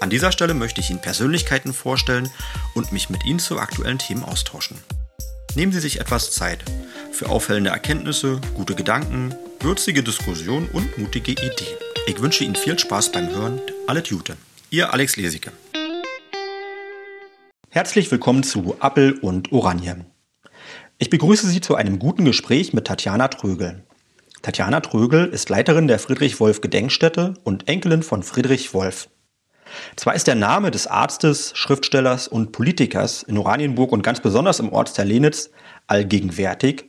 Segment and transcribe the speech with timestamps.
[0.00, 2.30] An dieser Stelle möchte ich Ihnen Persönlichkeiten vorstellen
[2.74, 4.78] und mich mit Ihnen zu aktuellen Themen austauschen.
[5.56, 6.64] Nehmen Sie sich etwas Zeit
[7.10, 11.76] für auffällende Erkenntnisse, gute Gedanken, würzige Diskussionen und mutige Ideen.
[12.06, 13.60] Ich wünsche Ihnen viel Spaß beim Hören.
[13.88, 14.36] Alle Jute.
[14.70, 15.50] Ihr Alex Lesicke.
[17.70, 20.06] Herzlich willkommen zu Appel und Oranje.
[20.98, 23.82] Ich begrüße Sie zu einem guten Gespräch mit Tatjana Trögel.
[24.42, 29.08] Tatjana Trögel ist Leiterin der Friedrich Wolf Gedenkstätte und Enkelin von Friedrich Wolf.
[29.96, 34.72] Zwar ist der Name des Arztes, Schriftstellers und Politikers in Oranienburg und ganz besonders im
[34.72, 35.50] Ortsteil Lenitz
[35.86, 36.86] allgegenwärtig,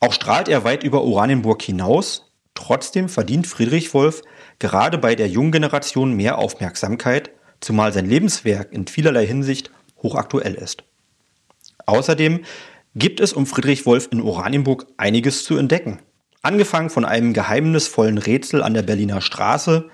[0.00, 4.22] auch strahlt er weit über Oranienburg hinaus, trotzdem verdient Friedrich Wolf
[4.58, 9.70] gerade bei der jungen Generation mehr Aufmerksamkeit, zumal sein Lebenswerk in vielerlei Hinsicht
[10.02, 10.84] hochaktuell ist.
[11.86, 12.44] Außerdem
[12.94, 16.00] gibt es um Friedrich Wolf in Oranienburg einiges zu entdecken.
[16.42, 19.88] Angefangen von einem geheimnisvollen Rätsel an der Berliner Straße,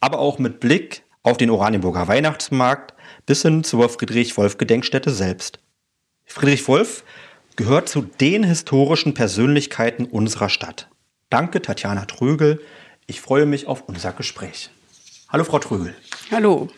[0.00, 2.94] aber auch mit Blick auf den Oranienburger Weihnachtsmarkt
[3.26, 5.58] bis hin zur Friedrich-Wolf-Gedenkstätte selbst.
[6.24, 7.04] Friedrich Wolf
[7.56, 10.88] gehört zu den historischen Persönlichkeiten unserer Stadt.
[11.30, 12.60] Danke, Tatjana Trögel.
[13.06, 14.70] Ich freue mich auf unser Gespräch.
[15.28, 15.94] Hallo, Frau Trögel.
[16.30, 16.68] Hallo.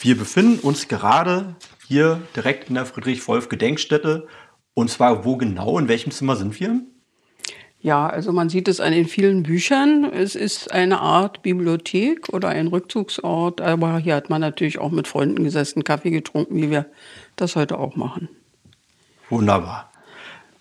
[0.00, 4.28] Wir befinden uns gerade hier direkt in der Friedrich-Wolf-Gedenkstätte.
[4.74, 6.80] Und zwar wo genau, in welchem Zimmer sind wir?
[7.82, 10.04] Ja, also man sieht es an den vielen Büchern.
[10.04, 15.08] Es ist eine Art Bibliothek oder ein Rückzugsort, aber hier hat man natürlich auch mit
[15.08, 16.86] Freunden gesessen, Kaffee getrunken, wie wir
[17.36, 18.28] das heute auch machen.
[19.30, 19.90] Wunderbar.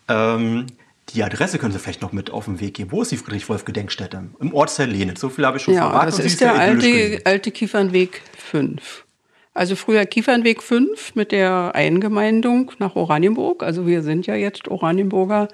[0.08, 0.68] Ähm,
[1.14, 2.92] die Adresse können Sie vielleicht noch mit auf den Weg geben.
[2.92, 4.30] Wo ist die Friedrich-Wolf-Gedenkstätte?
[4.40, 5.20] Im Ortsteil Lenitz.
[5.20, 6.06] So viel habe ich schon ja, verraten.
[6.06, 9.06] Das ist der alte, alte Kiefernweg 5.
[9.54, 13.64] Also früher Kiefernweg 5 mit der Eingemeindung nach Oranienburg.
[13.64, 15.50] Also wir sind ja jetzt Oranienburger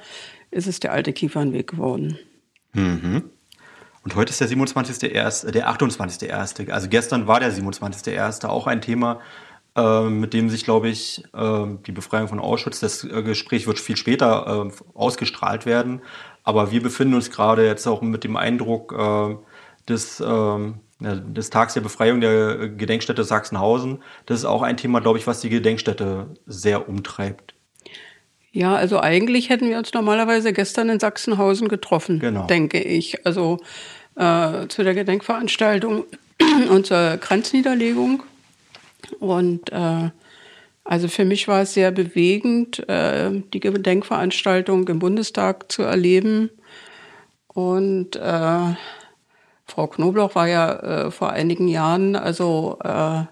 [0.56, 2.18] ist es der alte Kiefernweg geworden.
[2.74, 3.24] Mhm.
[4.04, 6.72] Und heute ist der 27.1., der 28.1.
[6.72, 8.46] Also gestern war der 27.1.
[8.48, 9.20] auch ein Thema,
[9.76, 13.80] äh, mit dem sich, glaube ich, äh, die Befreiung von Auschwitz, das äh, Gespräch wird
[13.80, 16.02] viel später äh, ausgestrahlt werden.
[16.44, 19.36] Aber wir befinden uns gerade jetzt auch mit dem Eindruck äh,
[19.90, 24.04] des, ähm, des Tags der Befreiung der Gedenkstätte Sachsenhausen.
[24.28, 27.55] Das ist auch ein Thema, glaube ich, was die Gedenkstätte sehr umtreibt.
[28.56, 32.48] Ja, also eigentlich hätten wir uns normalerweise gestern in Sachsenhausen getroffen, genau.
[32.48, 33.26] denke ich.
[33.26, 33.60] Also
[34.16, 36.06] äh, zu der Gedenkveranstaltung
[36.70, 38.24] und zur Kranzniederlegung.
[39.20, 40.10] Und äh,
[40.86, 46.50] also für mich war es sehr bewegend, äh, die Gedenkveranstaltung im Bundestag zu erleben.
[47.50, 48.76] Und äh,
[49.66, 53.24] Frau Knobloch war ja äh, vor einigen Jahren also äh,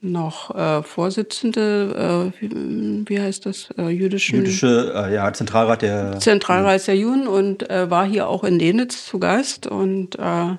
[0.00, 4.36] noch äh, Vorsitzende, äh, wie, wie, heißt das, äh, jüdischen?
[4.36, 6.18] Jüdische, äh, ja, Zentralrat der...
[6.20, 10.56] Zentralrat der Juden und äh, war hier auch in Lenitz zu Gast und äh,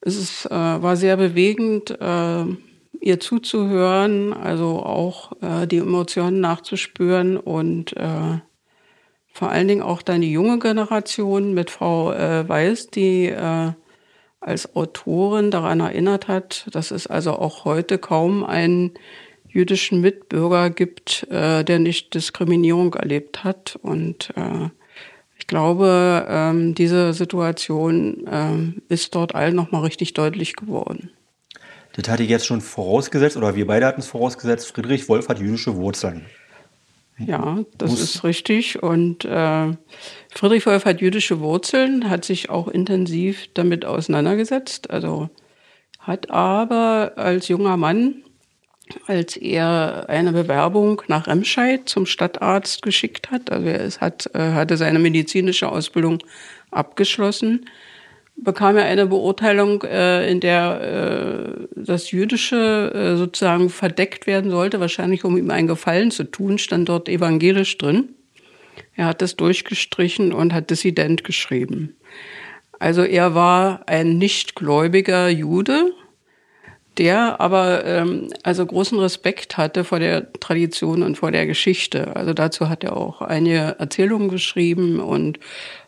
[0.00, 1.98] es ist, äh, war sehr bewegend,
[3.00, 5.32] ihr zuzuhören, also auch
[5.66, 7.94] die Emotionen nachzuspüren und
[9.32, 13.32] vor allen Dingen auch dann die junge Generation mit Frau Weiß, die
[14.40, 18.92] als Autorin daran erinnert hat, dass es also auch heute kaum einen
[19.48, 23.78] jüdischen Mitbürger gibt, äh, der nicht Diskriminierung erlebt hat.
[23.82, 24.68] Und äh,
[25.38, 31.10] ich glaube, ähm, diese Situation äh, ist dort allen nochmal richtig deutlich geworden.
[31.94, 35.40] Das hatte ich jetzt schon vorausgesetzt, oder wir beide hatten es vorausgesetzt, Friedrich Wolf hat
[35.40, 36.26] jüdische Wurzeln.
[37.18, 38.00] Ja, das Muss.
[38.00, 38.82] ist richtig.
[38.82, 39.72] Und äh,
[40.32, 44.90] Friedrich Wolf hat jüdische Wurzeln, hat sich auch intensiv damit auseinandergesetzt.
[44.90, 45.28] Also
[45.98, 48.22] hat aber als junger Mann,
[49.06, 54.76] als er eine Bewerbung nach Remscheid zum Stadtarzt geschickt hat, also er hat, äh, hatte
[54.76, 56.22] seine medizinische Ausbildung
[56.70, 57.66] abgeschlossen,
[58.42, 64.80] bekam er eine Beurteilung, äh, in der äh, das Jüdische äh, sozusagen verdeckt werden sollte,
[64.80, 68.10] wahrscheinlich um ihm einen Gefallen zu tun, stand dort evangelisch drin.
[68.94, 71.96] Er hat das durchgestrichen und hat Dissident geschrieben.
[72.78, 75.92] Also er war ein nichtgläubiger Jude,
[76.96, 82.14] der aber ähm, also großen Respekt hatte vor der Tradition und vor der Geschichte.
[82.16, 85.38] Also dazu hat er auch einige Erzählungen geschrieben und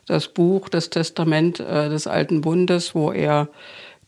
[0.07, 3.49] das Buch, das Testament äh, des Alten Bundes, wo er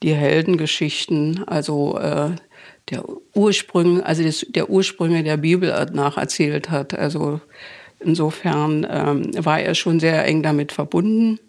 [0.02, 2.32] die Heldengeschichten, also äh,
[2.90, 3.04] der
[3.34, 6.94] Ursprung, also des, der Ursprünge der Bibel nacherzählt hat.
[6.94, 7.40] Also
[8.00, 11.40] insofern ähm, war er schon sehr eng damit verbunden.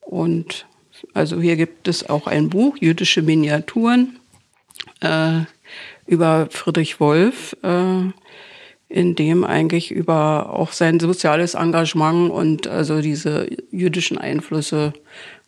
[0.00, 0.66] Und
[1.12, 4.18] also hier gibt es auch ein Buch, Jüdische Miniaturen,
[5.00, 5.40] äh,
[6.06, 8.10] über Friedrich Wolf, äh,
[8.88, 14.92] in dem eigentlich über auch sein soziales Engagement und also diese jüdischen Einflüsse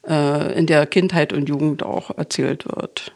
[0.06, 3.12] äh, in der Kindheit und Jugend auch erzählt wird.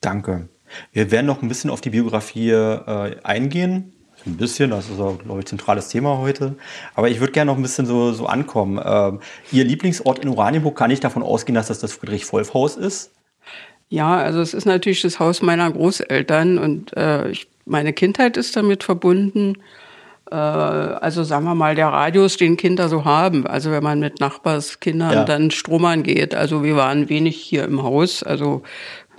[0.00, 0.48] Danke.
[0.92, 3.92] Wir werden noch ein bisschen auf die Biografie äh, eingehen.
[4.26, 6.56] Ein bisschen, das ist auch, glaube ich, zentrales Thema heute.
[6.94, 8.80] Aber ich würde gerne noch ein bisschen so, so ankommen.
[8.84, 9.20] Ähm,
[9.50, 13.12] Ihr Lieblingsort in Oranienburg, kann ich davon ausgehen, dass das das Friedrich-Wolf-Haus ist?
[13.88, 18.56] Ja, also es ist natürlich das Haus meiner Großeltern und äh, ich, meine Kindheit ist
[18.56, 19.54] damit verbunden.
[20.30, 23.46] Äh, also sagen wir mal, der Radius, den Kinder so haben.
[23.46, 25.24] Also wenn man mit Nachbarskindern ja.
[25.24, 26.34] dann stromern geht.
[26.34, 28.22] Also wir waren wenig hier im Haus.
[28.22, 28.62] Also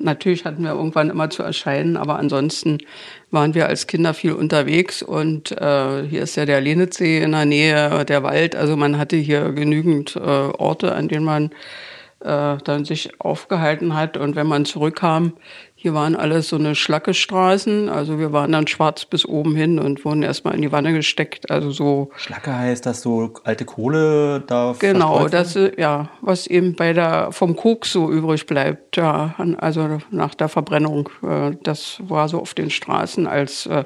[0.04, 2.80] Natürlich hatten wir irgendwann immer zu erscheinen, aber ansonsten
[3.30, 7.46] waren wir als Kinder viel unterwegs und äh, hier ist ja der Lenitzsee in der
[7.46, 8.56] Nähe, der Wald.
[8.56, 11.52] Also man hatte hier genügend äh, Orte, an denen man
[12.22, 14.18] äh, dann sich aufgehalten hat.
[14.18, 15.34] Und wenn man zurückkam,
[15.82, 17.90] hier waren alles so eine Schlackestraßen.
[17.90, 21.50] Also wir waren dann schwarz bis oben hin und wurden erstmal in die Wanne gesteckt.
[21.50, 22.12] Also so.
[22.18, 24.76] Schlacke heißt, dass so alte Kohle da.
[24.78, 28.96] Genau, das ja, was eben bei der vom Koks so übrig bleibt.
[28.96, 31.10] Ja, also nach der Verbrennung.
[31.24, 33.86] Äh, das war so auf den Straßen als, äh,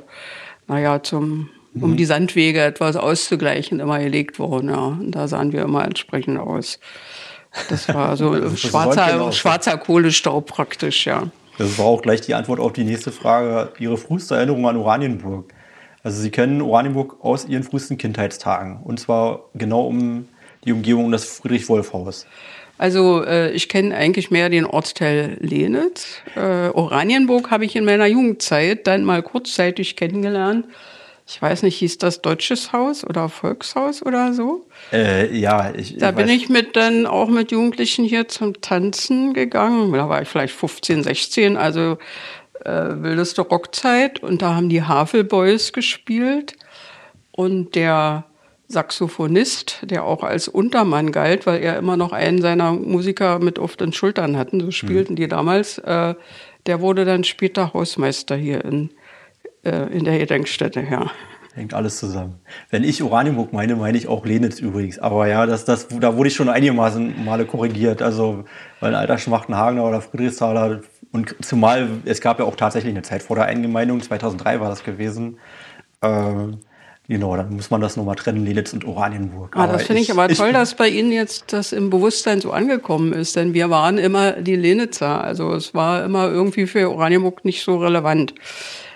[0.68, 1.50] naja, zum
[1.80, 1.97] um mhm.
[1.97, 4.69] die Sandwege etwas auszugleichen, immer gelegt worden.
[4.69, 4.86] Ja.
[4.88, 6.77] Und da sahen wir immer entsprechend aus.
[7.69, 11.30] Das war so das schwarzer, schwarzer Kohlestaub praktisch, ja.
[11.57, 13.72] Das war auch gleich die Antwort auf die nächste Frage.
[13.80, 15.54] Ihre früheste Erinnerung an Oranienburg.
[16.04, 18.81] Also Sie kennen Oranienburg aus Ihren frühesten Kindheitstagen.
[18.84, 20.28] Und zwar genau um
[20.66, 22.25] die Umgebung um das Friedrich-Wolf-Haus.
[22.78, 26.18] Also äh, ich kenne eigentlich mehr den Ortsteil Lehnitz.
[26.36, 30.66] Äh, Oranienburg habe ich in meiner Jugendzeit dann mal kurzzeitig kennengelernt
[31.27, 34.66] ich weiß nicht, hieß das Deutsches Haus oder Volkshaus oder so?
[34.94, 35.98] Äh, ja, ich.
[35.98, 39.92] Da ich bin ich mit dann auch mit Jugendlichen hier zum Tanzen gegangen.
[39.92, 41.98] Da war ich vielleicht 15, 16, also
[42.63, 44.22] äh, wildeste Rockzeit.
[44.22, 46.57] Und da haben die Havelboys gespielt.
[47.31, 48.25] Und der
[48.68, 53.75] Saxophonist, der auch als Untermann galt, weil er immer noch einen seiner Musiker mit auf
[53.75, 55.18] den Schultern hatten, so spielten mhm.
[55.18, 56.13] die damals, äh,
[56.68, 58.92] der wurde dann später Hausmeister hier in
[59.66, 61.12] äh, in der Gedenkstätte, ja.
[61.54, 62.36] Hängt alles zusammen.
[62.70, 65.00] Wenn ich Oranienburg meine, meine ich auch Lenitz übrigens.
[65.00, 68.02] Aber ja, das, das, da wurde ich schon einigermaßen Male korrigiert.
[68.02, 68.44] Also,
[68.82, 70.82] weil ein alter Schmachtenhagener oder Friedrichsthaler
[71.14, 74.84] und zumal, es gab ja auch tatsächlich eine Zeit vor der Eingemeindung, 2003 war das
[74.84, 75.38] gewesen.
[76.02, 76.60] Ähm,
[77.08, 79.56] Genau, dann muss man das nochmal trennen, Lenitz und Oranienburg.
[79.56, 82.42] Ah, das finde ich, ich, aber toll, ich, dass bei Ihnen jetzt das im Bewusstsein
[82.42, 85.24] so angekommen ist, denn wir waren immer die Lenitzer.
[85.24, 88.34] Also es war immer irgendwie für Oranienburg nicht so relevant.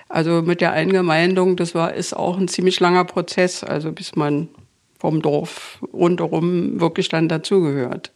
[0.10, 4.50] Also mit der Eingemeindung, das war, ist auch ein ziemlich langer Prozess, also bis man
[5.00, 8.12] vom Dorf rundherum wirklich dann dazugehört.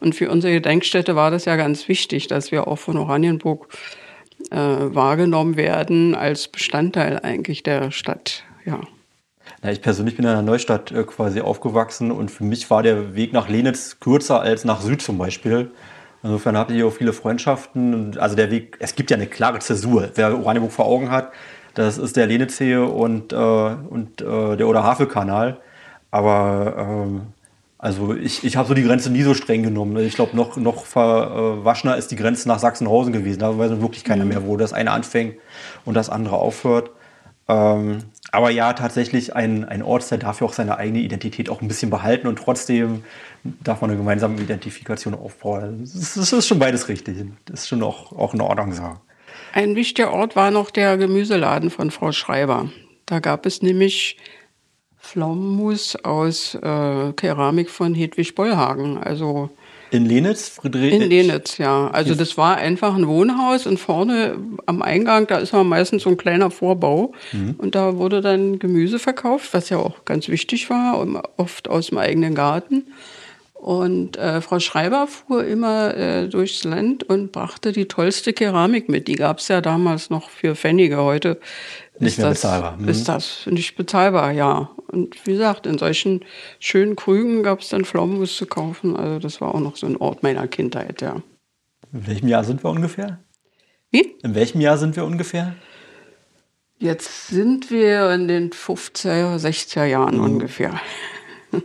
[0.00, 3.68] Und für unsere Gedenkstätte war das ja ganz wichtig, dass wir auch von Oranienburg
[4.50, 8.42] äh, wahrgenommen werden als Bestandteil eigentlich der Stadt.
[8.64, 8.80] Ja.
[9.62, 13.14] Na, ich persönlich bin in der Neustadt äh, quasi aufgewachsen und für mich war der
[13.14, 15.70] Weg nach Lenitz kürzer als nach Süd zum Beispiel.
[16.24, 18.16] Insofern habe ich auch viele Freundschaften.
[18.18, 20.08] Also der Weg, es gibt ja eine klare Zäsur.
[20.14, 21.32] Wer Oranienburg vor Augen hat,
[21.74, 25.58] das ist der Lenitzsee und, äh, und äh, der Oder-Havel-Kanal.
[26.10, 27.20] Aber ähm,
[27.76, 29.98] also ich, ich habe so die Grenze nie so streng genommen.
[29.98, 33.40] Ich glaube, noch, noch verwaschener ist die Grenze nach Sachsenhausen gewesen.
[33.40, 34.30] Da weiß wirklich keiner mhm.
[34.30, 35.34] mehr, wo das eine anfängt
[35.84, 36.90] und das andere aufhört.
[37.48, 37.98] Ähm,
[38.32, 41.68] aber ja, tatsächlich ein, ein Ort, der darf ja auch seine eigene Identität auch ein
[41.68, 43.04] bisschen behalten und trotzdem
[43.62, 45.80] darf man eine gemeinsame Identifikation aufbauen.
[45.80, 47.16] Das ist, schon beides richtig.
[47.44, 48.96] Das ist schon auch, auch in Ordnung so.
[49.52, 52.70] Ein wichtiger Ort war noch der Gemüseladen von Frau Schreiber.
[53.06, 54.16] Da gab es nämlich
[54.98, 58.96] Pflaumenmus aus äh, Keramik von Hedwig Bollhagen.
[58.98, 59.50] Also
[59.90, 60.92] in Lenitz, Friedrich?
[60.92, 61.88] In Lenitz, ja.
[61.88, 64.36] Also das war einfach ein Wohnhaus und vorne
[64.66, 67.12] am Eingang, da ist mal meistens so ein kleiner Vorbau.
[67.30, 67.54] Mhm.
[67.58, 71.98] Und da wurde dann Gemüse verkauft, was ja auch ganz wichtig war, oft aus dem
[71.98, 72.86] eigenen Garten.
[73.64, 79.08] Und äh, Frau Schreiber fuhr immer äh, durchs Land und brachte die tollste Keramik mit.
[79.08, 80.98] Die gab es ja damals noch für Pfennige.
[80.98, 81.40] Heute
[81.98, 82.76] nicht mehr das, bezahlbar.
[82.76, 82.88] Mhm.
[82.90, 84.68] Ist das nicht bezahlbar, ja.
[84.88, 86.26] Und wie gesagt, in solchen
[86.58, 88.98] schönen Krügen gab es dann Pflaumenmus zu kaufen.
[88.98, 91.22] Also das war auch noch so ein Ort meiner Kindheit, ja.
[91.90, 93.18] In welchem Jahr sind wir ungefähr?
[93.90, 94.14] Wie?
[94.22, 95.54] In welchem Jahr sind wir ungefähr?
[96.78, 100.24] Jetzt sind wir in den 50er, 60er Jahren mhm.
[100.24, 100.78] ungefähr.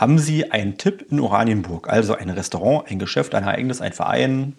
[0.00, 1.90] Haben Sie einen Tipp in Oranienburg?
[1.90, 4.56] Also ein Restaurant, ein Geschäft, ein Ereignis, ein Verein?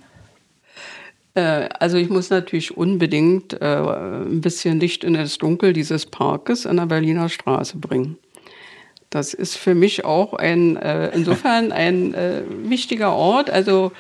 [1.34, 6.68] Äh, also ich muss natürlich unbedingt äh, ein bisschen Licht in das Dunkel dieses Parkes
[6.68, 8.20] an der Berliner Straße bringen.
[9.10, 12.14] Das ist für mich auch ein, äh, insofern ein
[12.70, 13.50] wichtiger Ort.
[13.50, 13.94] Also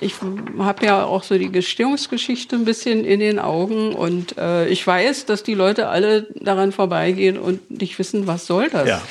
[0.00, 0.14] ich
[0.58, 5.26] habe ja auch so die Gestehungsgeschichte ein bisschen in den Augen und äh, ich weiß,
[5.26, 8.88] dass die Leute alle daran vorbeigehen und nicht wissen, was soll das?
[8.88, 9.02] Ja.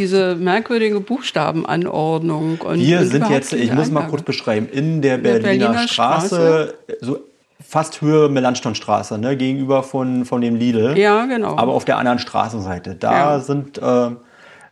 [0.00, 2.58] Diese merkwürdige Buchstabenanordnung.
[2.62, 6.74] Und, Wir sind jetzt, ich muss mal kurz beschreiben, in der Berliner, Berliner Straße, Straße,
[7.02, 7.18] so
[7.62, 10.96] fast Höhe Melanchthonstraße, ne, gegenüber von, von dem Lidl.
[10.96, 11.58] Ja, genau.
[11.58, 12.94] Aber auf der anderen Straßenseite.
[12.94, 13.40] Da ja.
[13.40, 14.10] sind, äh,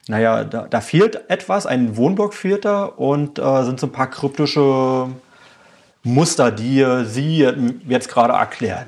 [0.09, 4.09] naja, da, da fehlt etwas, ein Wohnblock fehlt da und äh, sind so ein paar
[4.09, 5.09] kryptische
[6.05, 7.47] Muster, die Sie
[7.87, 8.87] jetzt gerade erklären?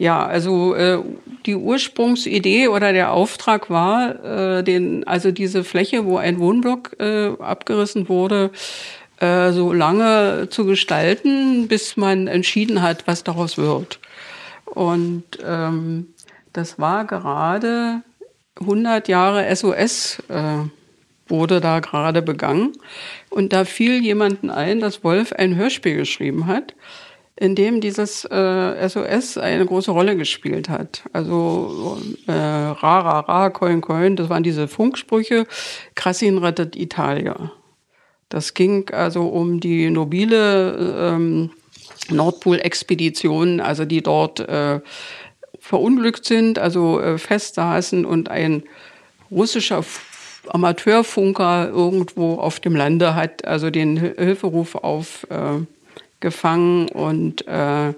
[0.00, 0.98] Ja, also äh,
[1.44, 7.32] die Ursprungsidee oder der Auftrag war, äh, den, also diese Fläche, wo ein Wohnblock äh,
[7.38, 8.50] abgerissen wurde,
[9.18, 14.00] äh, so lange zu gestalten, bis man entschieden hat, was daraus wird.
[14.64, 16.06] Und ähm,
[16.54, 18.00] das war gerade
[18.58, 20.22] 100 Jahre SOS.
[20.30, 20.70] Äh,
[21.28, 22.72] wurde da gerade begangen.
[23.28, 26.74] Und da fiel jemanden ein, dass Wolf ein Hörspiel geschrieben hat,
[27.40, 31.04] in dem dieses äh, SOS eine große Rolle gespielt hat.
[31.14, 35.46] Also äh, ra, ra, ra, coin, coin, das waren diese Funksprüche.
[35.94, 37.50] Krassin rettet Italia.
[38.28, 41.50] Das ging also um die nobile ähm,
[42.10, 44.80] Nordpol-Expedition, also die dort äh,
[45.58, 48.64] verunglückt sind, also äh, festsaßen und ein
[49.30, 49.82] russischer
[50.48, 55.79] Amateurfunker irgendwo auf dem Lande hat also den Hilferuf aufgefangen äh,
[56.92, 57.94] und äh,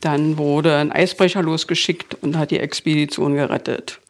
[0.00, 4.00] dann wurde ein Eisbrecher losgeschickt und hat die Expedition gerettet.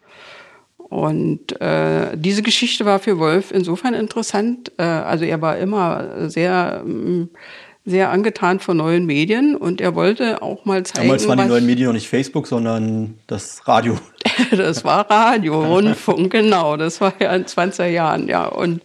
[0.77, 4.73] Und äh, diese Geschichte war für Wolf insofern interessant.
[4.77, 7.29] Äh, also er war immer sehr mm,
[7.87, 11.09] sehr angetan von neuen Medien und er wollte auch mal zeigen.
[11.09, 13.99] Damals waren die neuen Medien noch nicht Facebook, sondern das Radio.
[14.51, 16.79] das war Radio, Rundfunk, genau.
[16.79, 18.47] Das war ja in 20er Jahren, ja.
[18.47, 18.83] Und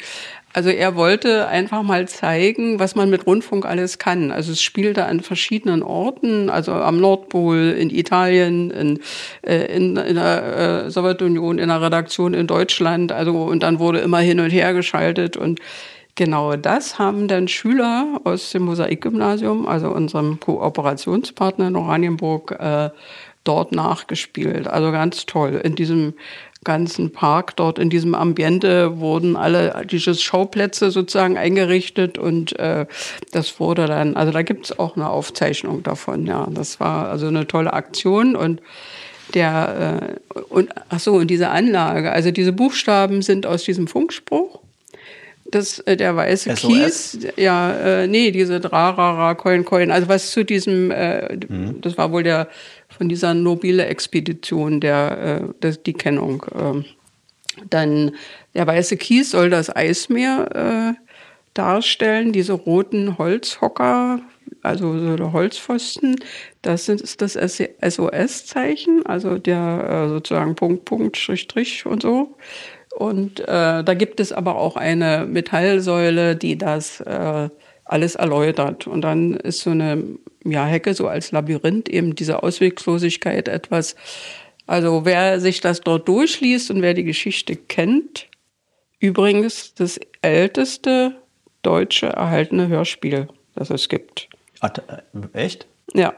[0.53, 4.31] also er wollte einfach mal zeigen, was man mit Rundfunk alles kann.
[4.31, 8.99] Also es spielte an verschiedenen Orten, also am Nordpol, in Italien, in,
[9.43, 13.11] äh, in, in der äh, Sowjetunion, in der Redaktion in Deutschland.
[13.11, 15.59] Also und dann wurde immer hin und her geschaltet und
[16.15, 22.89] Genau das haben dann Schüler aus dem Mosaikgymnasium, also unserem Kooperationspartner in Oranienburg, äh,
[23.45, 24.67] dort nachgespielt.
[24.67, 25.61] Also ganz toll.
[25.63, 26.13] In diesem
[26.63, 32.85] ganzen Park dort, in diesem Ambiente wurden alle diese Schauplätze sozusagen eingerichtet und äh,
[33.31, 36.47] das wurde dann, also da gibt es auch eine Aufzeichnung davon, ja.
[36.51, 38.61] Das war also eine tolle Aktion und
[39.33, 44.58] der äh, und ach so und diese Anlage, also diese Buchstaben sind aus diesem Funkspruch
[45.51, 46.61] das, äh, der weiße SOS?
[46.61, 51.81] Kies, ja, äh, nee, diese Drarara, Coin, Coin, also was zu diesem, äh, mhm.
[51.81, 52.47] das war wohl der,
[52.87, 56.43] von dieser nobile Expedition, der, äh, das, die Kennung.
[56.53, 56.83] Äh,
[57.69, 58.11] dann
[58.53, 61.09] der weiße Kies soll das Eismeer äh,
[61.53, 64.21] darstellen, diese roten Holzhocker,
[64.61, 66.15] also so Holzpfosten,
[66.61, 72.35] das ist das SOS-Zeichen, also der äh, sozusagen Punkt, Punkt, Strich, Strich und so.
[72.99, 73.45] Und äh,
[73.81, 77.47] da gibt es aber auch eine Metallsäule, die das äh,
[77.85, 78.87] alles erläutert.
[78.87, 80.03] Und dann ist so eine
[80.43, 83.95] ja, Hecke so als Labyrinth eben diese Ausweglosigkeit etwas.
[84.67, 88.27] Also wer sich das dort durchliest und wer die Geschichte kennt,
[88.99, 91.15] übrigens das älteste
[91.61, 94.27] deutsche erhaltene Hörspiel, das es gibt.
[94.59, 94.73] Ach,
[95.31, 95.67] echt?
[95.93, 96.15] Ja.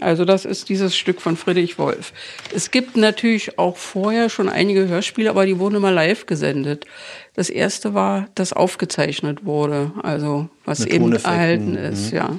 [0.00, 2.12] Also das ist dieses Stück von Friedrich Wolf.
[2.54, 6.86] Es gibt natürlich auch vorher schon einige Hörspiele, aber die wurden immer live gesendet.
[7.34, 12.16] Das erste war, das aufgezeichnet wurde, also was Mit eben erhalten ist, mhm.
[12.16, 12.38] ja.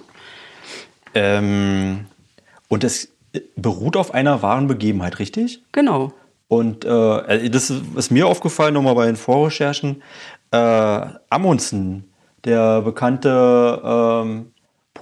[1.15, 2.05] Ähm,
[2.67, 3.10] und es
[3.55, 5.62] beruht auf einer wahren Begebenheit, richtig?
[5.72, 6.13] Genau.
[6.48, 10.03] Und äh, das ist mir aufgefallen, nochmal bei den Vorrecherchen.
[10.51, 10.57] Äh,
[11.29, 12.12] Amundsen,
[12.45, 14.52] der bekannte ähm,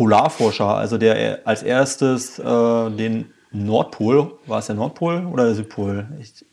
[0.01, 2.43] Polarforscher, also der als erstes äh,
[2.89, 6.07] den Nordpol, war es der Nordpol oder der Südpol?
[6.19, 6.43] Ich,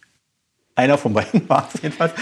[0.74, 2.12] einer von beiden war es jedenfalls.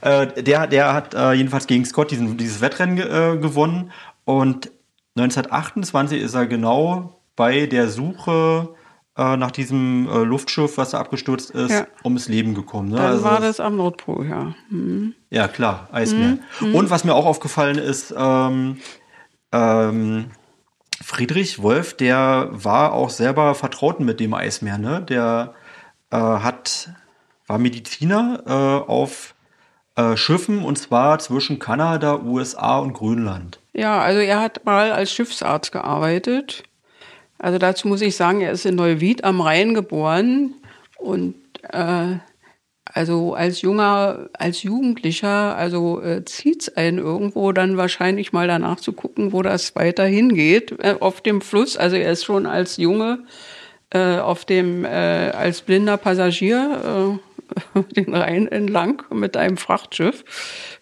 [0.00, 3.90] Äh, der, der hat äh, jedenfalls gegen Scott diesen, dieses Wettrennen äh, gewonnen
[4.24, 4.70] und
[5.16, 8.68] 1928 ist er genau bei der Suche
[9.16, 11.88] äh, nach diesem äh, Luftschiff, was da abgestürzt ist, ja.
[12.04, 12.90] ums Leben gekommen.
[12.90, 12.96] Ne?
[12.96, 14.54] Dann also, war das am Nordpol, ja.
[14.70, 15.14] Mhm.
[15.30, 16.38] Ja, klar, Eismeer.
[16.60, 16.76] Mhm.
[16.76, 18.76] Und was mir auch aufgefallen ist, ähm,
[19.50, 20.26] ähm,
[21.02, 25.02] Friedrich Wolf, der war auch selber vertraut mit dem Eismeer, ne?
[25.02, 25.54] Der
[26.10, 26.90] äh, hat,
[27.46, 29.34] war Mediziner äh, auf
[29.96, 33.60] äh, Schiffen und zwar zwischen Kanada, USA und Grönland.
[33.72, 36.62] Ja, also er hat mal als Schiffsarzt gearbeitet.
[37.38, 40.54] Also dazu muss ich sagen, er ist in Neuwied am Rhein geboren
[40.98, 42.16] und äh,
[42.92, 48.92] also als junger, als Jugendlicher, also äh, zieht's einen irgendwo dann wahrscheinlich mal danach zu
[48.92, 51.76] gucken, wo das weiter hingeht äh, auf dem Fluss.
[51.76, 53.24] Also er ist schon als Junge
[53.90, 60.24] äh, auf dem äh, als blinder Passagier äh, den Rhein entlang mit einem Frachtschiff.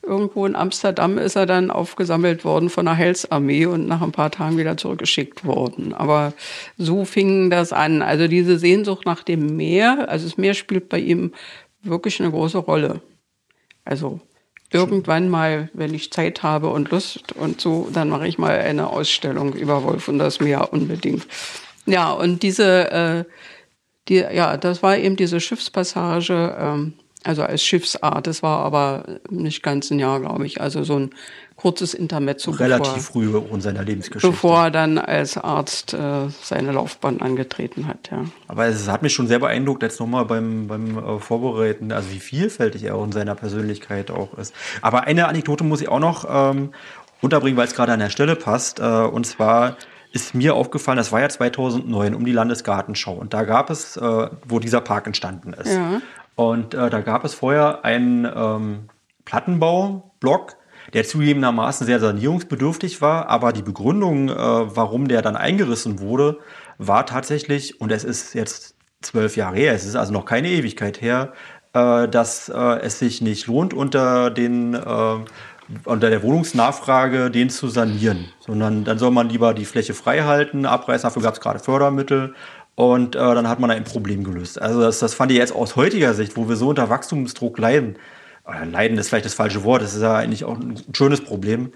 [0.02, 4.30] Irgendwo in Amsterdam ist er dann aufgesammelt worden von der Heilsarmee und nach ein paar
[4.30, 5.94] Tagen wieder zurückgeschickt worden.
[5.94, 6.32] Aber
[6.76, 8.02] so fing das an.
[8.02, 11.32] Also diese Sehnsucht nach dem Meer, also das Meer spielt bei ihm
[11.84, 13.00] wirklich eine große Rolle.
[13.84, 14.20] Also
[14.72, 18.88] irgendwann mal, wenn ich Zeit habe und Lust und so, dann mache ich mal eine
[18.88, 21.26] Ausstellung über Wolf und das Meer unbedingt.
[21.86, 23.24] Ja, und diese, äh,
[24.08, 28.26] die, ja, das war eben diese Schiffspassage, ähm, also als Schiffsart.
[28.26, 30.60] Das war aber nicht ganz ein Jahr, glaube ich.
[30.60, 31.10] Also so ein
[31.56, 32.50] kurzes Intermezzo.
[32.50, 34.28] Relativ früh in seiner Lebensgeschichte.
[34.28, 38.24] Bevor er dann als Arzt äh, seine Laufbahn angetreten hat, ja.
[38.48, 42.20] Aber es hat mich schon sehr beeindruckt, jetzt nochmal beim, beim äh, Vorbereiten, also wie
[42.20, 44.54] vielfältig er auch in seiner Persönlichkeit auch ist.
[44.82, 46.72] Aber eine Anekdote muss ich auch noch ähm,
[47.20, 48.80] unterbringen, weil es gerade an der Stelle passt.
[48.80, 49.76] Äh, und zwar
[50.12, 53.14] ist mir aufgefallen, das war ja 2009 um die Landesgartenschau.
[53.14, 55.72] Und da gab es, äh, wo dieser Park entstanden ist.
[55.72, 56.00] Ja.
[56.36, 58.88] Und äh, da gab es vorher einen ähm,
[59.24, 60.56] Plattenbaublock,
[60.94, 66.38] der zugegebenermaßen sehr sanierungsbedürftig war, aber die Begründung, äh, warum der dann eingerissen wurde,
[66.78, 71.02] war tatsächlich, und es ist jetzt zwölf Jahre her, es ist also noch keine Ewigkeit
[71.02, 71.32] her,
[71.72, 75.16] äh, dass äh, es sich nicht lohnt, unter den äh,
[75.84, 80.66] unter der Wohnungsnachfrage den zu sanieren, sondern dann soll man lieber die Fläche frei halten,
[80.66, 82.34] abreißen, dafür gab es gerade Fördermittel
[82.74, 84.60] und äh, dann hat man ein Problem gelöst.
[84.60, 87.96] Also das, das fand ich jetzt aus heutiger Sicht, wo wir so unter Wachstumsdruck leiden,
[88.46, 91.72] leiden ist vielleicht das falsche Wort, das ist ja eigentlich auch ein schönes Problem,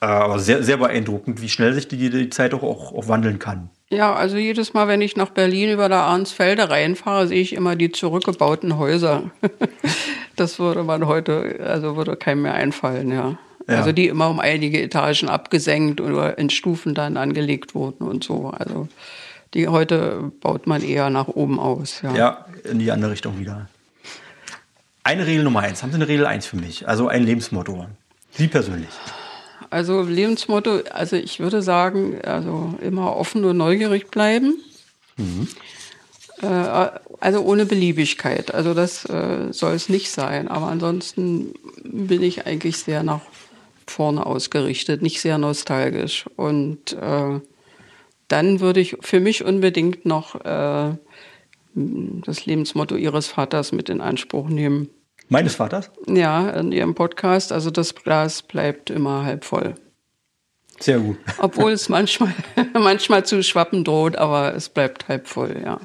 [0.00, 3.38] äh, aber sehr, sehr beeindruckend, wie schnell sich die, die Zeit auch, auch, auch wandeln
[3.38, 3.70] kann.
[3.90, 7.76] Ja, also jedes Mal, wenn ich nach Berlin über der Arnsfelde reinfahre, sehe ich immer
[7.76, 9.30] die zurückgebauten Häuser.
[10.36, 13.36] das würde man heute, also würde keinem mehr einfallen, ja.
[13.68, 13.76] ja.
[13.76, 18.48] Also die immer um einige Etagen abgesenkt oder in Stufen dann angelegt wurden und so.
[18.48, 18.88] Also
[19.52, 22.00] die heute baut man eher nach oben aus.
[22.02, 23.68] Ja, ja in die andere Richtung wieder.
[25.04, 25.82] Eine Regel Nummer eins.
[25.82, 26.88] Haben Sie eine Regel eins für mich?
[26.88, 27.86] Also ein Lebensmotto.
[28.32, 28.90] Sie persönlich.
[29.70, 34.54] Also Lebensmotto, also ich würde sagen, also immer offen und neugierig bleiben.
[35.16, 35.48] Mhm.
[36.42, 38.54] Äh, also ohne Beliebigkeit.
[38.54, 40.48] Also das äh, soll es nicht sein.
[40.48, 43.22] Aber ansonsten bin ich eigentlich sehr nach
[43.86, 46.26] vorne ausgerichtet, nicht sehr nostalgisch.
[46.36, 47.40] Und äh,
[48.28, 50.94] dann würde ich für mich unbedingt noch äh,
[51.74, 54.88] das Lebensmotto Ihres Vaters mit in Anspruch nehmen.
[55.28, 55.90] Meines Vaters?
[56.06, 57.52] Ja, in Ihrem Podcast.
[57.52, 59.74] Also das Glas bleibt immer halb voll.
[60.78, 61.16] Sehr gut.
[61.38, 62.34] Obwohl es manchmal,
[62.74, 65.80] manchmal zu schwappen droht, aber es bleibt halb voll, ja.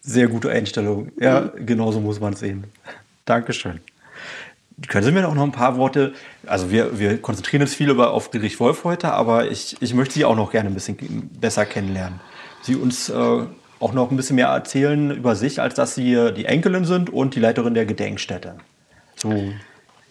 [0.00, 1.12] Sehr gute Einstellung.
[1.18, 1.66] Ja, mhm.
[1.66, 2.64] genauso muss man es sehen.
[3.24, 3.80] Dankeschön.
[4.88, 6.14] Können Sie mir auch noch ein paar Worte,
[6.46, 10.14] also wir, wir konzentrieren uns viel über, auf Friedrich Wolf heute, aber ich, ich möchte
[10.14, 10.96] Sie auch noch gerne ein bisschen
[11.40, 12.20] besser kennenlernen.
[12.62, 13.46] Sie uns äh,
[13.84, 17.34] auch noch ein bisschen mehr erzählen über sich, als dass Sie die Enkelin sind und
[17.34, 18.56] die Leiterin der Gedenkstätte.
[19.14, 19.52] So.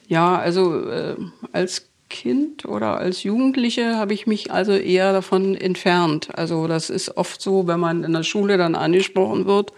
[0.07, 1.15] Ja, also äh,
[1.53, 6.29] als Kind oder als Jugendliche habe ich mich also eher davon entfernt.
[6.37, 9.73] Also das ist oft so, wenn man in der Schule dann angesprochen wird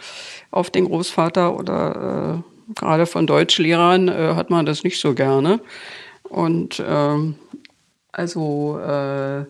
[0.52, 5.62] auf den Großvater oder äh, gerade von Deutschlehrern äh, hat man das nicht so gerne.
[6.24, 7.36] Und ähm,
[8.12, 9.46] also äh,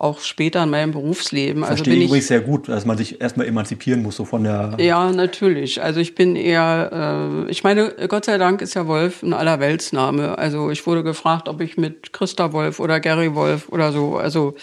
[0.00, 1.62] auch später in meinem Berufsleben.
[1.62, 4.44] Also Verstehe bin ich übrigens sehr gut, dass man sich erstmal emanzipieren muss, so von
[4.44, 4.76] der.
[4.78, 5.82] Ja, natürlich.
[5.82, 10.38] Also ich bin eher, äh, ich meine, Gott sei Dank ist ja Wolf ein Allerweltsname.
[10.38, 14.54] Also ich wurde gefragt, ob ich mit Christa Wolf oder Gary Wolf oder so, also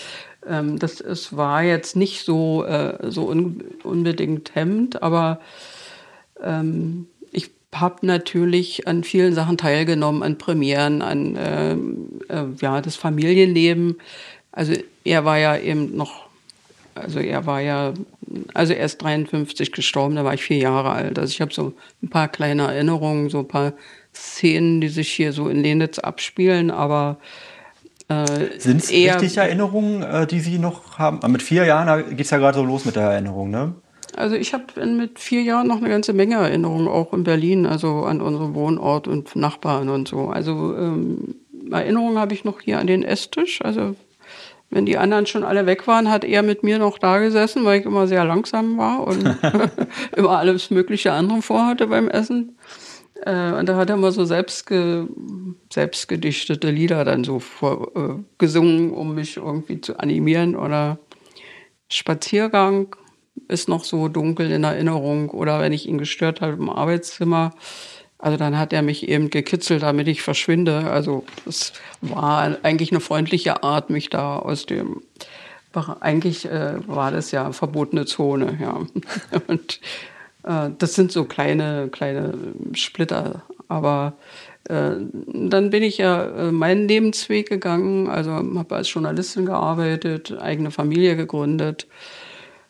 [0.48, 5.40] ähm, das es war jetzt nicht so, äh, so un, unbedingt hemmend, aber
[6.44, 7.06] ähm,
[7.76, 11.74] habe natürlich an vielen Sachen teilgenommen, an Premieren, an äh,
[12.34, 13.98] äh, ja, das Familienleben.
[14.58, 16.30] Also er war ja eben noch,
[16.96, 17.94] also er war ja,
[18.56, 21.20] also er ist 53 gestorben, da war ich vier Jahre alt.
[21.20, 23.74] Also ich habe so ein paar kleine Erinnerungen, so ein paar
[24.16, 27.20] Szenen, die sich hier so in Lenitz abspielen, aber
[28.08, 31.20] äh, Sind es richtig Erinnerungen, äh, die Sie noch haben?
[31.32, 33.76] Mit vier Jahren geht es ja gerade so los mit der Erinnerung, ne?
[34.16, 38.06] Also ich habe mit vier Jahren noch eine ganze Menge Erinnerungen, auch in Berlin, also
[38.06, 40.30] an unseren Wohnort und Nachbarn und so.
[40.30, 41.36] Also ähm,
[41.70, 43.62] Erinnerungen habe ich noch hier an den Esstisch.
[43.62, 43.96] Also
[44.70, 47.80] wenn die anderen schon alle weg waren, hat er mit mir noch da gesessen, weil
[47.80, 49.24] ich immer sehr langsam war und
[50.16, 52.58] immer alles mögliche andere vorhatte beim Essen.
[53.24, 55.08] Äh, und da hat er immer so selbstge
[55.72, 61.00] selbstgedichtete Lieder dann so vor, äh, gesungen, um mich irgendwie zu animieren oder
[61.90, 62.96] Spaziergang
[63.48, 65.30] ist noch so dunkel in Erinnerung.
[65.30, 67.54] Oder wenn ich ihn gestört habe im Arbeitszimmer,
[68.20, 70.90] also dann hat er mich eben gekitzelt, damit ich verschwinde.
[70.90, 75.02] Also es war eigentlich eine freundliche Art, mich da aus dem
[76.00, 78.82] eigentlich äh, war das ja verbotene Zone, ja.
[79.48, 79.80] Und
[80.44, 82.34] äh, das sind so kleine, kleine
[82.74, 83.44] Splitter.
[83.68, 84.14] Aber
[84.70, 84.94] äh,
[85.34, 91.16] dann bin ich ja äh, meinen Lebensweg gegangen, also habe als Journalistin gearbeitet, eigene Familie
[91.16, 91.88] gegründet.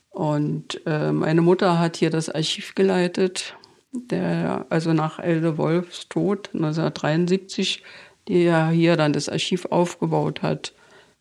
[0.09, 3.55] Und äh, meine Mutter hat hier das Archiv geleitet
[3.91, 7.83] der also nach Elde Wolfs Tod 1973,
[8.27, 10.73] die ja hier dann das Archiv aufgebaut hat,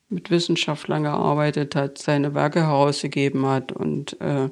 [0.08, 4.48] mit Wissenschaftlern gearbeitet hat, seine Werke herausgegeben hat und äh,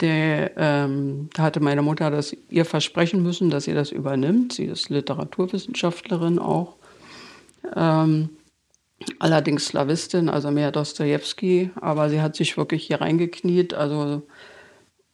[0.00, 4.52] der, ähm, hatte meine Mutter das ihr versprechen müssen, dass sie das übernimmt.
[4.52, 6.76] Sie ist Literaturwissenschaftlerin auch.
[7.74, 8.30] Ähm,
[9.18, 13.72] allerdings Slawistin, also mehr Dostoevsky, aber sie hat sich wirklich hier reingekniet.
[13.72, 14.22] Also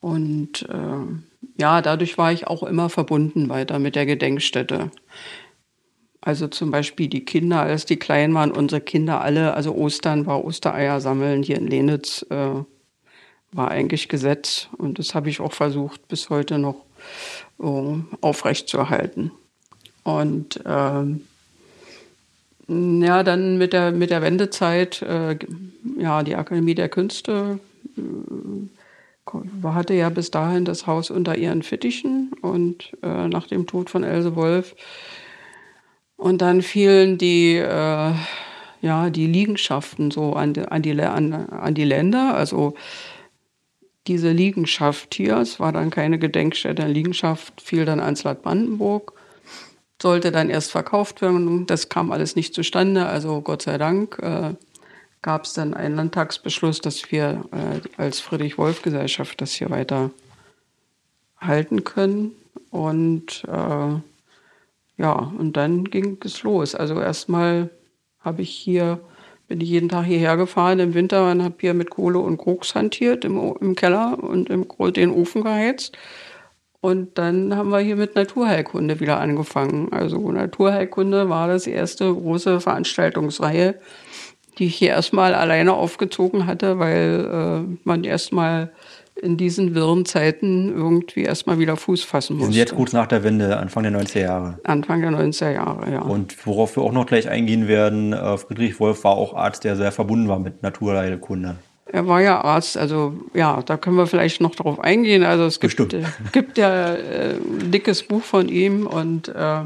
[0.01, 4.91] und äh, ja, dadurch war ich auch immer verbunden weiter mit der Gedenkstätte.
[6.21, 10.45] Also zum Beispiel die Kinder, als die klein waren, unsere Kinder alle, also Ostern war
[10.45, 12.55] Ostereier sammeln hier in Lenitz, äh,
[13.53, 14.69] war eigentlich Gesetz.
[14.79, 16.77] Und das habe ich auch versucht, bis heute noch
[17.61, 19.33] äh, aufrechtzuerhalten.
[20.05, 21.23] Und ähm,
[22.69, 25.37] ja, dann mit der, mit der Wendezeit, äh,
[25.99, 27.59] ja, die Akademie der Künste
[27.97, 28.01] äh,
[29.65, 34.05] hatte ja bis dahin das Haus unter ihren Fittichen und äh, nach dem Tod von
[34.05, 34.75] Else Wolf.
[36.17, 38.13] Und dann fielen die, äh,
[38.81, 42.35] ja, die Liegenschaften so an die, an, die, an, an die Länder.
[42.35, 42.75] Also
[44.07, 49.13] diese Liegenschaft hier, es war dann keine Gedenkstätte, eine Liegenschaft fiel dann ans Land Brandenburg,
[50.01, 51.67] sollte dann erst verkauft werden.
[51.67, 54.19] Das kam alles nicht zustande, also Gott sei Dank.
[54.21, 54.55] Äh,
[55.23, 60.11] gab es dann einen Landtagsbeschluss, dass wir äh, als Friedrich-Wolf-Gesellschaft das hier weiter
[61.41, 62.33] halten können.
[62.71, 64.01] Und äh,
[64.99, 66.75] ja, und dann ging es los.
[66.75, 67.71] Also erstmal
[68.21, 69.01] habe ich hier,
[69.49, 72.75] bin ich jeden Tag hierher gefahren im Winter und habe hier mit Kohle und Koks
[72.75, 75.97] hantiert im, im Keller und im, den Ofen geheizt.
[76.81, 79.93] Und dann haben wir hier mit Naturheilkunde wieder angefangen.
[79.93, 83.77] Also Naturheilkunde war das erste große Veranstaltungsreihe,
[84.59, 88.71] die ich hier erstmal alleine aufgezogen hatte, weil äh, man erstmal
[89.21, 93.57] in diesen wirren Zeiten irgendwie erstmal wieder Fuß fassen sind jetzt kurz nach der Wende,
[93.57, 94.59] Anfang der 90er Jahre.
[94.65, 96.01] Anfang der 90er Jahre, ja.
[96.01, 99.77] Und worauf wir auch noch gleich eingehen werden, äh, Friedrich Wolf war auch Arzt, der
[99.77, 101.57] sehr verbunden war mit Naturheilkunde.
[101.87, 105.25] Er war ja Arzt, also ja, da können wir vielleicht noch darauf eingehen.
[105.25, 109.61] Also es gibt, äh, gibt ja äh, ein dickes Buch von ihm und äh,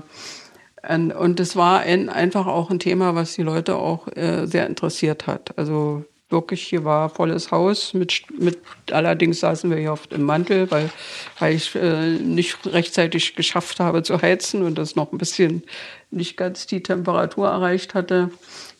[0.89, 5.27] und es war ein, einfach auch ein Thema, was die Leute auch äh, sehr interessiert
[5.27, 5.57] hat.
[5.59, 7.95] Also wirklich, hier war volles Haus.
[7.95, 8.59] Mit, mit,
[8.91, 10.91] allerdings saßen wir hier oft im Mantel, weil,
[11.39, 15.63] weil ich äh, nicht rechtzeitig geschafft habe zu heizen und das noch ein bisschen
[16.11, 18.31] nicht ganz die Temperatur erreicht hatte.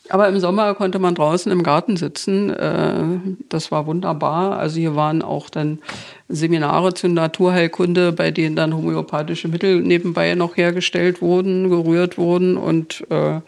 [0.09, 2.51] Aber im Sommer konnte man draußen im Garten sitzen.
[2.51, 4.59] Äh, das war wunderbar.
[4.59, 5.81] Also hier waren auch dann
[6.29, 12.57] Seminare zur Naturheilkunde, bei denen dann homöopathische Mittel nebenbei noch hergestellt wurden, gerührt wurden.
[12.57, 13.41] Und äh,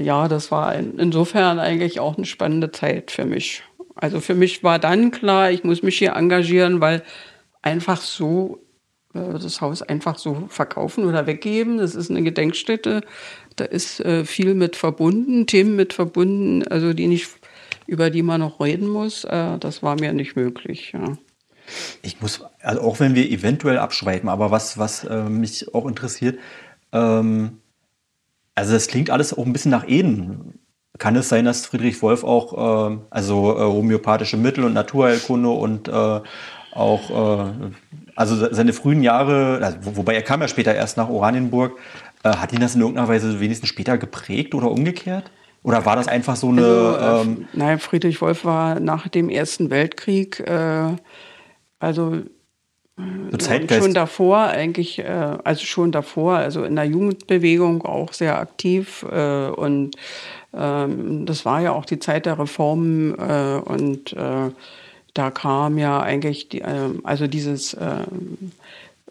[0.00, 3.62] ja, das war insofern eigentlich auch eine spannende Zeit für mich.
[3.94, 7.02] Also für mich war dann klar, ich muss mich hier engagieren, weil
[7.62, 8.62] einfach so
[9.14, 11.78] äh, das Haus einfach so verkaufen oder weggeben.
[11.78, 13.02] Das ist eine Gedenkstätte.
[13.56, 17.28] Da ist äh, viel mit verbunden, Themen mit verbunden, also die nicht,
[17.86, 19.24] über die man noch reden muss.
[19.24, 20.92] Äh, das war mir nicht möglich.
[20.92, 21.18] Ja.
[22.02, 26.38] Ich muss, also auch wenn wir eventuell abschweifen, aber was, was äh, mich auch interessiert,
[26.92, 27.58] ähm,
[28.54, 30.58] also das klingt alles auch ein bisschen nach Eden.
[30.98, 35.88] Kann es sein, dass Friedrich Wolf auch, äh, also äh, homöopathische Mittel und Naturheilkunde und
[35.88, 36.20] äh,
[36.74, 37.52] auch, äh,
[38.14, 41.78] also seine frühen Jahre, also, wobei er kam ja später erst nach Oranienburg,
[42.24, 45.30] äh, hat ihn das in irgendeiner Weise wenigstens später geprägt oder umgekehrt?
[45.62, 46.64] Oder war das einfach so eine.
[46.64, 50.96] Also, ähm nein, Friedrich Wolf war nach dem Ersten Weltkrieg, äh,
[51.82, 52.14] also
[52.96, 59.04] äh, schon davor eigentlich, äh, also schon davor, also in der Jugendbewegung auch sehr aktiv
[59.10, 59.96] äh, und
[60.54, 64.50] ähm, das war ja auch die Zeit der Reformen äh, und äh,
[65.14, 67.76] da kam ja eigentlich die, äh, also dieses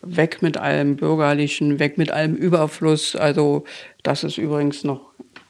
[0.04, 3.16] weg mit allem Bürgerlichen, weg mit allem Überfluss.
[3.16, 3.66] Also
[4.02, 5.02] das ist übrigens noch,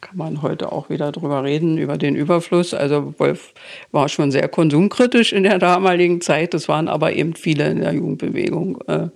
[0.02, 2.74] kann man heute auch wieder drüber reden, über den Überfluss.
[2.74, 3.54] Also Wolf
[3.92, 6.54] war schon sehr konsumkritisch in der damaligen Zeit.
[6.54, 8.82] Das waren aber eben viele in der Jugendbewegung.
[8.88, 9.10] Äh,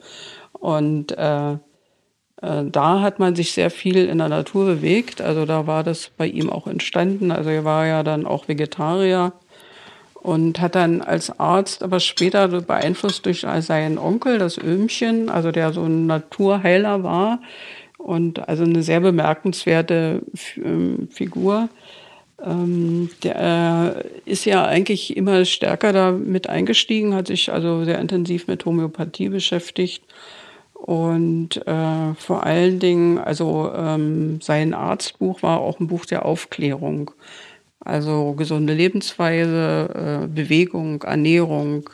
[0.54, 1.58] und äh, äh,
[2.42, 5.22] da hat man sich sehr viel in der Natur bewegt.
[5.22, 7.32] Also da war das bei ihm auch entstanden.
[7.32, 9.34] Also er war ja dann auch Vegetarier
[10.14, 15.72] und hat dann als Arzt, aber später beeinflusst durch seinen Onkel, das Öhmchen, also der
[15.72, 17.40] so ein Naturheiler war
[18.06, 20.22] und also eine sehr bemerkenswerte
[20.64, 21.70] ähm, Figur.
[22.44, 28.48] Ähm, der äh, ist ja eigentlich immer stärker damit eingestiegen, hat sich also sehr intensiv
[28.48, 30.04] mit Homöopathie beschäftigt
[30.74, 37.10] und äh, vor allen Dingen, also ähm, sein Arztbuch war auch ein Buch der Aufklärung.
[37.80, 41.90] Also gesunde Lebensweise, äh, Bewegung, Ernährung.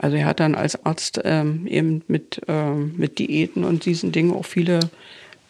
[0.00, 4.32] Also er hat dann als Arzt ähm, eben mit, äh, mit Diäten und diesen Dingen
[4.32, 4.80] auch viele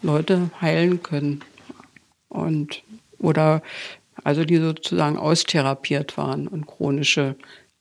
[0.03, 1.45] Leute heilen können.
[2.29, 2.83] Und
[3.19, 3.63] oder
[4.25, 7.37] also die sozusagen austherapiert waren und chronische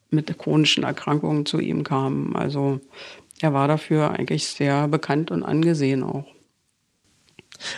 [0.10, 2.36] mit chronischen Erkrankungen zu ihm kamen.
[2.36, 2.80] Also
[3.42, 6.26] er war dafür eigentlich sehr bekannt und angesehen auch.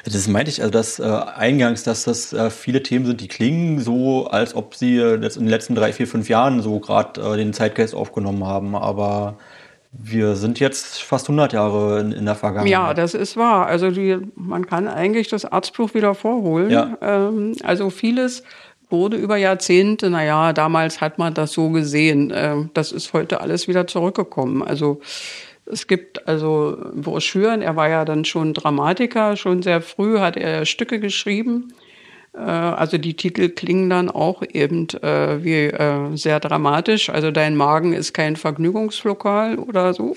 [0.05, 3.79] Das meinte ich, also das äh, eingangs, dass das äh, viele Themen sind, die klingen
[3.79, 7.37] so, als ob sie jetzt in den letzten drei, vier, fünf Jahren so gerade äh,
[7.37, 8.75] den Zeitgeist aufgenommen haben.
[8.75, 9.37] Aber
[9.91, 12.71] wir sind jetzt fast 100 Jahre in, in der Vergangenheit.
[12.71, 13.65] Ja, das ist wahr.
[13.65, 16.69] Also die, man kann eigentlich das Arztbuch wieder vorholen.
[16.69, 16.97] Ja.
[17.01, 18.43] Ähm, also vieles
[18.89, 22.31] wurde über Jahrzehnte, naja, damals hat man das so gesehen.
[22.35, 24.63] Ähm, das ist heute alles wieder zurückgekommen.
[24.63, 24.99] Also
[25.71, 27.61] es gibt also Broschüren.
[27.61, 29.35] Er war ja dann schon Dramatiker.
[29.35, 31.73] Schon sehr früh hat er Stücke geschrieben.
[32.33, 37.09] Äh, also die Titel klingen dann auch eben äh, wie äh, sehr dramatisch.
[37.09, 40.15] Also dein Magen ist kein Vergnügungslokal oder so.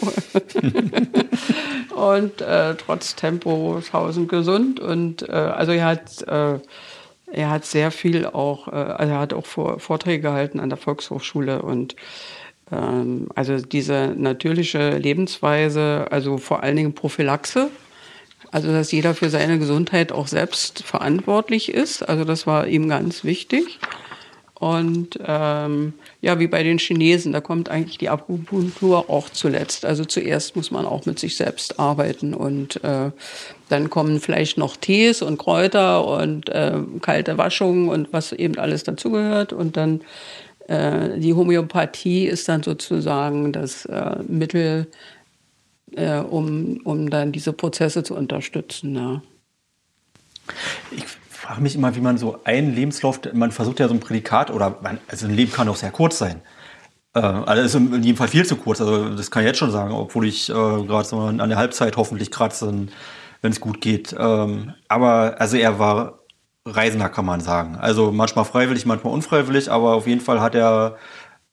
[1.95, 4.81] und äh, trotz Tempo tausend gesund.
[4.81, 6.25] Und also er hat
[7.35, 11.97] er hat sehr viel auch, also er hat auch Vorträge gehalten an der Volkshochschule und
[12.71, 17.71] also diese natürliche Lebensweise, also vor allen Dingen Prophylaxe,
[18.51, 22.09] also dass jeder für seine Gesundheit auch selbst verantwortlich ist.
[22.09, 23.79] Also das war ihm ganz wichtig.
[24.63, 29.85] Und ähm, ja, wie bei den Chinesen, da kommt eigentlich die Akupunktur auch zuletzt.
[29.85, 33.11] Also zuerst muss man auch mit sich selbst arbeiten und äh,
[33.71, 38.85] dann kommen vielleicht noch Tees und Kräuter und äh, kalte Waschungen und was eben alles
[38.85, 39.53] dazugehört.
[39.53, 40.03] Und dann
[40.69, 44.89] äh, die Homöopathie ist dann sozusagen das äh, Mittel,
[45.93, 48.95] äh, um, um dann diese Prozesse zu unterstützen.
[48.95, 49.23] Ja.
[50.91, 54.51] Ich frage mich immer, wie man so einen Lebenslauf, man versucht ja so ein Prädikat,
[54.51, 56.41] oder man, also ein Leben kann auch sehr kurz sein.
[57.15, 58.81] Äh, also ist in jedem Fall viel zu kurz.
[58.81, 61.97] Also das kann ich jetzt schon sagen, obwohl ich äh, gerade so an der Halbzeit
[61.97, 62.87] hoffentlich kratze,
[63.43, 64.15] wenn es gut geht.
[64.19, 66.21] Ähm, aber also er war
[66.65, 67.77] Reisender, kann man sagen.
[67.77, 70.97] Also manchmal freiwillig, manchmal unfreiwillig, aber auf jeden Fall hat er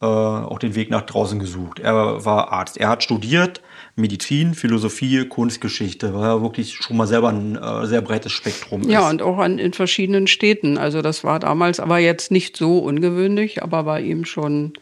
[0.01, 1.79] äh, auch den Weg nach draußen gesucht.
[1.79, 2.77] Er war Arzt.
[2.77, 3.61] Er hat studiert
[3.95, 6.13] Medizin, Philosophie, Kunstgeschichte.
[6.13, 8.89] War ja wirklich schon mal selber ein äh, sehr breites Spektrum.
[8.89, 9.13] Ja, ist.
[9.13, 10.77] und auch an, in verschiedenen Städten.
[10.77, 14.73] Also das war damals aber jetzt nicht so ungewöhnlich, aber bei ihm schon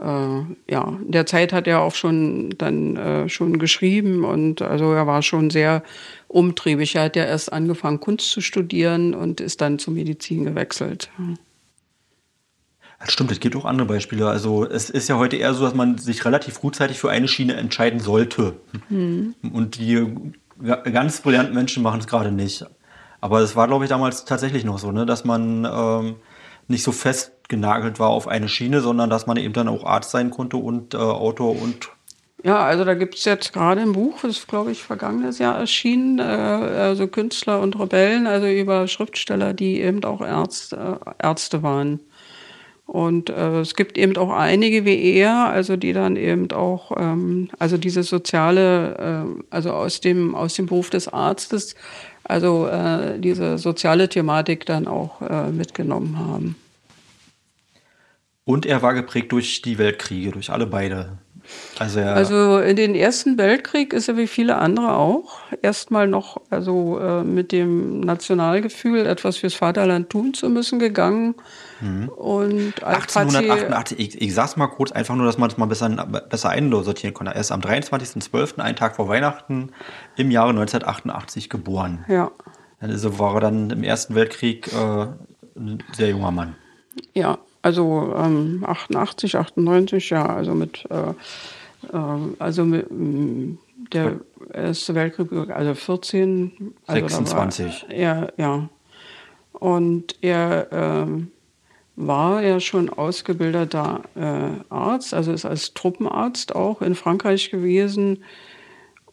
[0.00, 4.92] äh, ja, in der Zeit hat er auch schon dann äh, schon geschrieben und also
[4.92, 5.82] er war schon sehr
[6.28, 6.94] umtriebig.
[6.96, 11.10] Er hat ja erst angefangen, Kunst zu studieren und ist dann zur Medizin gewechselt.
[12.98, 14.28] Das stimmt, es gibt auch andere Beispiele.
[14.28, 17.54] Also es ist ja heute eher so, dass man sich relativ frühzeitig für eine Schiene
[17.54, 18.54] entscheiden sollte.
[18.88, 19.34] Mhm.
[19.52, 20.06] Und die
[20.60, 22.64] ganz brillanten Menschen machen es gerade nicht.
[23.20, 26.16] Aber es war, glaube ich, damals tatsächlich noch so, ne, dass man ähm,
[26.68, 26.92] nicht so
[27.46, 30.94] festgenagelt war auf eine Schiene, sondern dass man eben dann auch Arzt sein konnte und
[30.94, 31.90] äh, Autor und
[32.44, 35.58] ja, also da gibt es jetzt gerade ein Buch, das ist, glaube ich, vergangenes Jahr
[35.58, 42.00] erschienen, äh, also Künstler und Rebellen, also über Schriftsteller, die eben auch Ärzte, Ärzte waren.
[42.84, 47.48] Und äh, es gibt eben auch einige wie er, also die dann eben auch, ähm,
[47.58, 51.74] also diese soziale, äh, also aus dem, aus dem Beruf des Arztes,
[52.22, 56.54] also äh, diese soziale Thematik dann auch äh, mitgenommen haben.
[58.46, 61.18] Und er war geprägt durch die Weltkriege, durch alle beide.
[61.78, 66.98] Also, also, in den Ersten Weltkrieg ist er wie viele andere auch erstmal noch also
[66.98, 71.34] äh, mit dem Nationalgefühl, etwas fürs Vaterland tun zu müssen, gegangen.
[71.80, 72.08] Mhm.
[72.08, 76.50] Und 1888, ich, ich sag's mal kurz, einfach nur, dass man es mal besser, besser
[76.50, 77.34] einsortieren konnte.
[77.34, 79.70] Er ist am 23.12., einen Tag vor Weihnachten,
[80.16, 82.04] im Jahre 1988 geboren.
[82.08, 82.30] Ja.
[82.80, 85.06] Also war er dann im Ersten Weltkrieg äh,
[85.56, 86.56] ein sehr junger Mann.
[87.14, 91.10] Ja, also ähm, 88, 98, ja, also mit, äh,
[91.92, 93.58] äh, also mit, mm,
[93.92, 94.20] der
[94.52, 96.74] Erste Weltkrieg, also 14.
[96.86, 97.86] Also 26.
[97.90, 98.68] ja, ja.
[99.52, 101.06] Und er äh,
[101.96, 108.22] war ja schon ausgebildeter äh, Arzt, also ist als Truppenarzt auch in Frankreich gewesen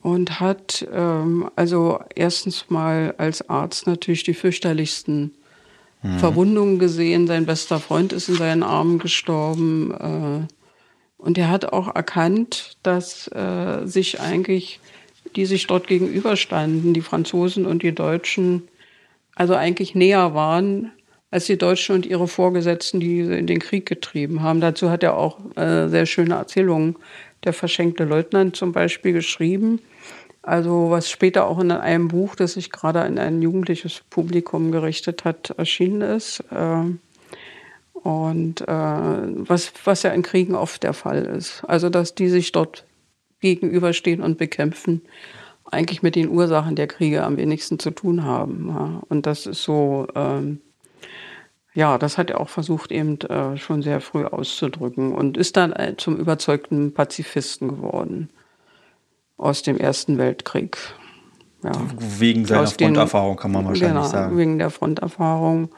[0.03, 5.33] und hat ähm, also erstens mal als Arzt natürlich die fürchterlichsten
[6.03, 6.19] mhm.
[6.19, 7.27] Verwundungen gesehen.
[7.27, 9.91] Sein bester Freund ist in seinen Armen gestorben.
[9.91, 10.53] Äh,
[11.17, 14.79] und er hat auch erkannt, dass äh, sich eigentlich,
[15.35, 18.67] die sich dort gegenüberstanden, die Franzosen und die Deutschen,
[19.35, 20.91] also eigentlich näher waren
[21.31, 24.61] als die Deutschen und ihre Vorgesetzten, die sie in den Krieg getrieben haben.
[24.61, 26.95] Dazu hat er auch äh, sehr schöne Erzählungen,
[27.43, 29.79] der verschenkte Leutnant zum Beispiel, geschrieben.
[30.43, 35.23] Also was später auch in einem Buch, das sich gerade an ein jugendliches Publikum gerichtet
[35.23, 36.43] hat, erschienen ist.
[36.51, 36.83] Äh,
[37.93, 41.63] und äh, was, was ja in Kriegen oft der Fall ist.
[41.63, 42.83] Also dass die sich dort
[43.39, 45.01] gegenüberstehen und bekämpfen,
[45.63, 49.01] eigentlich mit den Ursachen der Kriege am wenigsten zu tun haben.
[49.07, 50.59] Und das ist so, ähm,
[51.73, 55.73] ja, das hat er auch versucht eben äh, schon sehr früh auszudrücken und ist dann
[55.97, 58.29] zum überzeugten Pazifisten geworden
[59.43, 60.77] aus dem Ersten Weltkrieg.
[61.63, 61.71] Ja.
[61.97, 64.37] Wegen seiner aus Fronterfahrung kann man wahrscheinlich genau, sagen.
[64.37, 65.69] Wegen der Fronterfahrung.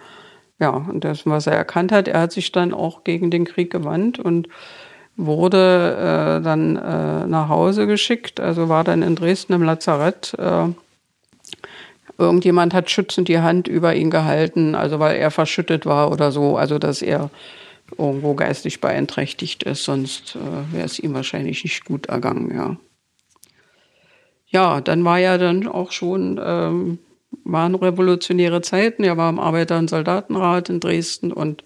[0.60, 3.71] Ja, und das, was er erkannt hat, er hat sich dann auch gegen den Krieg
[3.71, 4.47] gewandt und
[5.17, 10.34] wurde äh, dann äh, nach Hause geschickt, also war dann in Dresden im Lazarett.
[10.38, 10.67] Äh,
[12.17, 16.58] irgendjemand hat schützend die Hand über ihn gehalten, also weil er verschüttet war oder so,
[16.58, 17.30] also dass er
[17.97, 22.78] irgendwo geistig beeinträchtigt ist, sonst äh, wäre es ihm wahrscheinlich nicht gut ergangen, ja.
[24.47, 26.99] Ja, dann war ja dann auch schon ähm,
[27.43, 29.03] waren revolutionäre Zeiten.
[29.03, 31.63] Er war im Arbeiter- und Soldatenrat in Dresden und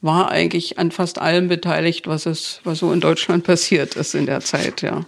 [0.00, 4.26] war eigentlich an fast allem beteiligt, was es, was so in Deutschland passiert ist in
[4.26, 5.06] der Zeit, ja.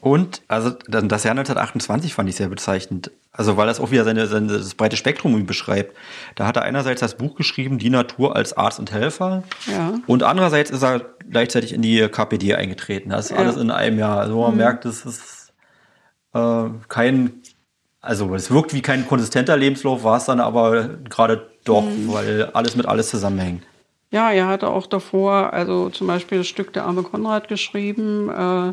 [0.00, 3.10] Und also das Jahr 1928 fand ich sehr bezeichnend.
[3.36, 5.96] Also weil das auch wieder seine, seine, das breite Spektrum beschreibt.
[6.36, 9.42] Da hat er einerseits das Buch geschrieben, Die Natur als Arzt und Helfer.
[9.66, 9.94] Ja.
[10.06, 13.10] Und andererseits ist er gleichzeitig in die KPD eingetreten.
[13.10, 13.38] Das ist ja.
[13.38, 14.20] alles in einem Jahr.
[14.20, 14.58] Also man mhm.
[14.58, 15.52] merkt, es ist
[16.32, 17.42] äh, kein
[18.04, 22.12] also es wirkt wie kein konsistenter Lebenslauf, war es dann aber gerade doch, mhm.
[22.12, 23.62] weil alles mit alles zusammenhängt.
[24.10, 28.72] Ja, er hatte auch davor, also zum Beispiel das Stück Der arme Konrad geschrieben, äh,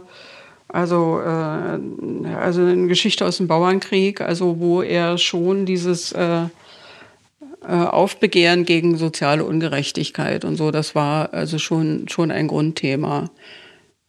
[0.71, 7.67] also, äh, also eine Geschichte aus dem Bauernkrieg, also wo er schon dieses äh, äh,
[7.67, 13.29] Aufbegehren gegen soziale Ungerechtigkeit und so, das war also schon, schon ein Grundthema.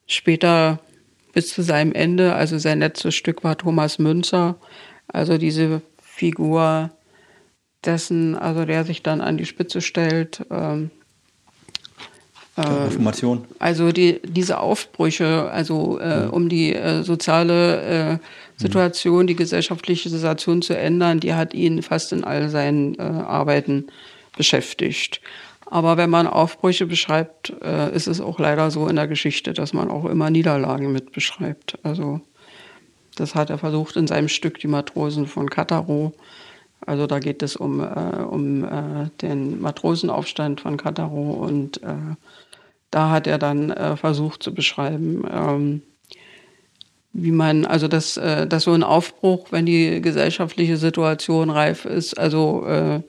[0.07, 0.79] Später
[1.33, 4.57] bis zu seinem Ende, also sein letztes Stück war Thomas Münzer,
[5.09, 6.91] also diese Figur
[7.85, 10.47] dessen, also der sich dann an die Spitze stellt.
[10.51, 10.91] Ähm,
[12.57, 13.45] äh, Information.
[13.59, 18.19] Also die, diese Aufbrüche, also äh, um die äh, soziale äh,
[18.57, 23.87] Situation, die gesellschaftliche Situation zu ändern, die hat ihn fast in all seinen äh, Arbeiten
[24.37, 25.21] beschäftigt.
[25.67, 29.73] Aber wenn man Aufbrüche beschreibt, äh, ist es auch leider so in der Geschichte, dass
[29.73, 31.79] man auch immer Niederlagen mit beschreibt.
[31.83, 32.21] Also
[33.17, 36.13] das hat er versucht in seinem Stück Die Matrosen von Kataro.
[36.85, 42.17] Also da geht es um, äh, um äh, den Matrosenaufstand von Kataro und äh,
[42.93, 45.83] da hat er dann äh, versucht zu beschreiben, ähm,
[47.13, 52.17] wie man, also dass, äh, dass so ein Aufbruch, wenn die gesellschaftliche Situation reif ist,
[52.17, 53.01] also äh,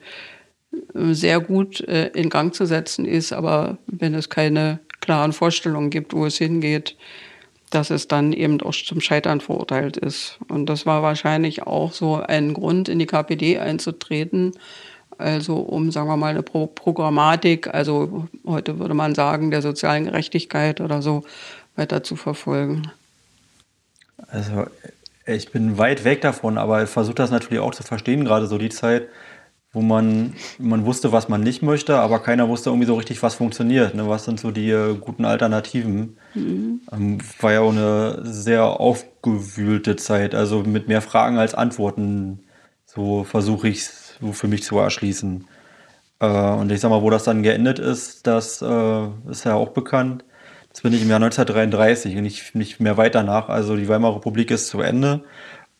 [0.92, 6.26] sehr gut in Gang zu setzen ist, aber wenn es keine klaren Vorstellungen gibt, wo
[6.26, 6.96] es hingeht,
[7.70, 10.40] dass es dann eben auch zum Scheitern verurteilt ist.
[10.48, 14.52] Und das war wahrscheinlich auch so ein Grund, in die KPD einzutreten.
[15.18, 20.04] Also um, sagen wir mal, eine Pro Programmatik, also heute würde man sagen, der sozialen
[20.04, 21.24] Gerechtigkeit oder so
[21.76, 22.90] weiter zu verfolgen.
[24.28, 24.66] Also
[25.26, 28.58] ich bin weit weg davon, aber ich versuche das natürlich auch zu verstehen, gerade so
[28.58, 29.08] die Zeit,
[29.72, 33.34] wo man, man wusste, was man nicht möchte, aber keiner wusste irgendwie so richtig, was
[33.34, 33.94] funktioniert.
[33.94, 34.08] Ne?
[34.08, 36.16] Was sind so die äh, guten Alternativen?
[36.34, 36.80] Mhm.
[36.92, 42.44] Ähm, war ja auch eine sehr aufgewühlte Zeit, also mit mehr Fragen als Antworten.
[42.86, 45.46] So versuche ich es so für mich zu erschließen.
[46.20, 49.70] Äh, und ich sag mal, wo das dann geendet ist, das äh, ist ja auch
[49.70, 50.24] bekannt.
[50.72, 53.48] Das bin ich im Jahr 1933 und nicht, nicht mehr weiter nach.
[53.48, 55.22] Also die Weimarer Republik ist zu Ende.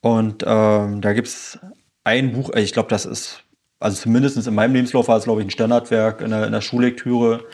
[0.01, 1.59] Und ähm, da gibt es
[2.05, 3.44] ein Buch, ich glaube, das ist
[3.85, 6.63] also zumindest in meinem Lebenslauf war es, glaube ich, ein Standardwerk in der, in der
[6.63, 7.44] Schullektüre,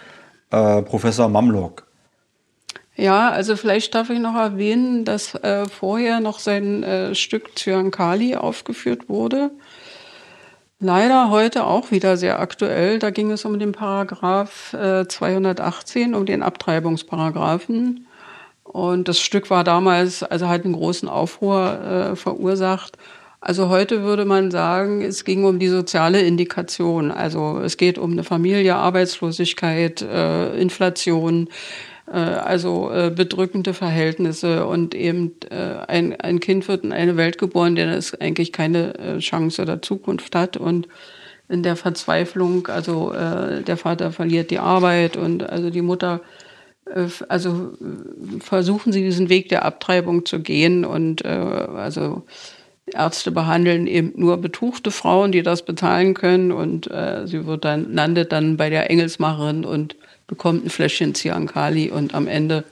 [0.50, 1.88] äh, Professor Mamlock.
[2.94, 8.36] Ja, also vielleicht darf ich noch erwähnen, dass äh, vorher noch sein äh, Stück Zyankali
[8.36, 9.50] aufgeführt wurde.
[10.82, 12.98] Leider heute auch wieder sehr aktuell.
[12.98, 18.06] Da ging es um den Paragraph äh, 218, um den Abtreibungsparagraphen.
[18.64, 22.96] Und das Stück war damals, also hat einen großen Aufruhr äh, verursacht.
[23.42, 27.10] Also heute würde man sagen, es ging um die soziale Indikation.
[27.10, 31.50] Also es geht um eine Familie, Arbeitslosigkeit, äh, Inflation, äh,
[32.14, 37.76] also äh, bedrückende Verhältnisse und eben äh, ein, ein Kind wird in eine Welt geboren,
[37.76, 40.88] der es eigentlich keine äh, Chance oder Zukunft hat und
[41.48, 46.20] in der Verzweiflung, also äh, der Vater verliert die Arbeit und also die Mutter,
[46.86, 52.24] äh, also äh, versuchen sie diesen Weg der Abtreibung zu gehen und äh, also
[52.92, 57.92] Ärzte behandeln eben nur betuchte Frauen, die das bezahlen können und äh, sie wird dann
[57.92, 59.96] landet dann bei der Engelsmacherin und
[60.30, 62.64] bekommt ein Fläschchen Ziankali und am Ende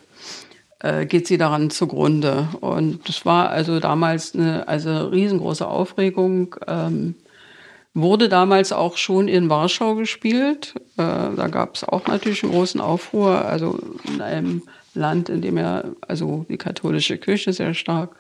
[0.79, 2.49] äh, geht sie daran zugrunde.
[2.61, 6.55] Und das war also damals eine also riesengroße Aufregung.
[6.69, 7.17] Ähm,
[7.95, 10.75] wurde damals auch schon in Warschau gespielt.
[10.97, 14.63] Äh, da gab es auch natürlich einen großen Aufruhr, also in einem
[14.95, 18.15] Land, in dem ja also die katholische Kirche sehr stark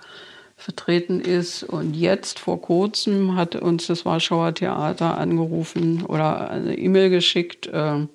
[0.56, 1.62] vertreten ist.
[1.62, 8.08] Und jetzt vor kurzem hat uns das Warschauer Theater angerufen oder eine E-Mail geschickt, äh,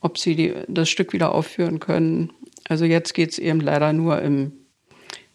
[0.00, 2.32] ob sie die, das Stück wieder aufführen können.
[2.68, 4.52] Also jetzt geht es eben leider nur im,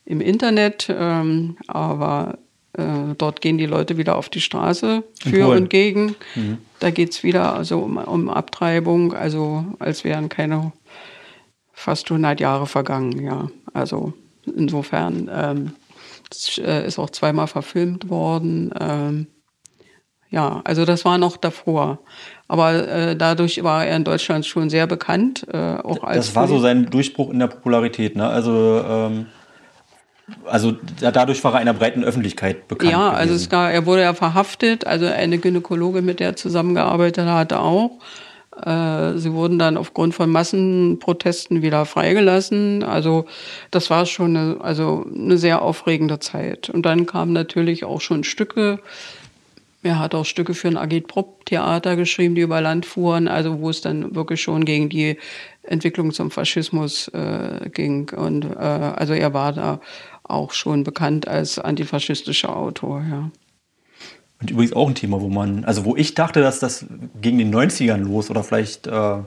[0.06, 2.38] im Internet, ähm, aber
[2.74, 6.16] äh, dort gehen die Leute wieder auf die Straße für und gegen.
[6.36, 6.60] Mhm.
[6.80, 10.72] Da geht es wieder also um, um Abtreibung, also als wären keine
[11.72, 13.50] fast 100 Jahre vergangen, ja.
[13.74, 14.14] Also
[14.46, 15.72] insofern ähm,
[16.58, 18.72] äh, ist auch zweimal verfilmt worden.
[18.80, 19.28] Ähm,
[20.34, 22.00] ja, also das war noch davor.
[22.48, 25.46] Aber äh, dadurch war er in Deutschland schon sehr bekannt.
[25.54, 28.28] Äh, auch als das war so sein Durchbruch in der Popularität, ne?
[28.28, 29.28] Also, ähm,
[30.46, 32.92] also dadurch war er einer breiten Öffentlichkeit bekannt.
[32.92, 33.20] Ja, gewesen.
[33.20, 34.88] also es gab, er wurde ja verhaftet.
[34.88, 37.92] Also eine Gynäkologe, mit der er zusammengearbeitet hatte, auch.
[38.60, 42.82] Äh, sie wurden dann aufgrund von Massenprotesten wieder freigelassen.
[42.82, 43.26] Also
[43.70, 46.72] das war schon eine, also eine sehr aufregende Zeit.
[46.72, 48.80] Und dann kamen natürlich auch schon Stücke
[49.84, 53.82] er hat auch Stücke für ein Agitprop-Theater geschrieben, die über Land fuhren, also wo es
[53.82, 55.18] dann wirklich schon gegen die
[55.64, 58.10] Entwicklung zum Faschismus äh, ging.
[58.10, 59.80] Und äh, also er war da
[60.24, 63.32] auch schon bekannt als antifaschistischer Autor, ja.
[64.42, 66.86] Und übrigens auch ein Thema, wo man, also wo ich dachte, dass das
[67.22, 69.20] gegen den 90ern los oder vielleicht äh,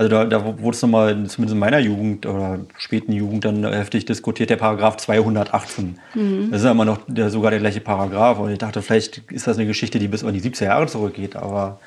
[0.00, 4.06] also da, da wurde es nochmal, zumindest in meiner Jugend oder späten Jugend, dann heftig
[4.06, 5.98] diskutiert, der Paragraph 218.
[6.14, 6.50] Mhm.
[6.50, 8.38] Das ist ja immer noch der, sogar der gleiche Paragraph.
[8.38, 11.36] Und ich dachte, vielleicht ist das eine Geschichte, die bis in die 70er Jahre zurückgeht.
[11.36, 11.80] Aber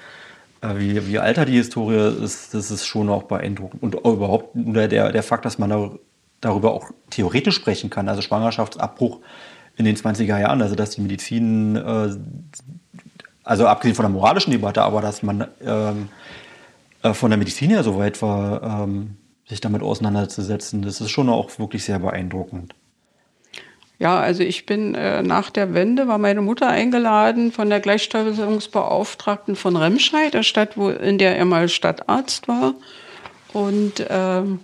[0.62, 3.82] äh, wie, wie alter die Historie ist, das ist schon auch beeindruckend.
[3.82, 5.98] Und überhaupt der, der Fakt, dass man
[6.40, 9.22] darüber auch theoretisch sprechen kann, also Schwangerschaftsabbruch
[9.76, 12.10] in den 20er Jahren, also dass die Medizin, äh,
[13.44, 16.10] also abgesehen von der moralischen Debatte, aber dass man ähm,
[17.04, 20.82] äh, von der Medizin her so weit war, ähm, sich damit auseinanderzusetzen.
[20.82, 22.74] Das ist schon auch wirklich sehr beeindruckend.
[24.00, 29.56] Ja, also ich bin äh, nach der Wende, war meine Mutter eingeladen von der Gleichstellungsbeauftragten
[29.56, 32.74] von Remscheid, der Stadt, wo, in der er mal Stadtarzt war.
[33.54, 34.62] Und ähm,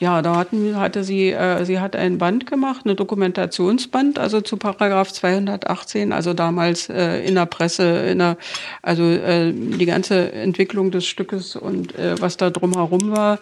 [0.00, 4.56] ja, da hatten, hatte sie, äh, sie hat ein Band gemacht, eine Dokumentationsband, also zu
[4.56, 8.38] Paragraph 218, also damals äh, in der Presse, in der,
[8.80, 13.40] also äh, die ganze Entwicklung des Stückes und äh, was da drumherum war.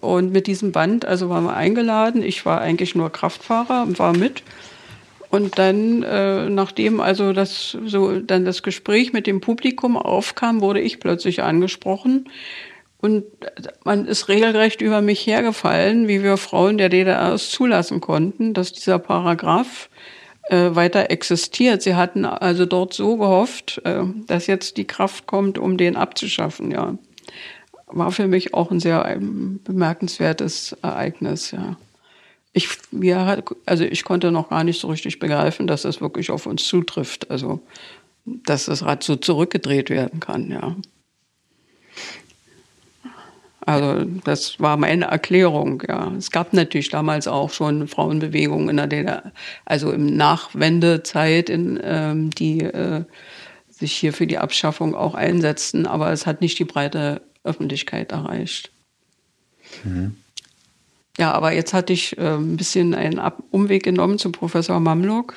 [0.00, 2.22] Und mit diesem Band, also waren wir eingeladen.
[2.22, 4.44] Ich war eigentlich nur Kraftfahrer und war mit.
[5.30, 10.80] Und dann, äh, nachdem also das so dann das Gespräch mit dem Publikum aufkam, wurde
[10.80, 12.28] ich plötzlich angesprochen
[13.00, 13.24] und
[13.84, 18.72] man ist regelrecht über mich hergefallen, wie wir Frauen der DDR es zulassen konnten, dass
[18.72, 19.88] dieser Paragraph
[20.48, 21.82] äh, weiter existiert.
[21.82, 26.70] Sie hatten also dort so gehofft, äh, dass jetzt die Kraft kommt, um den abzuschaffen.
[26.70, 26.98] Ja,
[27.86, 31.52] war für mich auch ein sehr ähm, bemerkenswertes Ereignis.
[31.52, 31.76] Ja,
[32.52, 36.46] ich wir, also ich konnte noch gar nicht so richtig begreifen, dass das wirklich auf
[36.46, 37.30] uns zutrifft.
[37.30, 37.60] Also
[38.24, 40.50] dass das Rad so zurückgedreht werden kann.
[40.50, 40.76] Ja.
[43.66, 46.12] Also das war meine Erklärung, ja.
[46.16, 49.32] Es gab natürlich damals auch schon Frauenbewegungen in der DDR,
[49.66, 53.04] also im Nachwendezeit, in, ähm, die äh,
[53.68, 58.70] sich hier für die Abschaffung auch einsetzten, aber es hat nicht die breite Öffentlichkeit erreicht.
[59.84, 60.16] Mhm.
[61.18, 65.36] Ja, aber jetzt hatte ich äh, ein bisschen einen Ab Umweg genommen zu Professor Mamluk.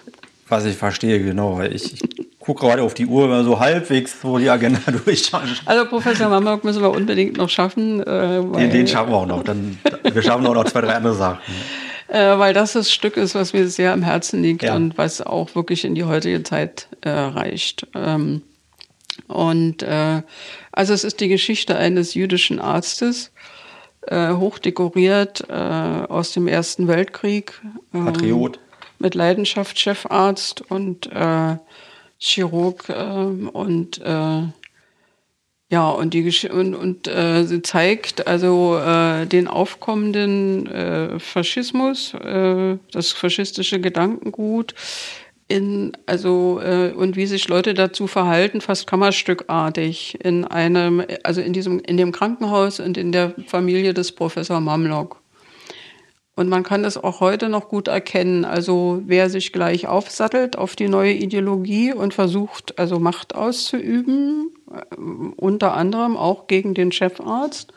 [0.54, 1.62] Was ich verstehe, genau.
[1.62, 5.49] Ich, ich gucke gerade auf die Uhr, wenn wir so halbwegs so die Agenda durchschauen.
[5.66, 8.01] Also Professor Mamok müssen wir unbedingt noch schaffen.
[8.01, 9.43] Äh, den, den, schaffen wir auch noch.
[9.43, 11.39] Dann, wir schaffen auch noch zwei, drei andere Sachen.
[12.08, 14.76] Äh, weil das das Stück ist, was mir sehr am Herzen liegt ja.
[14.76, 17.88] und was auch wirklich in die heutige Zeit äh, reicht.
[17.95, 18.43] Ähm,
[19.28, 20.22] und äh,
[20.72, 23.32] also es ist die Geschichte eines jüdischen Arztes,
[24.06, 27.60] äh, hochdekoriert äh, aus dem Ersten Weltkrieg.
[27.91, 28.60] Patriot.
[29.04, 31.58] Mit Leidenschaft Chefarzt und äh,
[32.18, 34.43] Chirurg äh, und äh,
[35.70, 42.14] ja, und, die Gesch und, und äh, sie zeigt also äh, den aufkommenden äh, Faschismus,
[42.14, 44.74] das faschistische Gedankengut,
[45.47, 51.54] in, also, äh, und wie sich Leute dazu verhalten, fast kammerstückartig in einem, also in
[51.54, 55.23] diesem, in dem Krankenhaus und in der Familie des Professor Mamlock.
[56.36, 58.44] Und man kann das auch heute noch gut erkennen.
[58.44, 64.96] Also wer sich gleich aufsattelt auf die neue Ideologie und versucht, also Macht auszuüben, äh,
[65.36, 67.72] unter anderem auch gegen den Chefarzt,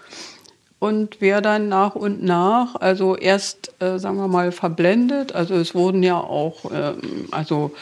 [0.79, 5.75] und wer dann nach und nach, also erst, äh, sagen wir mal, verblendet, also es
[5.75, 7.73] wurden ja auch, ähm, also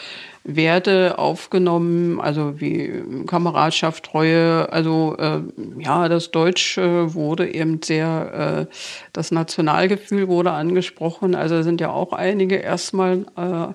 [0.45, 5.41] Werte aufgenommen, also wie Kameradschaft, Treue, also äh,
[5.79, 8.73] ja, das Deutsche wurde eben sehr, äh,
[9.11, 13.73] das Nationalgefühl wurde angesprochen, also sind ja auch einige erstmal äh,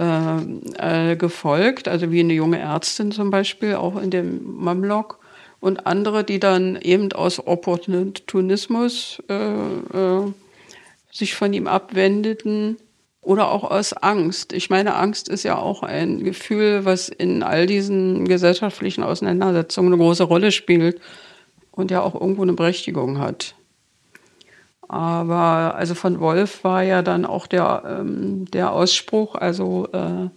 [0.00, 5.18] äh, äh, gefolgt, also wie eine junge Ärztin zum Beispiel, auch in dem Mamlok.
[5.60, 10.32] Und andere, die dann eben aus Opportunismus äh, äh,
[11.12, 12.78] sich von ihm abwendeten
[13.22, 14.52] oder auch aus Angst.
[14.52, 20.02] Ich meine, Angst ist ja auch ein Gefühl, was in all diesen gesellschaftlichen Auseinandersetzungen eine
[20.02, 21.00] große Rolle spielt
[21.70, 23.54] und ja auch irgendwo eine Berechtigung hat.
[24.88, 30.28] Aber also von Wolf war ja dann auch der, ähm, der Ausspruch, also äh,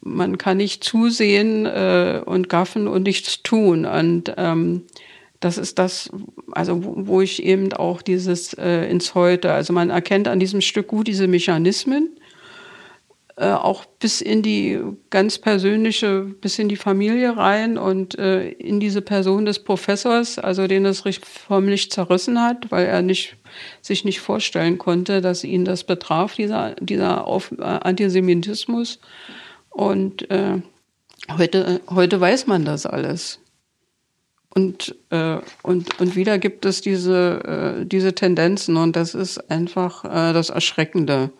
[0.00, 3.84] man kann nicht zusehen äh, und gaffen und nichts tun.
[3.84, 4.84] Und ähm,
[5.46, 6.10] das ist das,
[6.50, 10.88] also wo, ich eben auch dieses äh, ins Heute, also man erkennt an diesem Stück
[10.88, 12.18] gut diese Mechanismen,
[13.36, 18.80] äh, auch bis in die ganz persönliche, bis in die Familie rein und äh, in
[18.80, 23.36] diese Person des Professors, also den es förmlich zerrissen hat, weil er nicht,
[23.82, 28.98] sich nicht vorstellen konnte, dass ihn das betraf, dieser, dieser Auf, äh, Antisemitismus.
[29.70, 30.60] Und äh,
[31.38, 33.38] heute, heute weiß man das alles.
[34.56, 40.06] Und, äh, und, und wieder gibt es diese, äh, diese Tendenzen und das ist einfach
[40.06, 41.30] äh, das Erschreckende.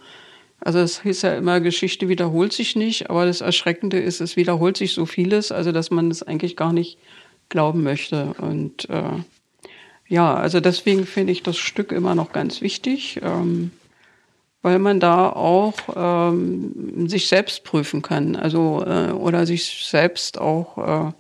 [0.61, 4.77] Also es hieß ja immer, Geschichte wiederholt sich nicht, aber das Erschreckende ist, es wiederholt
[4.77, 6.99] sich so vieles, also dass man es eigentlich gar nicht
[7.49, 8.35] glauben möchte.
[8.37, 9.23] Und äh,
[10.09, 13.21] ja, also deswegen finde ich das Stück immer noch ganz wichtig.
[13.23, 13.71] Ähm,
[14.61, 21.09] weil man da auch ähm, sich selbst prüfen kann, also äh, oder sich selbst auch
[21.09, 21.13] äh,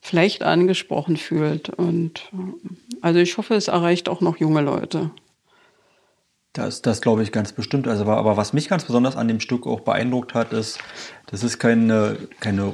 [0.00, 1.70] vielleicht angesprochen fühlt.
[1.70, 5.10] Und äh, also ich hoffe, es erreicht auch noch junge Leute.
[6.52, 7.86] Das, das glaube ich ganz bestimmt.
[7.86, 10.78] Also, aber was mich ganz besonders an dem Stück auch beeindruckt hat, ist,
[11.26, 12.72] das ist keine, keine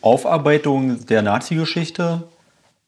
[0.00, 2.22] Aufarbeitung der Nazi-Geschichte,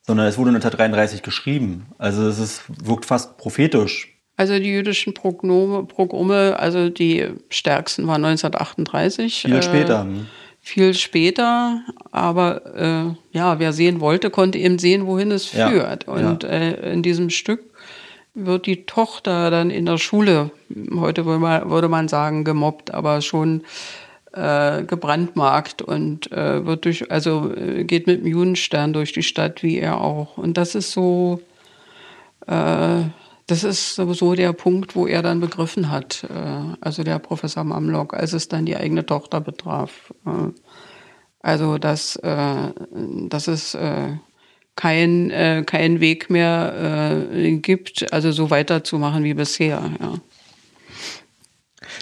[0.06, 1.86] sondern es wurde 1933 geschrieben.
[1.98, 8.24] Also es ist, wirkt fast prophetisch also die jüdischen Prognome, Progrome, also die stärksten waren
[8.24, 9.42] 1938.
[9.42, 10.06] Viel äh, später.
[10.68, 11.80] Viel später,
[12.12, 15.70] aber äh, ja, wer sehen wollte, konnte eben sehen, wohin es ja.
[15.70, 16.06] führt.
[16.06, 16.48] Und ja.
[16.50, 17.62] äh, in diesem Stück
[18.34, 20.50] wird die Tochter dann in der Schule,
[20.94, 23.62] heute würde man, würde man sagen, gemobbt, aber schon
[24.34, 29.62] äh, gebrandmarkt und äh, wird durch, also äh, geht mit dem Judenstern durch die Stadt,
[29.62, 30.36] wie er auch.
[30.36, 31.40] Und das ist so,
[32.46, 33.04] äh,
[33.48, 38.12] das ist sowieso der Punkt, wo er dann begriffen hat, äh, also der Professor Mamlock,
[38.12, 40.12] als es dann die eigene Tochter betraf.
[40.26, 40.52] Äh,
[41.40, 42.72] also, dass, äh,
[43.28, 43.76] dass es
[44.74, 47.26] kein, kein Weg mehr
[47.62, 49.90] gibt, also so weiterzumachen wie bisher.
[50.00, 50.14] Ja.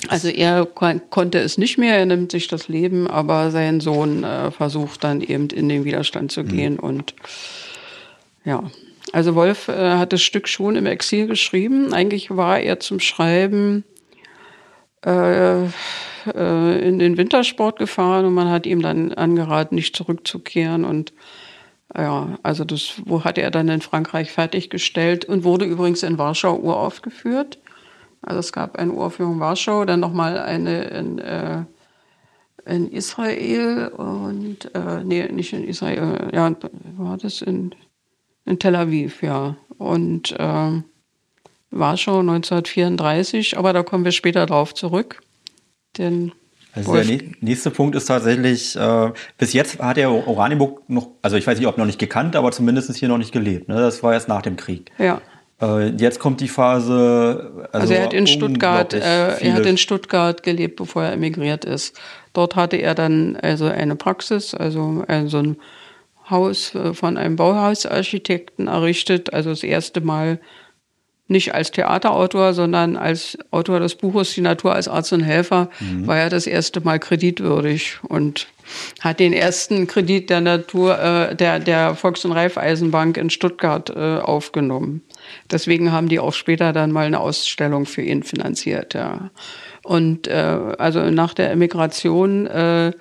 [0.08, 5.04] Also er konnte es nicht mehr, er nimmt sich das Leben, aber sein Sohn versucht
[5.04, 6.80] dann eben in den Widerstand zu gehen mhm.
[6.80, 7.14] und
[8.44, 8.64] ja.
[9.16, 11.94] Also Wolf äh, hat das Stück schon im Exil geschrieben.
[11.94, 13.82] Eigentlich war er zum Schreiben
[15.06, 20.84] äh, äh, in den Wintersport gefahren und man hat ihm dann angeraten, nicht zurückzukehren.
[20.84, 21.14] Und
[21.96, 26.54] ja, also das wo hat er dann in Frankreich fertiggestellt und wurde übrigens in Warschau
[26.54, 27.58] uraufgeführt.
[28.20, 31.64] Also es gab eine Uraufführung in Warschau, dann nochmal eine in, äh,
[32.66, 36.54] in Israel und äh, nee, nicht in Israel, ja,
[36.98, 37.74] war das in
[38.46, 39.56] in Tel Aviv, ja.
[39.78, 40.82] Und äh,
[41.70, 45.20] Warschau 1934, aber da kommen wir später drauf zurück.
[45.98, 46.32] Denn
[46.76, 51.46] also der nächste Punkt ist tatsächlich, äh, bis jetzt hat er Oranienburg noch, also ich
[51.46, 53.68] weiß nicht, ob noch nicht gekannt, aber zumindest hier noch nicht gelebt.
[53.68, 53.76] Ne?
[53.76, 54.92] Das war erst nach dem Krieg.
[54.98, 55.22] Ja.
[55.60, 57.68] Äh, jetzt kommt die Phase.
[57.72, 61.64] Also, also er hat in Stuttgart, äh, er hat in Stuttgart gelebt, bevor er emigriert
[61.64, 61.98] ist.
[62.34, 65.56] Dort hatte er dann also eine Praxis, also, also ein
[66.28, 69.32] Haus äh, von einem Bauhausarchitekten errichtet.
[69.32, 70.40] Also das erste Mal
[71.28, 76.06] nicht als Theaterautor, sondern als Autor des Buches Die Natur als Arzt und Helfer mhm.
[76.06, 78.46] war er das erste Mal kreditwürdig und
[79.00, 84.18] hat den ersten Kredit der Natur äh, der der Volks- und Raiffeisenbank in Stuttgart äh,
[84.18, 85.02] aufgenommen.
[85.50, 88.94] Deswegen haben die auch später dann mal eine Ausstellung für ihn finanziert.
[88.94, 89.30] Ja.
[89.82, 92.92] Und äh, also nach der Emigration, äh,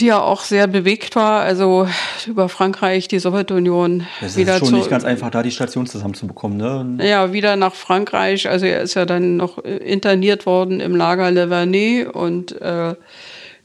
[0.00, 1.86] die ja auch sehr bewegt war, also
[2.26, 4.06] über Frankreich, die Sowjetunion.
[4.20, 6.56] Es wieder ist schon zu, nicht ganz einfach, da die Station zusammenzubekommen.
[6.56, 7.08] Ne?
[7.08, 8.48] Ja, wieder nach Frankreich.
[8.48, 12.94] Also er ist ja dann noch interniert worden im Lager Le Vernet und äh,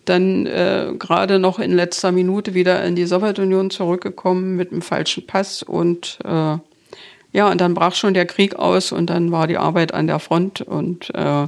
[0.04, 5.26] dann äh, gerade noch in letzter Minute wieder in die Sowjetunion zurückgekommen mit einem falschen
[5.26, 6.58] Pass und äh,
[7.32, 10.20] ja, und dann brach schon der Krieg aus und dann war die Arbeit an der
[10.20, 11.48] Front und, äh,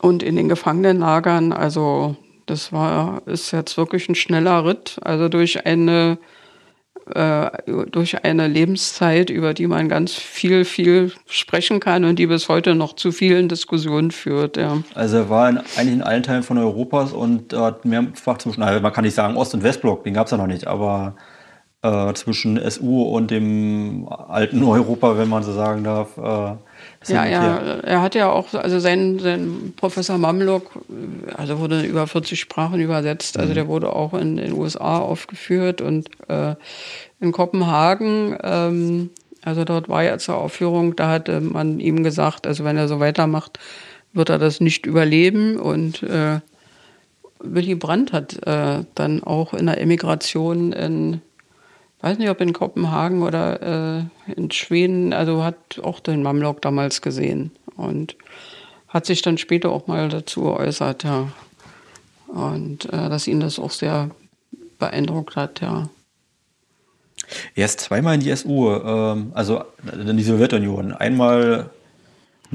[0.00, 1.52] und in den Gefangenenlagern.
[1.52, 2.16] Also
[2.46, 4.98] das war, ist jetzt wirklich ein schneller Ritt.
[5.02, 6.18] Also durch eine,
[7.12, 7.50] äh,
[7.90, 12.74] durch eine Lebenszeit, über die man ganz viel, viel sprechen kann und die bis heute
[12.74, 14.56] noch zu vielen Diskussionen führt.
[14.56, 14.78] Ja.
[14.94, 18.80] Also er war in, eigentlich in allen Teilen von Europas und hat mehrfach zwischen, also
[18.80, 21.16] man kann nicht sagen Ost- und Westblock, den gab es ja noch nicht, aber
[21.82, 26.16] äh, zwischen SU und dem alten Europa, wenn man so sagen darf.
[26.16, 26.56] Äh,
[27.08, 30.70] ja, er, er hat ja auch, also sein, sein Professor Mamluk,
[31.36, 33.54] also wurde in über 40 Sprachen übersetzt, also mhm.
[33.54, 36.54] der wurde auch in den USA aufgeführt und äh,
[37.20, 39.10] in Kopenhagen, ähm,
[39.46, 42.98] also dort war er zur Aufführung, da hatte man ihm gesagt, also wenn er so
[42.98, 43.60] weitermacht,
[44.12, 45.56] wird er das nicht überleben.
[45.56, 46.40] Und äh,
[47.38, 51.20] Willy Brandt hat äh, dann auch in der Emigration in
[52.00, 57.02] weiß nicht, ob in Kopenhagen oder äh, in Schweden, also hat auch den Mamlok damals
[57.02, 58.16] gesehen und
[58.88, 61.28] hat sich dann später auch mal dazu geäußert, ja.
[62.28, 64.10] Und äh, dass ihn das auch sehr
[64.78, 65.88] beeindruckt hat, ja.
[67.54, 70.92] Er ist zweimal in die SU, ähm, also in die Sowjetunion.
[70.92, 71.70] Einmal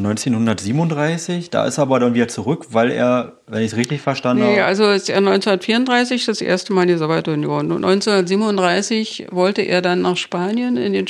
[0.05, 4.43] 1937, da ist er aber dann wieder zurück, weil er, wenn ich es richtig verstanden
[4.43, 4.53] habe.
[4.53, 7.71] Nee, also ist er 1934 das erste Mal in die Sowjetunion.
[7.71, 11.05] Und 1937 wollte er dann nach Spanien in den,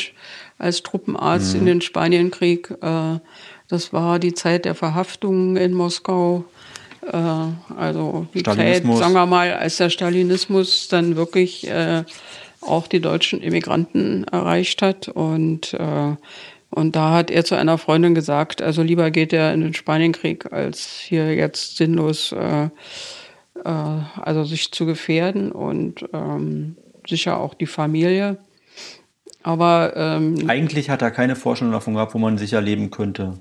[0.57, 1.59] als Truppenarzt mhm.
[1.59, 2.71] in den Spanienkrieg.
[2.81, 3.19] Äh,
[3.67, 6.45] das war die Zeit der Verhaftungen in Moskau.
[7.11, 7.17] Äh,
[7.77, 12.03] also die Zeit, sagen wir mal, als der Stalinismus dann wirklich äh,
[12.61, 15.07] auch die deutschen Immigranten erreicht hat.
[15.07, 15.73] Und
[16.71, 20.51] und da hat er zu einer Freundin gesagt, also lieber geht er in den Spanienkrieg,
[20.51, 22.69] als hier jetzt sinnlos äh,
[23.63, 28.37] äh, also sich zu gefährden und ähm, sicher auch die Familie.
[29.43, 33.39] Aber ähm, eigentlich hat er keine Vorstellung davon gehabt, wo man sicher leben könnte.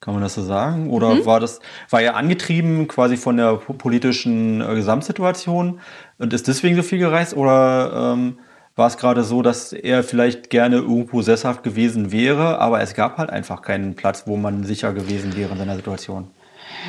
[0.00, 0.90] Kann man das so sagen?
[0.90, 1.26] Oder mhm.
[1.26, 5.80] war das, war er angetrieben quasi von der politischen äh, Gesamtsituation
[6.18, 7.36] und ist deswegen so viel gereist?
[7.36, 8.38] Oder ähm,
[8.74, 13.18] war es gerade so, dass er vielleicht gerne irgendwo sesshaft gewesen wäre, aber es gab
[13.18, 16.30] halt einfach keinen Platz, wo man sicher gewesen wäre in seiner Situation.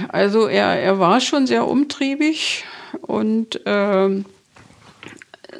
[0.09, 2.63] Also er, er war schon sehr umtriebig
[3.01, 4.23] und äh,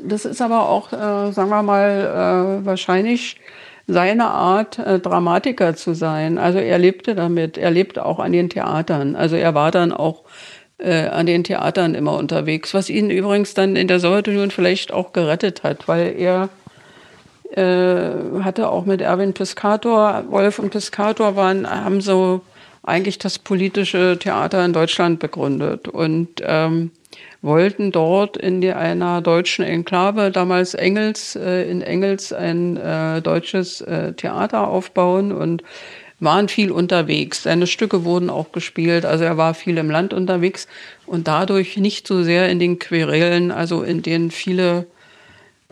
[0.01, 3.39] das ist aber auch, äh, sagen wir mal, äh, wahrscheinlich
[3.87, 6.37] seine Art, äh, Dramatiker zu sein.
[6.37, 9.15] Also er lebte damit, er lebte auch an den Theatern.
[9.15, 10.23] Also er war dann auch
[10.83, 15.13] äh, an den Theatern immer unterwegs, was ihn übrigens dann in der Sowjetunion vielleicht auch
[15.13, 16.49] gerettet hat, weil er
[17.55, 22.41] äh, hatte auch mit Erwin Piscator, Wolf und Piscator waren, haben so
[22.83, 26.91] eigentlich das politische Theater in Deutschland begründet und ähm,
[27.41, 33.81] wollten dort in die, einer deutschen Enklave, damals Engels, äh, in Engels ein äh, deutsches
[33.81, 35.63] äh, Theater aufbauen und
[36.23, 37.43] waren viel unterwegs.
[37.43, 40.67] Seine Stücke wurden auch gespielt, also er war viel im Land unterwegs
[41.05, 44.87] und dadurch nicht so sehr in den Querelen, also in denen viele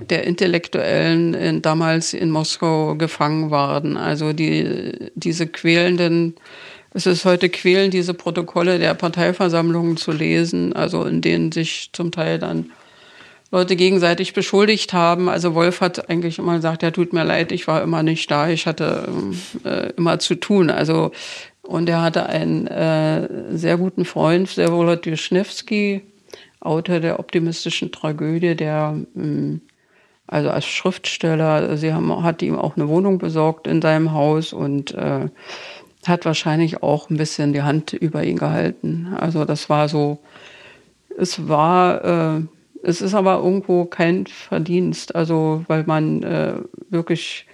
[0.09, 3.97] der Intellektuellen in, damals in Moskau gefangen waren.
[3.97, 6.35] Also die, diese quälenden,
[6.93, 12.11] es ist heute quälend, diese Protokolle der Parteiversammlungen zu lesen, also in denen sich zum
[12.11, 12.71] Teil dann
[13.51, 15.27] Leute gegenseitig beschuldigt haben.
[15.27, 18.49] Also Wolf hat eigentlich immer gesagt, ja, tut mir leid, ich war immer nicht da,
[18.49, 19.09] ich hatte
[19.65, 20.69] äh, immer zu tun.
[20.69, 21.11] Also
[21.61, 26.01] und er hatte einen äh, sehr guten Freund, Servolod Wischnewski,
[26.59, 29.61] Autor der optimistischen Tragödie, der mh, hm,
[30.31, 34.93] also als Schriftsteller, sie haben, hat ihm auch eine Wohnung besorgt in seinem Haus und
[34.93, 35.27] äh,
[36.07, 39.13] hat wahrscheinlich auch ein bisschen die Hand über ihn gehalten.
[39.19, 40.19] Also das war so,
[41.17, 42.41] es war äh,
[42.83, 46.55] es ist aber irgendwo kein Verdienst, also weil man äh,
[46.89, 47.45] wirklich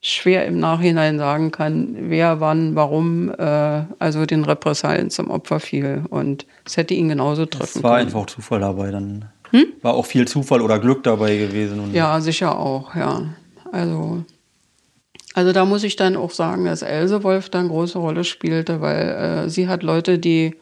[0.00, 6.04] schwer im Nachhinein sagen kann, wer wann, warum, äh, also den Repressalien zum Opfer fiel.
[6.10, 7.84] Und es hätte ihn genauso treffen können.
[7.84, 9.24] Es war einfach auch Zufall dabei dann.
[9.50, 9.66] Hm?
[9.82, 11.92] War auch viel Zufall oder Glück dabei gewesen.
[11.92, 13.22] ja, sicher auch, ja.
[13.72, 14.24] Also,
[15.34, 18.80] also da muss ich dann auch sagen, dass Else Wolf da eine große Rolle spielte,
[18.80, 20.54] weil äh, sie hat Leute, die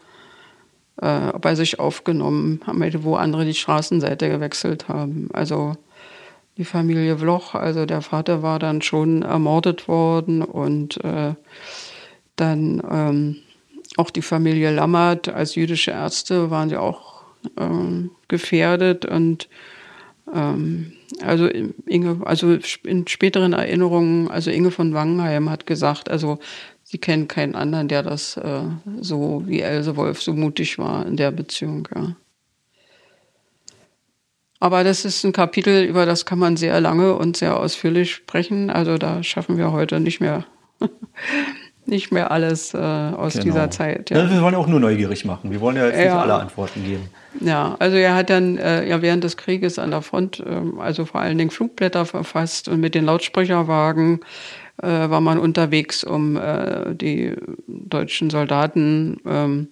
[1.01, 2.61] äh, bei sich aufgenommen,
[3.03, 5.29] wo andere die Straßenseite gewechselt haben.
[5.33, 5.75] Also
[6.57, 11.35] die Familie Vloch, also der Vater war dann schon ermordet worden und äh,
[12.37, 13.37] dann ähm,
[13.97, 17.23] auch die Familie Lammert als jüdische Ärzte waren ja auch
[17.59, 19.49] ähm, gefährdet und
[20.33, 20.93] ähm,
[21.23, 26.39] also Inge, also in späteren Erinnerungen, also Inge von Wangenheim hat gesagt, also
[26.85, 28.63] sie kennt keinen anderen, der das äh,
[29.01, 32.15] so wie Else Wolf so mutig war in der Beziehung, ja.
[34.61, 38.71] Aber das ist ein Kapitel, über das kann man sehr lange und sehr ausführlich sprechen.
[38.71, 40.47] Also da schaffen wir heute nicht mehr
[41.87, 43.45] nicht mehr alles äh, aus genau.
[43.45, 44.11] dieser Zeit.
[44.11, 44.19] Ja.
[44.19, 44.31] ja.
[44.31, 45.51] wir wollen auch nur neugierig machen.
[45.51, 46.05] Wir wollen ja jetzt ja.
[46.05, 47.11] nicht alle Antworten geben.
[47.41, 51.05] Ja, also er hat dann äh, ja während des Krieges an der Front, äh, also
[51.05, 54.21] vor allen Dingen Flugblätter verfasst und mit den Lautsprecherwagen
[54.83, 57.35] äh, war man unterwegs, um äh, die
[57.67, 59.69] deutschen Soldaten ähm,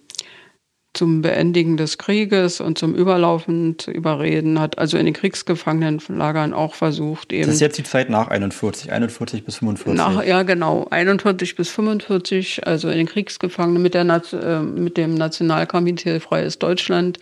[0.93, 6.75] zum Beendigen des Krieges und zum Überlaufen zu überreden, hat also in den Kriegsgefangenenlagern auch
[6.75, 7.47] versucht eben.
[7.47, 9.97] Das ist jetzt die Zeit nach 41, 41 bis 45.
[9.97, 15.15] Nach, ja, genau, 41 bis 45, also in den Kriegsgefangenen mit, der, äh, mit dem
[15.15, 17.17] Nationalkomitee Freies Deutschland.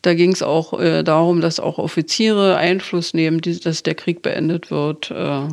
[0.00, 4.22] Da ging es auch äh, darum, dass auch Offiziere Einfluss nehmen, die, dass der Krieg
[4.22, 5.10] beendet wird.
[5.10, 5.48] Äh,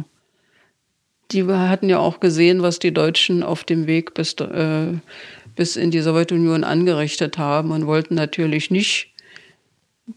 [1.32, 4.94] die hatten ja auch gesehen, was die Deutschen auf dem Weg bis äh,
[5.58, 9.10] bis in die Sowjetunion angerichtet haben und wollten natürlich nicht,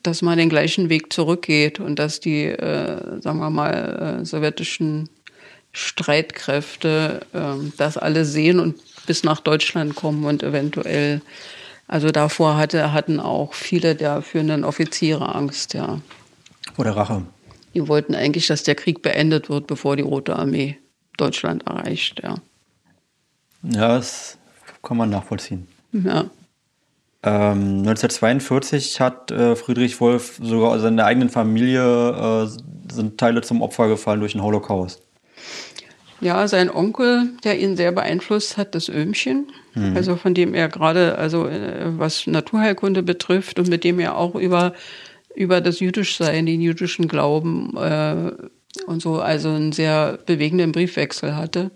[0.04, 5.08] dass man den gleichen Weg zurückgeht und dass die, äh, sagen wir mal, äh, sowjetischen
[5.72, 11.22] Streitkräfte äh, das alle sehen und bis nach Deutschland kommen und eventuell,
[11.88, 16.00] also davor hatte, hatten auch viele der führenden Offiziere Angst, ja.
[16.76, 17.24] Oder Rache.
[17.74, 20.76] Die wollten eigentlich, dass der Krieg beendet wird, bevor die Rote Armee
[21.20, 22.36] Deutschland erreicht, ja.
[23.62, 24.38] Ja, es
[24.82, 25.66] kann man nachvollziehen.
[25.92, 26.30] Ja.
[27.22, 33.88] Ähm, 1942 hat äh, Friedrich Wolf sogar seine eigenen Familie äh, sind Teile zum Opfer
[33.88, 35.02] gefallen durch den Holocaust.
[36.22, 39.96] Ja, sein Onkel, der ihn sehr beeinflusst hat, das Öhmchen, mhm.
[39.96, 44.34] also von dem er gerade, also äh, was Naturheilkunde betrifft und mit dem er auch
[44.34, 44.74] über,
[45.34, 48.32] über das Jüdischsein, den jüdischen Glauben äh,
[48.86, 51.70] und so, also einen sehr bewegenden Briefwechsel hatte.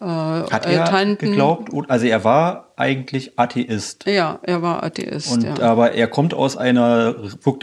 [0.00, 1.30] Äh, Hat er Tanten.
[1.30, 1.70] geglaubt?
[1.88, 4.04] Also er war eigentlich Atheist.
[4.06, 5.32] Ja, er war Atheist.
[5.32, 5.60] Und, ja.
[5.60, 7.14] Aber er kommt aus einer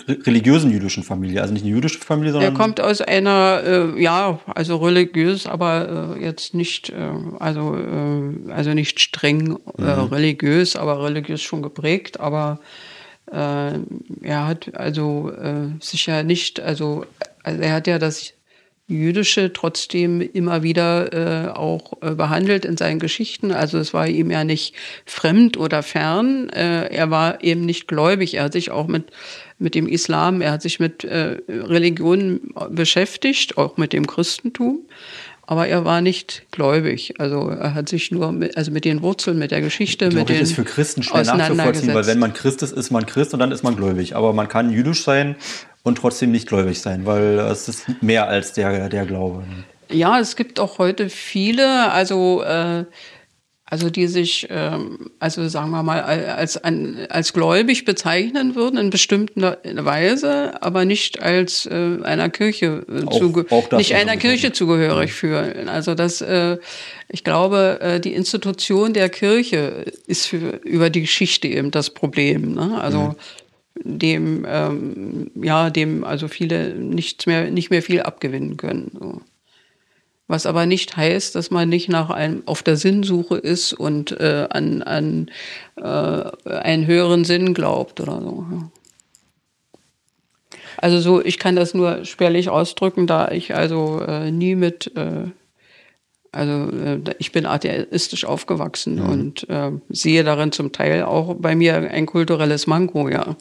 [0.08, 2.54] religiösen jüdischen Familie, also nicht eine jüdische Familie, sondern.
[2.54, 8.52] Er kommt aus einer, äh, ja, also religiös, aber äh, jetzt nicht, äh, also, äh,
[8.52, 10.14] also nicht streng äh, mhm.
[10.14, 12.60] religiös, aber religiös schon geprägt, aber
[13.34, 15.32] er hat also
[15.80, 17.06] sicher nicht, also,
[17.44, 18.34] also er hat ja das
[18.92, 23.52] Jüdische trotzdem immer wieder äh, auch äh, behandelt in seinen Geschichten.
[23.52, 24.76] Also es war ihm ja nicht
[25.06, 26.50] fremd oder fern.
[26.50, 28.34] Äh, er war eben nicht gläubig.
[28.36, 29.06] Er hat sich auch mit,
[29.60, 34.82] mit dem Islam, er hat sich mit äh, Religionen beschäftigt, auch mit dem Christentum.
[35.48, 37.16] Aber er war nicht gläubig.
[37.18, 40.42] Also er hat sich nur mit, also mit den Wurzeln, mit der Geschichte, mit den
[40.42, 43.52] ist für Christen schwer nachzuvollziehen, weil wenn man Christ ist, ist man Christ und dann
[43.52, 44.16] ist man gläubig.
[44.16, 45.36] Aber man kann jüdisch sein
[45.84, 49.44] und trotzdem nicht gläubig sein, weil es ist mehr als der, der Glaube.
[49.90, 52.86] Ja, es gibt auch heute viele, also, äh,
[53.66, 59.60] also die sich, ähm, also sagen wir mal, als, als gläubig bezeichnen würden in bestimmter
[59.64, 65.16] Weise, aber nicht als äh, einer Kirche äh, auch, auch nicht einer Kirche zugehörig ja.
[65.16, 65.70] fühlen.
[65.70, 66.58] Also das, äh,
[67.08, 72.54] ich glaube, äh, die Institution der Kirche ist für, über die Geschichte eben das Problem.
[72.54, 72.80] Ne?
[72.82, 73.16] Also ja
[73.76, 78.91] dem, ähm, ja, dem also viele nichts mehr, nicht mehr viel abgewinnen können.
[78.99, 79.22] So.
[80.28, 84.47] Was aber nicht heißt, dass man nicht nach einem, auf der Sinnsuche ist und äh,
[84.49, 85.30] an, an
[85.76, 88.45] äh, einen höheren Sinn glaubt oder so.
[90.78, 95.26] Also so, ich kann das nur spärlich ausdrücken, da ich also äh, nie mit, äh,
[96.32, 99.09] also äh, ich bin atheistisch aufgewachsen mhm.
[99.09, 103.36] und äh, sehe darin zum Teil auch bei mir ein kulturelles Manko, ja.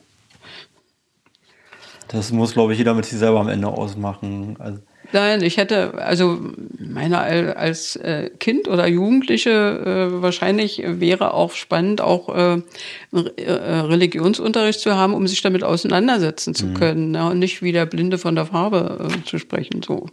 [2.13, 4.57] Das muss, glaube ich, jeder mit sich selber am Ende ausmachen.
[4.59, 4.81] Also
[5.13, 6.39] Nein, ich hätte, also
[6.79, 7.21] meiner
[7.57, 12.63] als äh, Kind oder Jugendliche äh, wahrscheinlich wäre auch spannend, auch äh,
[13.13, 16.75] äh, Religionsunterricht zu haben, um sich damit auseinandersetzen zu mhm.
[16.75, 17.29] können ne?
[17.29, 19.83] und nicht wie der Blinde von der Farbe äh, zu sprechen.
[19.83, 20.07] So.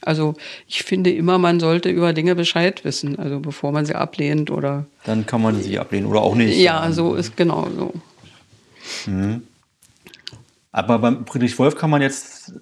[0.00, 0.34] Also
[0.68, 4.86] ich finde immer, man sollte über Dinge Bescheid wissen, also bevor man sie ablehnt oder.
[5.04, 6.56] Dann kann man sie ablehnen oder auch nicht.
[6.56, 7.92] Ja, so ist genau so.
[9.10, 9.42] Mhm.
[10.72, 12.54] Aber beim Friedrich Wolf kann man jetzt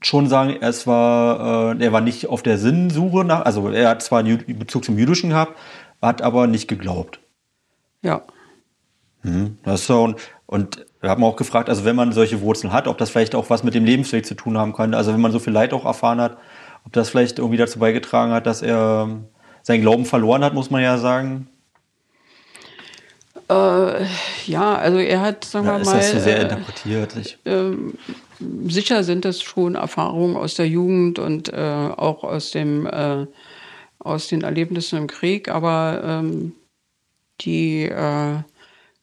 [0.00, 4.02] schon sagen, es war, äh, er war nicht auf der Sinnsuche nach, also er hat
[4.02, 5.58] zwar einen Bezug zum Jüdischen gehabt,
[6.00, 7.18] hat aber nicht geglaubt.
[8.02, 8.22] Ja.
[9.22, 12.72] Hm, das ist so, und, und wir haben auch gefragt, also wenn man solche Wurzeln
[12.72, 14.94] hat, ob das vielleicht auch was mit dem Lebensweg zu tun haben kann.
[14.94, 16.36] Also wenn man so viel Leid auch erfahren hat,
[16.84, 19.08] ob das vielleicht irgendwie dazu beigetragen hat, dass er
[19.62, 21.48] seinen Glauben verloren hat, muss man ja sagen.
[23.48, 24.04] Äh,
[24.46, 25.98] ja, also er hat, sagen ja, wir mal.
[25.98, 27.38] Ist das so sehr äh, interpretiert?
[27.44, 27.70] Äh,
[28.66, 33.26] sicher sind das schon Erfahrungen aus der Jugend und äh, auch aus dem äh,
[33.98, 36.52] aus den Erlebnissen im Krieg, aber ähm,
[37.40, 38.38] die äh,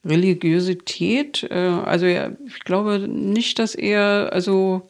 [0.05, 4.89] Religiosität, also er, ich glaube nicht, dass er also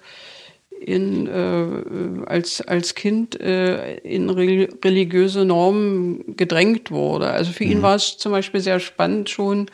[0.84, 7.30] in, äh, als, als Kind äh, in religiöse Normen gedrängt wurde.
[7.30, 7.72] Also für mhm.
[7.72, 9.68] ihn war es zum Beispiel sehr spannend schon.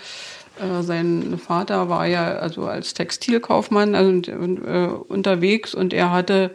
[0.59, 6.51] Äh, sein Vater war ja also als Textilkaufmann also, äh, unterwegs und er hatte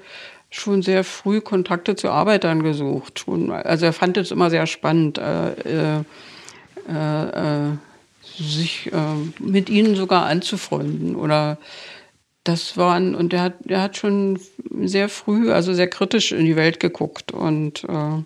[0.51, 3.19] schon sehr früh Kontakte zu Arbeitern gesucht.
[3.19, 6.05] Schon, also er fand es immer sehr spannend, äh,
[8.23, 8.91] sich
[9.39, 11.57] mit ihnen sogar anzufreunden oder
[12.45, 14.39] das waren, und er hat, er hat schon
[14.83, 17.33] sehr früh, also sehr kritisch in die Welt geguckt.
[17.33, 18.23] Und äh,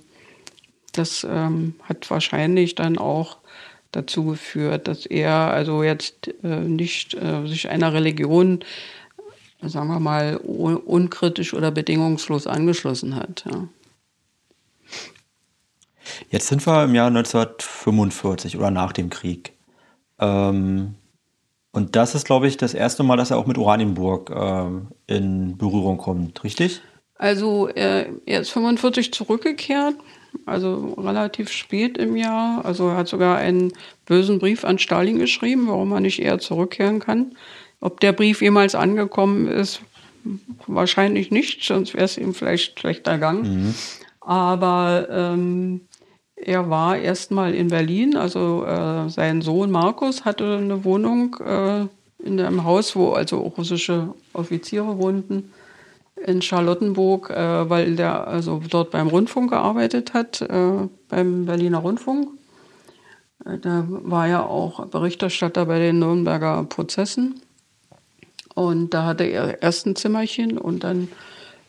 [0.92, 3.38] das ähm, hat wahrscheinlich dann auch
[3.92, 8.64] dazu geführt, dass er also jetzt äh, nicht äh, sich einer Religion,
[9.62, 13.44] sagen wir mal, un unkritisch oder bedingungslos angeschlossen hat.
[13.50, 13.68] Ja.
[16.30, 19.52] Jetzt sind wir im Jahr 1945 oder nach dem Krieg.
[20.18, 20.96] Ähm,
[21.78, 25.56] und das ist, glaube ich, das erste Mal, dass er auch mit Oranienburg äh, in
[25.56, 26.80] Berührung kommt, richtig?
[27.14, 29.94] Also er, er ist 45 zurückgekehrt,
[30.44, 32.64] also relativ spät im Jahr.
[32.64, 33.72] Also er hat sogar einen
[34.06, 37.36] bösen Brief an Stalin geschrieben, warum er nicht eher zurückkehren kann.
[37.80, 39.80] Ob der Brief jemals angekommen ist,
[40.66, 43.42] wahrscheinlich nicht, sonst wäre es ihm vielleicht schlechter gegangen.
[43.42, 43.74] Mhm.
[44.20, 45.82] Aber ähm,
[46.44, 51.86] er war erstmal in Berlin, also äh, sein Sohn Markus hatte eine Wohnung äh,
[52.24, 55.52] in einem Haus, wo also auch russische Offiziere wohnten
[56.26, 62.28] in Charlottenburg, äh, weil der also dort beim Rundfunk gearbeitet hat, äh, beim Berliner Rundfunk.
[63.44, 67.40] Äh, da war er auch Berichterstatter bei den Nürnberger Prozessen.
[68.54, 71.08] Und da hatte er erst ein Zimmerchen und dann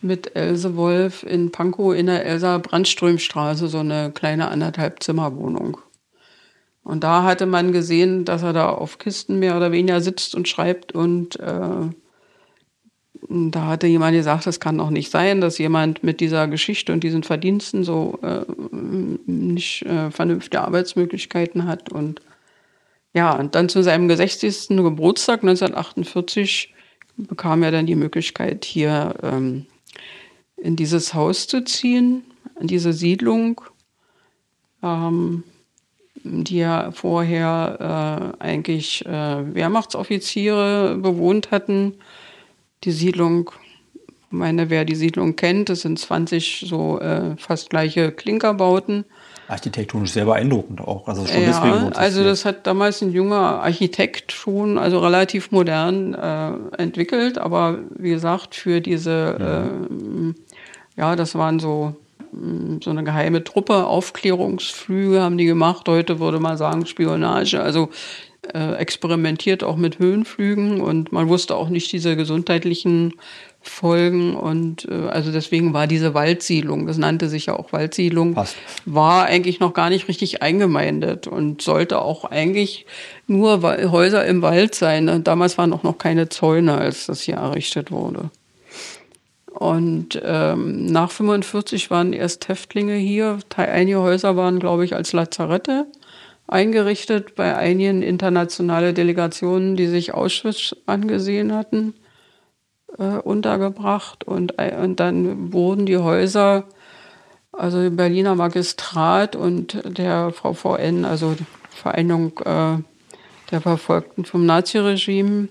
[0.01, 5.77] mit Else Wolf in Pankow in der Elsa Brandströmstraße, so eine kleine anderthalb Zimmerwohnung.
[6.83, 10.47] Und da hatte man gesehen, dass er da auf Kisten mehr oder weniger sitzt und
[10.47, 11.89] schreibt und äh,
[13.27, 17.03] da hatte jemand gesagt, es kann doch nicht sein, dass jemand mit dieser Geschichte und
[17.03, 18.45] diesen Verdiensten so äh,
[19.25, 21.91] nicht äh, vernünftige Arbeitsmöglichkeiten hat.
[21.91, 22.21] Und
[23.13, 24.69] ja, und dann zu seinem 60.
[24.69, 26.73] Geburtstag 1948
[27.17, 29.65] bekam er dann die Möglichkeit, hier ähm,
[30.61, 32.23] in dieses Haus zu ziehen,
[32.59, 33.61] in diese Siedlung,
[34.83, 35.43] ähm,
[36.23, 41.95] die ja vorher äh, eigentlich äh, Wehrmachtsoffiziere bewohnt hatten.
[42.83, 43.51] Die Siedlung,
[44.29, 49.05] meine, wer die Siedlung kennt, das sind 20 so äh, fast gleiche Klinkerbauten
[49.49, 51.07] architektonisch sehr beeindruckend auch.
[51.07, 56.13] Also schon ja, deswegen also das hat damals ein junger Architekt schon, also relativ modern
[56.13, 60.33] äh, entwickelt, aber wie gesagt, für diese, ja, äh,
[60.99, 61.95] ja das waren so
[62.31, 65.87] mm, so eine geheime Truppe, Aufklärungsflüge haben die gemacht.
[65.87, 67.89] Heute würde man sagen Spionage, also
[68.53, 73.13] äh, experimentiert auch mit Höhenflügen und man wusste auch nicht diese gesundheitlichen
[73.61, 78.55] Folgen und äh, also deswegen war diese Waldsiedlung, das nannte sich ja auch Waldsiedlung, Passt.
[78.85, 82.85] war eigentlich noch gar nicht richtig eingemeindet und sollte auch eigentlich
[83.27, 85.23] nur Häuser im Wald sein.
[85.23, 88.31] Damals waren auch noch keine Zäune, als das hier errichtet wurde.
[89.51, 93.39] Und ähm, nach 45 waren erst Häftlinge hier.
[93.55, 95.87] Einige Häuser waren, glaube ich, als Lazarette
[96.47, 101.93] eingerichtet bei einigen internationale Delegationen, die sich Auschwitz angesehen hatten
[102.97, 106.65] äh, untergebracht und, äh, und dann wurden die Häuser,
[107.51, 111.35] also im Berliner Magistrat und der VVN, also
[111.69, 112.77] Vereinigung äh,
[113.51, 115.49] der Verfolgten vom Naziregime,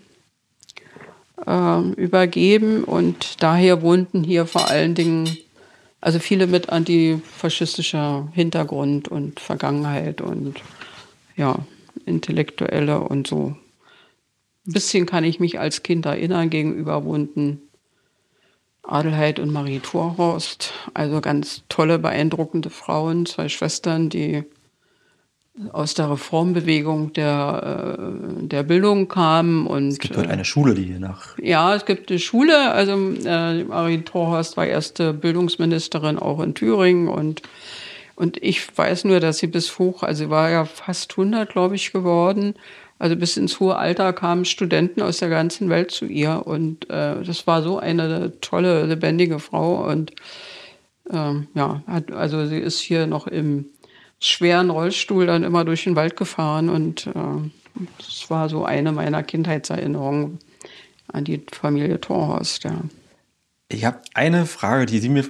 [1.47, 5.36] äh, übergeben und daher wohnten hier vor allen Dingen
[6.01, 10.61] also viele mit antifaschistischer Hintergrund und Vergangenheit und
[11.36, 11.59] ja,
[12.07, 13.57] Intellektuelle und so
[14.66, 17.62] ein bisschen kann ich mich als Kind erinnern gegenüber wohnten
[18.82, 20.72] Adelheid und Marie Thorhorst.
[20.95, 24.45] Also ganz tolle, beeindruckende Frauen, zwei Schwestern, die
[25.72, 29.66] aus der Reformbewegung der, äh, der Bildung kamen.
[29.66, 31.38] Und, es gibt dort eine Schule, die hier nach.
[31.38, 32.72] Ja, es gibt eine Schule.
[32.72, 32.92] Also
[33.24, 37.42] äh, Marie Thorhorst war erste Bildungsministerin auch in Thüringen und
[38.14, 41.76] und ich weiß nur, dass sie bis hoch, also sie war ja fast 100, glaube
[41.76, 42.54] ich, geworden,
[42.98, 47.22] also bis ins hohe Alter kamen Studenten aus der ganzen Welt zu ihr und äh,
[47.22, 50.11] das war so eine tolle, lebendige Frau und
[51.11, 53.66] ähm, ja, hat, also sie ist hier noch im
[54.20, 57.12] schweren Rollstuhl dann immer durch den Wald gefahren und äh,
[57.98, 60.38] das war so eine meiner Kindheitserinnerungen
[61.12, 62.80] an die Familie Torhorst, ja.
[63.70, 65.24] Ich habe eine Frage, die Sie mir,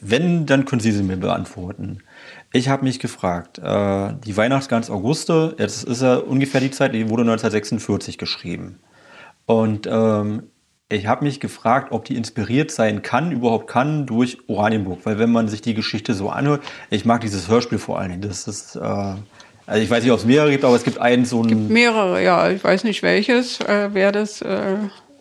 [0.00, 1.98] wenn, dann können Sie sie mir beantworten.
[2.52, 7.08] Ich habe mich gefragt, äh, die Weihnachtsgans Auguste, jetzt ist ja ungefähr die Zeit, die
[7.08, 8.78] wurde 1946 geschrieben.
[9.46, 10.44] Und ähm,
[10.88, 15.00] ich habe mich gefragt, ob die inspiriert sein kann, überhaupt kann, durch Oranienburg.
[15.04, 18.22] Weil wenn man sich die Geschichte so anhört, ich mag dieses Hörspiel vor allen Dingen.
[18.22, 21.24] Das ist, äh, also ich weiß nicht, ob es mehrere gibt, aber es gibt einen
[21.24, 21.44] so ein.
[21.44, 22.50] Es gibt mehrere, ja.
[22.50, 24.42] Ich weiß nicht welches, äh, wer das.
[24.42, 24.76] Äh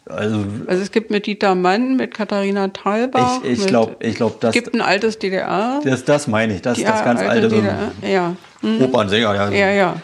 [0.07, 3.39] also, also es gibt mit Dieter Mann, mit Katharina Thalbach.
[3.43, 4.55] Ich, ich glaube, ich glaub, das.
[4.55, 5.81] Es gibt ein altes DDR.
[5.83, 7.47] Das, das meine ich, das, das ganz alte.
[7.47, 8.35] DDR, ja.
[8.61, 8.83] Mhm.
[8.83, 9.49] Opernsänger, ja.
[9.49, 9.95] Ja, ja.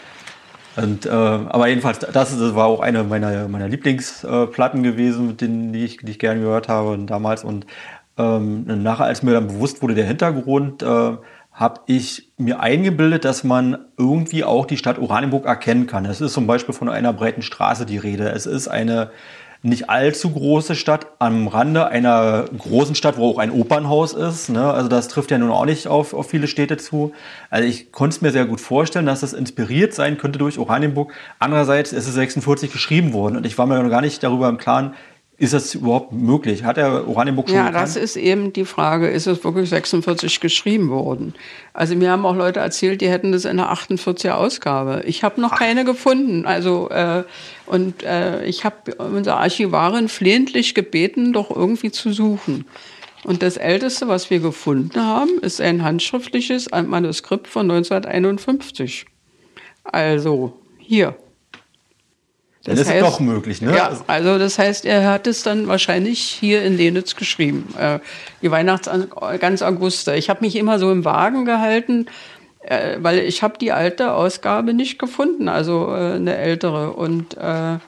[0.76, 5.72] Und, äh, aber jedenfalls, das, das, war auch eine meiner, meiner Lieblingsplatten gewesen, mit denen
[5.72, 7.44] die ich, die ich gerne gehört habe damals.
[7.44, 7.66] Und
[8.18, 11.16] ähm, nachher, als mir dann bewusst wurde, der Hintergrund, äh,
[11.52, 16.06] habe ich mir eingebildet, dass man irgendwie auch die Stadt Oranienburg erkennen kann.
[16.06, 18.30] Es ist zum Beispiel von einer breiten Straße die Rede.
[18.30, 19.10] Es ist eine
[19.62, 24.48] nicht allzu große Stadt am Rande einer großen Stadt, wo auch ein Opernhaus ist.
[24.48, 24.72] Ne?
[24.72, 27.12] Also das trifft ja nun auch nicht auf, auf viele Städte zu.
[27.48, 31.12] Also ich konnte es mir sehr gut vorstellen, dass das inspiriert sein könnte durch Oranienburg.
[31.38, 34.58] Andererseits ist es 46 geschrieben worden und ich war mir noch gar nicht darüber im
[34.58, 34.94] Klaren,
[35.42, 36.62] ist das überhaupt möglich?
[36.62, 37.82] Hat der Oranienburg schon Ja, gekannt?
[37.82, 41.34] das ist eben die Frage, ist es wirklich 46 geschrieben worden?
[41.72, 45.02] Also mir haben auch Leute erzählt, die hätten das in der 48er Ausgabe.
[45.04, 45.58] Ich habe noch Ach.
[45.58, 46.46] keine gefunden.
[46.46, 47.24] Also äh,
[47.66, 52.64] und äh, ich habe unsere Archivarin flehentlich gebeten, doch irgendwie zu suchen.
[53.24, 59.06] Und das Älteste, was wir gefunden haben, ist ein handschriftliches Manuskript von 1951.
[59.82, 61.16] Also hier.
[62.64, 63.74] Das, das ist heißt, doch möglich, ne?
[63.74, 67.98] Ja, also das heißt, er hat es dann wahrscheinlich hier in Lenitz geschrieben, äh,
[68.40, 70.14] die Weihnachtsgans Augusta.
[70.14, 72.06] Ich habe mich immer so im Wagen gehalten,
[72.60, 76.92] äh, weil ich habe die alte Ausgabe nicht gefunden, also äh, eine ältere.
[76.92, 77.78] Und, äh,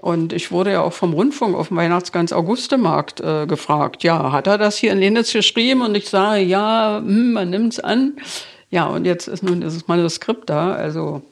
[0.00, 4.46] und ich wurde ja auch vom Rundfunk auf dem Weihnachtsgans Augustemarkt äh, gefragt, ja, hat
[4.46, 5.82] er das hier in Lenitz geschrieben?
[5.82, 8.12] Und ich sage, ja, hm, man nimmt es an.
[8.70, 11.22] Ja, und jetzt ist nun dieses Manuskript da, also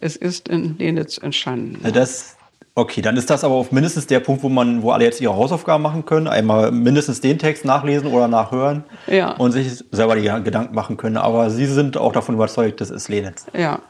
[0.00, 1.80] es ist in Lenitz entstanden.
[1.92, 2.36] Das,
[2.74, 5.34] okay, dann ist das aber auf mindestens der Punkt, wo man, wo alle jetzt ihre
[5.34, 6.26] Hausaufgaben machen können.
[6.26, 9.32] Einmal mindestens den Text nachlesen oder nachhören ja.
[9.36, 11.16] und sich selber die Gedanken machen können.
[11.16, 13.46] Aber Sie sind auch davon überzeugt, das ist Lenitz.
[13.56, 13.80] Ja,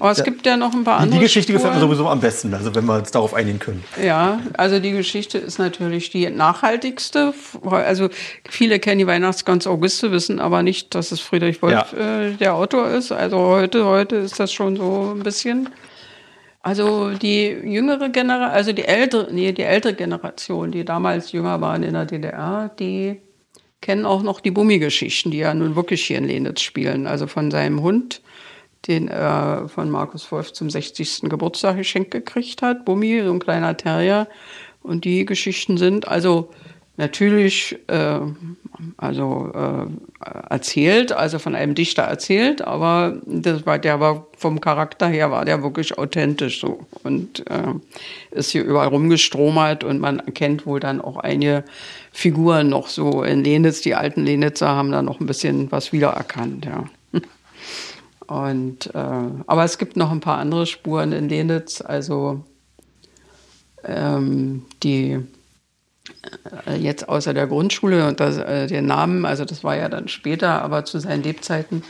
[0.00, 1.18] aber es gibt ja noch ein paar andere.
[1.18, 1.62] Die Geschichte Spuren.
[1.62, 3.84] gefällt mir sowieso am besten, also wenn wir uns darauf einigen können.
[4.02, 7.34] Ja, also die Geschichte ist natürlich die nachhaltigste.
[7.62, 8.08] Also
[8.48, 12.22] viele kennen die Weihnachtsgans Auguste, wissen aber nicht, dass es Friedrich Wolf ja.
[12.22, 13.12] äh, der Autor ist.
[13.12, 15.68] Also heute, heute ist das schon so ein bisschen.
[16.62, 21.82] Also die jüngere Generation, also die ältere, nee, die ältere Generation, die damals jünger waren
[21.82, 23.20] in der DDR, die
[23.82, 27.06] kennen auch noch die Bummi-Geschichten, die ja nun wirklich hier in Lenitz spielen.
[27.06, 28.22] Also von seinem Hund
[28.86, 31.22] den er von Markus Wolf zum 60.
[31.22, 32.84] Geburtstag geschenkt gekriegt hat.
[32.84, 34.28] Bummi, so ein kleiner Terrier.
[34.82, 36.50] Und die Geschichten sind also
[36.96, 38.20] natürlich äh,
[38.96, 39.86] also äh,
[40.50, 45.44] erzählt, also von einem Dichter erzählt, aber das war, der war vom Charakter her war
[45.44, 47.74] der wirklich authentisch so und äh,
[48.30, 51.64] ist hier überall rumgestromert und man erkennt wohl dann auch einige
[52.12, 56.64] Figuren noch so in Lenitz, die alten Lenitzer haben da noch ein bisschen was wiedererkannt,
[56.64, 56.84] ja.
[58.26, 58.98] Und, äh,
[59.46, 62.44] aber es gibt noch ein paar andere Spuren in Lenitz, also
[63.84, 65.20] ähm, die
[66.66, 70.08] äh, jetzt außer der Grundschule und das, äh, den Namen, also das war ja dann
[70.08, 71.82] später, aber zu seinen Lebzeiten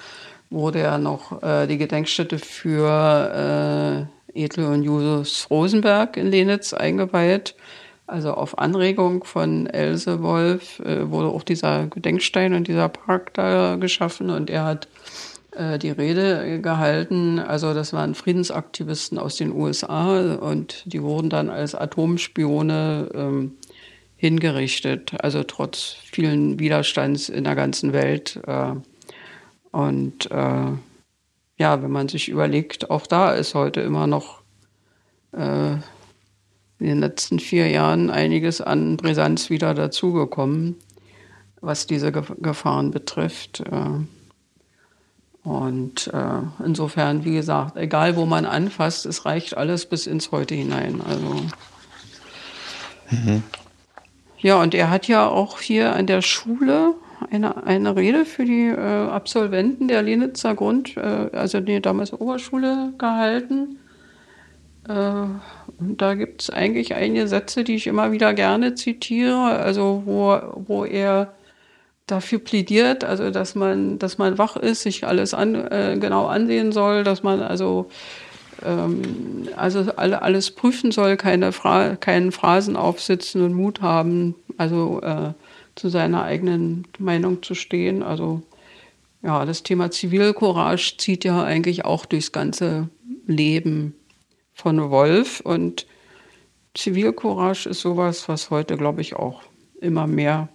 [0.50, 7.54] wurde ja noch äh, die Gedenkstätte für äh, Edle und Justus Rosenberg in Lenitz eingeweiht.
[8.06, 13.76] Also auf Anregung von Else Wolf äh, wurde auch dieser Gedenkstein und dieser Park da
[13.76, 14.88] geschaffen und er hat
[15.56, 17.38] die Rede gehalten.
[17.38, 23.52] Also das waren Friedensaktivisten aus den USA und die wurden dann als Atomspione ähm,
[24.24, 28.40] hingerichtet, also trotz vielen Widerstands in der ganzen Welt.
[28.46, 28.74] Äh,
[29.70, 30.72] und äh,
[31.58, 34.40] ja, wenn man sich überlegt, auch da ist heute immer noch
[35.32, 40.76] äh, in den letzten vier Jahren einiges an Brisanz wieder dazugekommen,
[41.60, 43.62] was diese Gefahren betrifft.
[45.44, 50.54] Und äh, insofern, wie gesagt, egal wo man anfasst, es reicht alles bis ins Heute
[50.54, 51.02] hinein.
[51.06, 51.34] Also
[53.10, 53.42] mhm.
[54.38, 56.94] ja, und er hat ja auch hier an der Schule
[57.30, 62.94] eine, eine Rede für die äh, Absolventen der Lenitzer Grund, äh, also die damals Oberschule
[62.96, 63.78] gehalten.
[64.88, 64.92] Äh,
[65.78, 70.40] und da gibt es eigentlich einige Sätze, die ich immer wieder gerne zitiere, also wo,
[70.66, 71.34] wo er
[72.06, 76.72] dafür plädiert, also dass man, dass man wach ist, sich alles an, äh, genau ansehen
[76.72, 77.88] soll, dass man also
[78.62, 85.00] ähm, also alle, alles prüfen soll, keine Fra keinen Phrasen aufsitzen und Mut haben, also
[85.02, 85.32] äh,
[85.74, 88.02] zu seiner eigenen Meinung zu stehen.
[88.02, 88.42] Also
[89.22, 92.88] ja, das Thema Zivilcourage zieht ja eigentlich auch durchs ganze
[93.26, 93.94] Leben
[94.52, 95.86] von Wolf und
[96.74, 99.42] Zivilcourage ist sowas, was heute, glaube ich, auch
[99.80, 100.48] immer mehr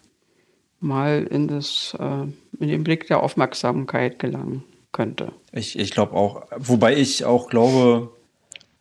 [0.80, 2.24] mal in, das, äh,
[2.60, 5.32] in den Blick der Aufmerksamkeit gelangen könnte.
[5.52, 8.12] Ich, ich glaube auch, wobei ich auch glaube,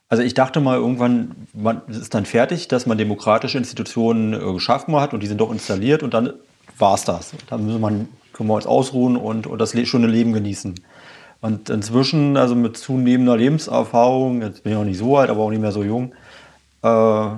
[0.09, 4.97] also ich dachte mal irgendwann, man ist dann fertig, dass man demokratische Institutionen äh, geschaffen
[4.97, 6.33] hat und die sind doch installiert und dann
[6.79, 7.33] war es das.
[7.49, 10.75] Dann müssen man, können wir uns ausruhen und, und das schöne Leben genießen.
[11.41, 15.51] Und inzwischen, also mit zunehmender Lebenserfahrung, jetzt bin ich auch nicht so alt, aber auch
[15.51, 16.13] nicht mehr so jung,
[16.83, 17.29] äh,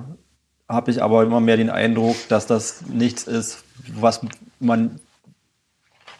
[0.70, 4.20] habe ich aber immer mehr den Eindruck, dass das nichts ist, was
[4.60, 5.00] man,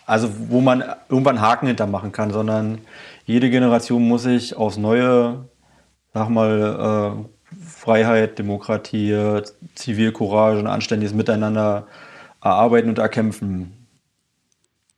[0.06, 2.78] also wo man irgendwann Haken hintermachen kann, sondern
[3.24, 5.48] jede Generation muss sich aufs Neue,
[6.12, 9.40] sag mal, äh, Freiheit, Demokratie,
[9.74, 11.86] Zivilcourage und anständiges Miteinander
[12.42, 13.86] erarbeiten und erkämpfen.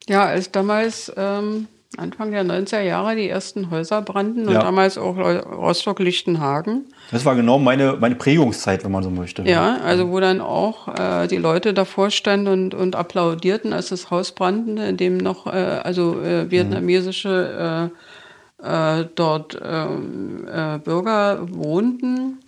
[0.09, 1.69] Ja, als damals ähm,
[1.99, 6.87] Anfang der 90er Jahre die ersten Häuser brannten und damals auch Rostock-Lichtenhagen.
[7.11, 9.43] Das war genau meine, meine Prägungszeit, wenn man so möchte.
[9.43, 14.11] Ja, also wo dann auch äh, die Leute davor standen und, und applaudierten, als das
[14.11, 21.41] Haus brannte, in dem noch äh, also äh, vietnamesische äh, äh, dort ähm, äh, Bürger
[21.51, 22.39] wohnten.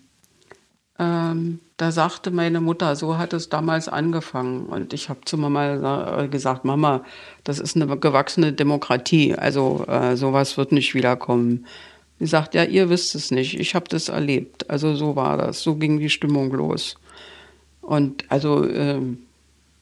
[0.98, 4.66] Ähm, da sagte meine Mutter, so hat es damals angefangen.
[4.66, 7.04] Und ich habe zu Mama gesagt, Mama,
[7.42, 9.34] das ist eine gewachsene Demokratie.
[9.34, 11.66] Also äh, sowas wird nicht wiederkommen.
[12.20, 13.58] Sie sagt, ja, ihr wisst es nicht.
[13.58, 14.70] Ich habe das erlebt.
[14.70, 15.62] Also so war das.
[15.62, 16.96] So ging die Stimmung los.
[17.80, 19.00] Und also, äh,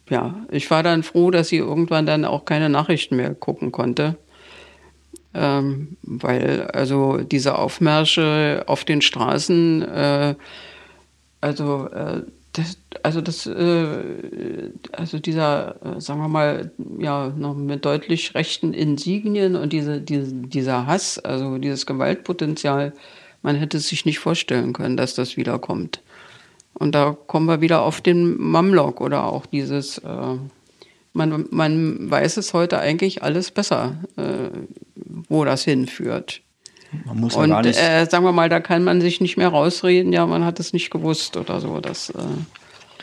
[0.09, 4.17] ja, ich war dann froh, dass sie irgendwann dann auch keine Nachrichten mehr gucken konnte.
[5.35, 10.35] Ähm, weil also diese Aufmärsche auf den Straßen, äh,
[11.43, 12.23] also äh,
[12.53, 18.73] das, also das, äh, also dieser, äh, sagen wir mal, ja, noch mit deutlich rechten
[18.75, 22.93] Insignien und diese, diese, dieser Hass, also dieses Gewaltpotenzial,
[23.43, 26.01] man hätte sich nicht vorstellen können, dass das wiederkommt.
[26.75, 30.37] Und da kommen wir wieder auf den Mamlok oder auch dieses, äh,
[31.13, 34.51] man, man weiß es heute eigentlich alles besser, äh,
[35.29, 36.42] wo das hinführt.
[37.05, 37.79] Man muss und, ja gar nicht.
[37.79, 40.73] Äh, sagen wir mal, da kann man sich nicht mehr rausreden, ja, man hat es
[40.73, 41.81] nicht gewusst oder so.
[41.81, 42.19] Das, äh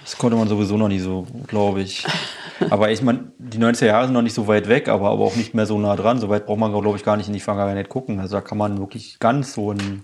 [0.10, 2.06] das konnte man sowieso noch nie so, glaube ich.
[2.70, 5.36] aber ich meine, die 90er Jahre sind noch nicht so weit weg, aber, aber auch
[5.36, 6.20] nicht mehr so nah dran.
[6.20, 8.20] So weit braucht man, glaube ich, gar nicht in die Vergangenheit gucken.
[8.20, 10.02] Also da kann man wirklich ganz so in,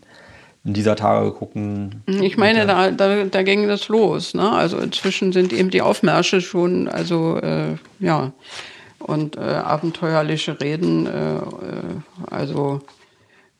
[0.64, 2.04] in dieser Tage gucken.
[2.06, 4.34] Ich meine, da, da, da ging das los.
[4.34, 4.48] Ne?
[4.52, 8.32] Also inzwischen sind eben die Aufmärsche schon, also äh, ja,
[9.00, 11.42] und äh, abenteuerliche Reden, äh, äh
[12.30, 12.82] also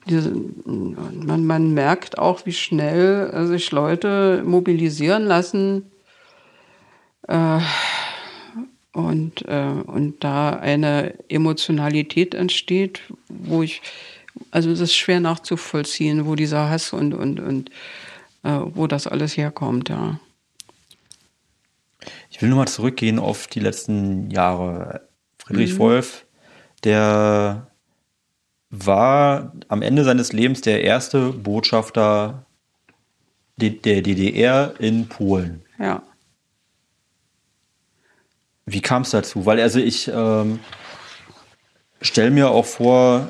[0.05, 0.33] diese,
[0.65, 5.91] man, man merkt auch, wie schnell äh, sich Leute mobilisieren lassen
[7.27, 7.59] äh,
[8.93, 13.81] und, äh, und da eine Emotionalität entsteht, wo ich,
[14.51, 17.69] also das ist schwer nachzuvollziehen, wo dieser Hass und, und, und
[18.43, 20.19] äh, wo das alles herkommt, ja.
[22.29, 25.07] Ich will nur mal zurückgehen auf die letzten Jahre.
[25.39, 25.79] Friedrich mhm.
[25.79, 26.25] Wolf,
[26.83, 27.67] der
[28.84, 32.45] war am Ende seines Lebens der erste Botschafter
[33.58, 35.63] der DDR in Polen.
[35.79, 36.01] Ja.
[38.66, 39.45] Wie kam es dazu?
[39.45, 40.59] Weil also ich ähm,
[42.01, 43.29] stelle mir auch vor,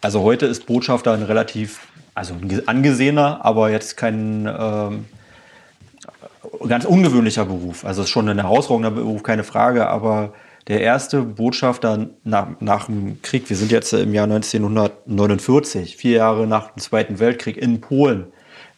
[0.00, 5.06] also heute ist Botschafter ein relativ, also ein angesehener, aber jetzt kein ähm,
[6.68, 7.84] ganz ungewöhnlicher Beruf.
[7.84, 10.34] Also es ist schon ein herausragender Beruf, keine Frage, aber
[10.68, 16.46] der erste Botschafter nach, nach dem Krieg, wir sind jetzt im Jahr 1949, vier Jahre
[16.46, 18.26] nach dem Zweiten Weltkrieg in Polen,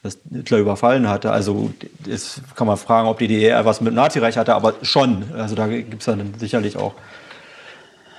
[0.03, 1.31] das Hitler überfallen hatte.
[1.31, 1.73] Also
[2.05, 5.25] das kann man fragen, ob die DDR was mit Nazireich hatte, aber schon.
[5.35, 6.95] Also da gibt es dann sicherlich auch.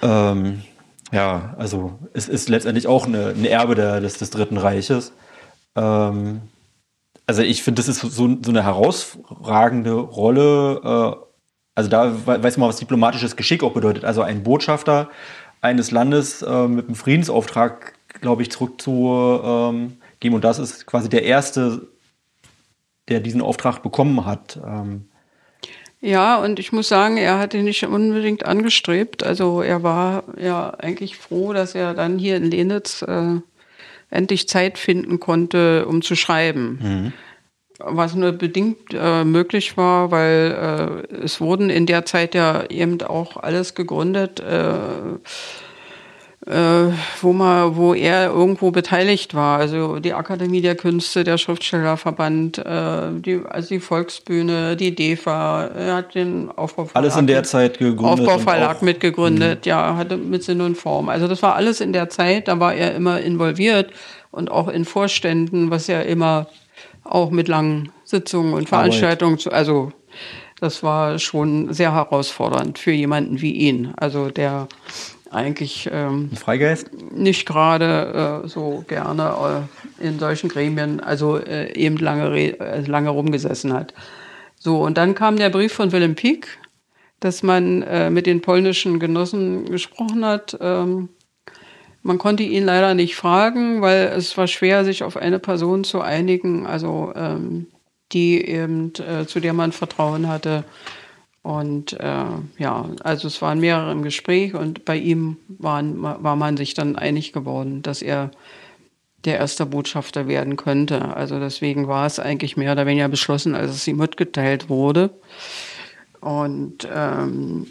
[0.02, 0.64] Ähm,
[1.12, 5.12] ja, also es ist letztendlich auch eine, ein Erbe der, des, des Dritten Reiches.
[5.76, 6.42] Ähm,
[7.28, 11.20] also ich finde, das ist so, so, eine herausragende Rolle.
[11.22, 11.29] Äh,
[11.80, 14.04] also da weiß man, was diplomatisches Geschick auch bedeutet.
[14.04, 15.10] Also ein Botschafter
[15.62, 19.98] eines Landes äh, mit einem Friedensauftrag, glaube ich, zurückzugeben.
[20.22, 21.88] Ähm, und das ist quasi der erste,
[23.08, 24.60] der diesen Auftrag bekommen hat.
[24.62, 25.06] Ähm,
[26.02, 29.24] ja, und ich muss sagen, er hat ihn nicht unbedingt angestrebt.
[29.24, 33.36] Also er war ja eigentlich froh, dass er dann hier in Lenitz äh,
[34.10, 36.80] endlich Zeit finden konnte, um zu schreiben.
[36.82, 37.14] Mhm
[37.80, 43.02] was nur bedingt äh, möglich war, weil äh, es wurden in der Zeit ja eben
[43.02, 44.40] auch alles gegründet.
[44.40, 45.20] Äh,
[46.50, 46.92] äh,
[47.22, 49.60] wo, man, wo er irgendwo beteiligt war.
[49.60, 55.96] Also die Akademie der Künste, der Schriftstellerverband, äh, die, also die Volksbühne, die DEFA, er
[55.96, 56.96] hat den Aufbauverlag.
[56.96, 58.06] Alles in der Zeit gegründet.
[58.06, 59.70] Aufbauverlag mitgegründet, mh.
[59.70, 61.10] ja, hatte mit Sinn und Form.
[61.10, 63.92] Also das war alles in der Zeit, da war er immer involviert
[64.32, 66.48] und auch in Vorständen, was ja immer
[67.10, 69.54] auch mit langen Sitzungen und Veranstaltungen, Arbeit.
[69.54, 69.92] also
[70.60, 73.94] das war schon sehr herausfordernd für jemanden wie ihn.
[73.98, 74.68] Also der
[75.32, 76.90] eigentlich ähm, Freigeist?
[77.12, 79.68] nicht gerade äh, so gerne
[80.00, 83.94] äh, in solchen Gremien, also äh, eben lange, äh, lange rumgesessen hat.
[84.58, 86.48] So, und dann kam der Brief von Willem Pieck,
[87.20, 90.58] dass man äh, mit den polnischen Genossen gesprochen hat.
[90.60, 91.10] Ähm,
[92.04, 96.02] man konnte ihn leider nicht fragen, weil es war schwer, sich auf eine Person zu
[96.02, 97.68] einigen, also ähm,
[98.12, 100.64] die eben, äh, zu der man Vertrauen hatte.
[101.42, 102.26] Und äh,
[102.58, 106.96] ja, also es waren mehrere im Gespräch und bei ihm waren, war man sich dann
[106.96, 108.32] einig geworden, dass er
[109.26, 111.16] der erste Botschafter werden könnte.
[111.16, 115.12] Also deswegen war es eigentlich mehr oder weniger beschlossen, als es ihm mitgeteilt wurde.
[116.22, 117.68] Und ähm,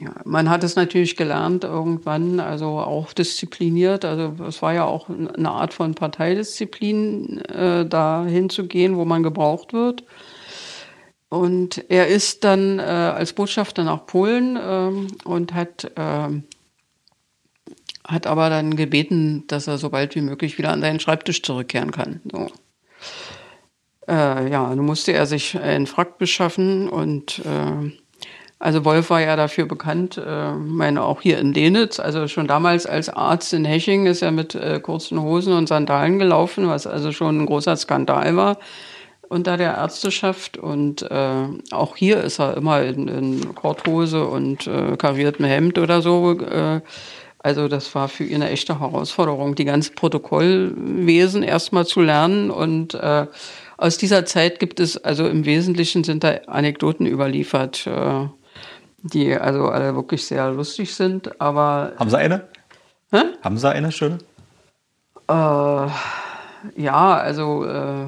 [0.00, 4.04] ja, man hat es natürlich gelernt irgendwann, also auch diszipliniert.
[4.04, 9.72] Also es war ja auch eine Art von Parteidisziplin, äh, da hinzugehen, wo man gebraucht
[9.72, 10.04] wird.
[11.28, 16.28] Und er ist dann äh, als Botschafter nach Polen ähm, und hat, äh,
[18.04, 21.90] hat aber dann gebeten, dass er so bald wie möglich wieder an seinen Schreibtisch zurückkehren
[21.90, 22.22] kann.
[22.32, 22.50] So.
[24.08, 27.92] Äh, ja, nun musste er sich einen Frack beschaffen und äh,
[28.58, 32.86] also Wolf war ja dafür bekannt, äh, meine auch hier in Lenitz, also schon damals
[32.86, 37.12] als Arzt in Heching ist er mit äh, kurzen Hosen und Sandalen gelaufen, was also
[37.12, 38.58] schon ein großer Skandal war
[39.28, 44.96] unter der Ärzteschaft und äh, auch hier ist er immer in, in Korthose und äh,
[44.96, 46.32] kariertem Hemd oder so.
[46.40, 46.80] Äh,
[47.40, 52.94] also das war für ihn eine echte Herausforderung, die ganze Protokollwesen erstmal zu lernen und
[52.94, 53.26] äh,
[53.76, 58.26] aus dieser Zeit gibt es, also im Wesentlichen sind da Anekdoten überliefert, äh,
[59.02, 61.92] die also alle wirklich sehr lustig sind, aber...
[61.98, 62.48] Haben Sie eine?
[63.10, 63.22] Hä?
[63.42, 64.18] Haben Sie eine schöne?
[65.28, 65.32] Äh,
[66.76, 68.06] ja, also äh,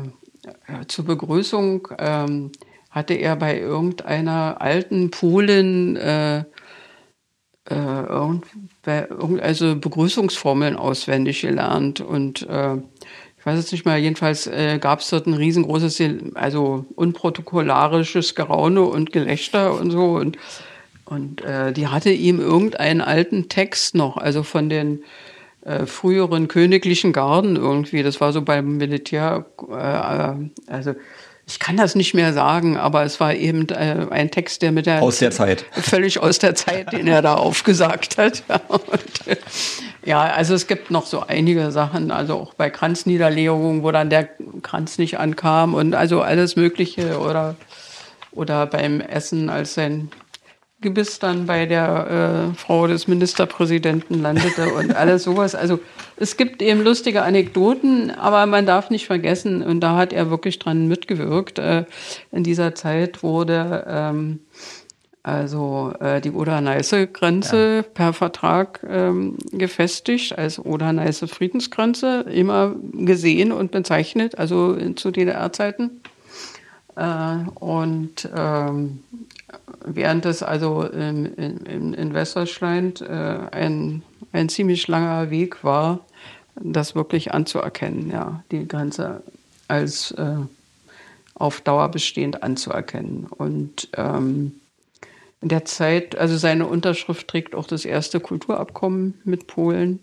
[0.89, 2.53] zur Begrüßung ähm,
[2.91, 6.45] hatte er bei irgendeiner alten Polin äh,
[7.71, 7.75] äh,
[9.41, 12.77] also Begrüßungsformeln auswendig gelernt und äh,
[13.41, 16.03] ich weiß jetzt nicht mal, jedenfalls äh, gab es dort ein riesengroßes,
[16.35, 20.37] also unprotokollarisches Geraune und Gelächter und so und
[21.11, 25.03] und äh, die hatte ihm irgendeinen alten Text noch, also von den
[25.65, 28.05] äh, früheren königlichen Garden irgendwie.
[28.05, 30.95] Das war so beim Militär, äh, also
[31.49, 34.87] ich kann das nicht mehr sagen, aber es war eben äh, ein Text, der mit
[34.87, 38.45] der aus der Zeit völlig aus der Zeit, den er da aufgesagt hat.
[38.69, 39.37] Und, äh,
[40.05, 44.29] ja, also es gibt noch so einige Sachen, also auch bei Kranzniederlegungen, wo dann der
[44.63, 47.57] Kranz nicht ankam und also alles Mögliche oder
[48.33, 50.09] oder beim Essen, als sein
[50.81, 55.55] Gebiss dann bei der äh, Frau des Ministerpräsidenten landete und alles sowas.
[55.55, 55.79] Also
[56.17, 60.59] es gibt eben lustige Anekdoten, aber man darf nicht vergessen, und da hat er wirklich
[60.59, 61.85] dran mitgewirkt, äh,
[62.33, 64.41] in dieser Zeit wurde ähm,
[65.23, 67.83] also äh, die Oder-Neiße-Grenze ja.
[67.83, 76.01] per Vertrag ähm, gefestigt als Oder-Neiße-Friedensgrenze, immer gesehen und bezeichnet, also zu DDR-Zeiten.
[76.97, 79.01] Äh, und ähm,
[79.85, 84.03] während es also in, in, in Westdeutschland äh, ein,
[84.33, 86.01] ein ziemlich langer Weg war,
[86.55, 89.23] das wirklich anzuerkennen, ja, die Grenze
[89.69, 90.37] als äh,
[91.35, 93.27] auf Dauer bestehend anzuerkennen.
[93.27, 94.61] Und ähm,
[95.41, 100.01] in der Zeit, also seine Unterschrift trägt auch das erste Kulturabkommen mit Polen.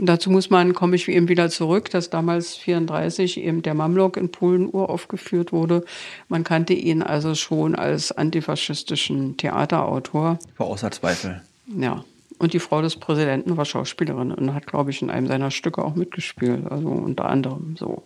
[0.00, 4.30] Dazu muss man, komme ich eben wieder zurück, dass damals 34 eben der Mamlok in
[4.30, 5.84] Polen uraufgeführt wurde.
[6.28, 10.38] Man kannte ihn also schon als antifaschistischen Theaterautor.
[10.56, 11.42] War außer Zweifel.
[11.66, 12.04] Ja.
[12.38, 15.84] Und die Frau des Präsidenten war Schauspielerin und hat, glaube ich, in einem seiner Stücke
[15.84, 18.04] auch mitgespielt, also unter anderem so.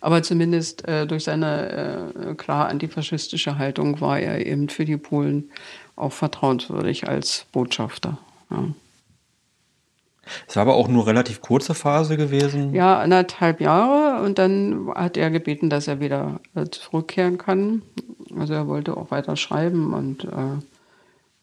[0.00, 5.50] Aber zumindest äh, durch seine äh, klar antifaschistische Haltung war er eben für die Polen
[5.96, 8.18] auch vertrauenswürdig als Botschafter.
[8.50, 8.68] Ja.
[10.46, 12.74] Es war aber auch nur relativ kurze Phase gewesen.
[12.74, 17.82] Ja, anderthalb Jahre und dann hat er gebeten, dass er wieder äh, zurückkehren kann.
[18.38, 20.62] Also er wollte auch weiter schreiben und äh,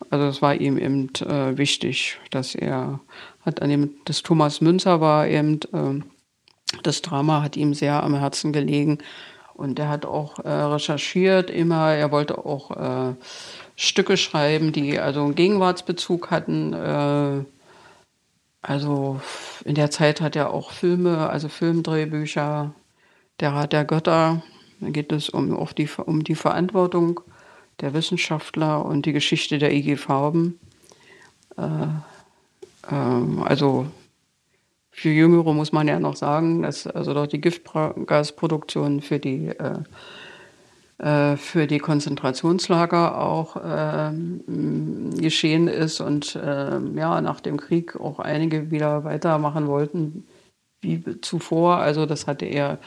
[0.10, 3.00] also es war ihm eben äh, wichtig, dass er
[3.42, 6.02] hat an dem, das Thomas Münzer war eben, äh,
[6.84, 9.00] das Drama hat ihm sehr am Herzen gelegen
[9.54, 13.16] und er hat auch äh, recherchiert immer, er wollte auch äh,
[13.76, 16.74] Stücke schreiben, die also einen Gegenwartsbezug hatten
[18.62, 19.22] also
[19.64, 22.74] in der Zeit hat er auch Filme, also Filmdrehbücher,
[23.40, 24.44] Der Rat der Götter.
[24.82, 27.22] Da geht es um, auch die, um die Verantwortung
[27.80, 30.60] der Wissenschaftler und die Geschichte der IG Farben.
[31.58, 31.64] Äh,
[32.90, 33.88] äh, also
[34.92, 39.80] für Jüngere muss man ja noch sagen, dass also dort die Giftgasproduktion für die äh,
[41.02, 44.12] für die Konzentrationslager auch äh,
[45.22, 50.26] geschehen ist und äh, ja, nach dem Krieg auch einige wieder weitermachen wollten
[50.82, 51.78] wie zuvor.
[51.78, 52.80] Also das hatte er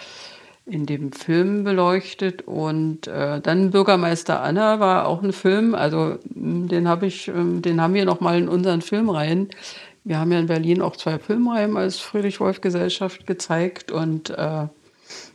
[0.64, 6.88] in dem Film beleuchtet und äh, dann Bürgermeister Anna war auch ein Film, also den
[6.88, 9.48] habe ich, ähm, den haben wir noch mal in unseren Filmreihen.
[10.04, 14.68] Wir haben ja in Berlin auch zwei Filmreihen als Friedrich Wolf Gesellschaft gezeigt und äh,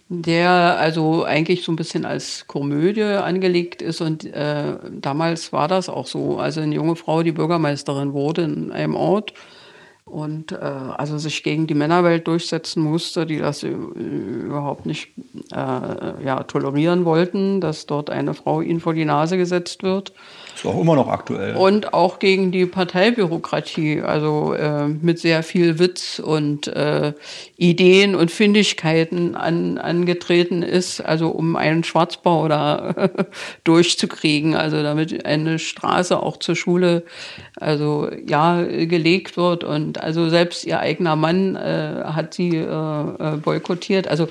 [0.09, 4.01] der also eigentlich so ein bisschen als Komödie angelegt ist.
[4.01, 6.37] Und äh, damals war das auch so.
[6.37, 9.33] Also eine junge Frau, die Bürgermeisterin wurde in einem Ort
[10.07, 15.09] und äh, also sich gegen die Männerwelt durchsetzen musste, die das überhaupt nicht
[15.51, 20.13] äh, ja, tolerieren wollten, dass dort eine Frau ihnen vor die Nase gesetzt wird.
[20.57, 21.55] Ist auch immer noch aktuell.
[21.55, 27.13] Und auch gegen die Parteibürokratie, also äh, mit sehr viel Witz und äh,
[27.57, 33.11] Ideen und Findigkeiten an, angetreten ist, also um einen Schwarzbau da
[33.65, 37.03] durchzukriegen, also damit eine Straße auch zur Schule
[37.55, 43.37] also ja gelegt wird und also selbst ihr eigener Mann äh, hat sie äh, äh
[43.37, 44.07] boykottiert.
[44.07, 44.27] Also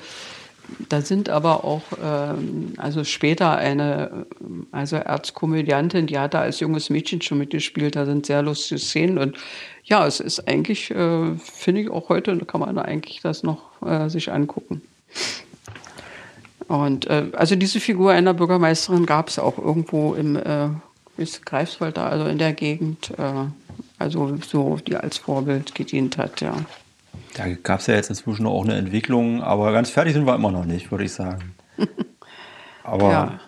[0.89, 4.25] da sind aber auch, ähm, also später eine,
[4.71, 9.17] also Erzkomödiantin, die hat da als junges Mädchen schon mitgespielt, da sind sehr lustige Szenen
[9.17, 9.37] und
[9.83, 14.09] ja, es ist eigentlich, äh, finde ich auch heute, kann man eigentlich das noch äh,
[14.09, 14.81] sich angucken.
[16.67, 20.69] Und äh, also diese Figur einer Bürgermeisterin gab es auch irgendwo im äh,
[21.17, 23.45] ist Greifswald da, also in der Gegend, äh,
[23.97, 26.53] also so, die als Vorbild gedient hat, ja.
[27.35, 30.51] Da gab es ja jetzt inzwischen auch eine Entwicklung, aber ganz fertig sind wir immer
[30.51, 31.55] noch nicht, würde ich sagen.
[32.83, 33.39] Aber ja.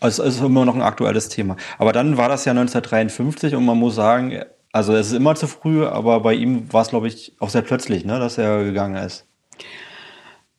[0.00, 1.56] es ist immer noch ein aktuelles Thema.
[1.76, 4.40] Aber dann war das ja 1953 und man muss sagen,
[4.72, 7.62] also es ist immer zu früh, aber bei ihm war es, glaube ich, auch sehr
[7.62, 9.26] plötzlich, ne, dass er gegangen ist.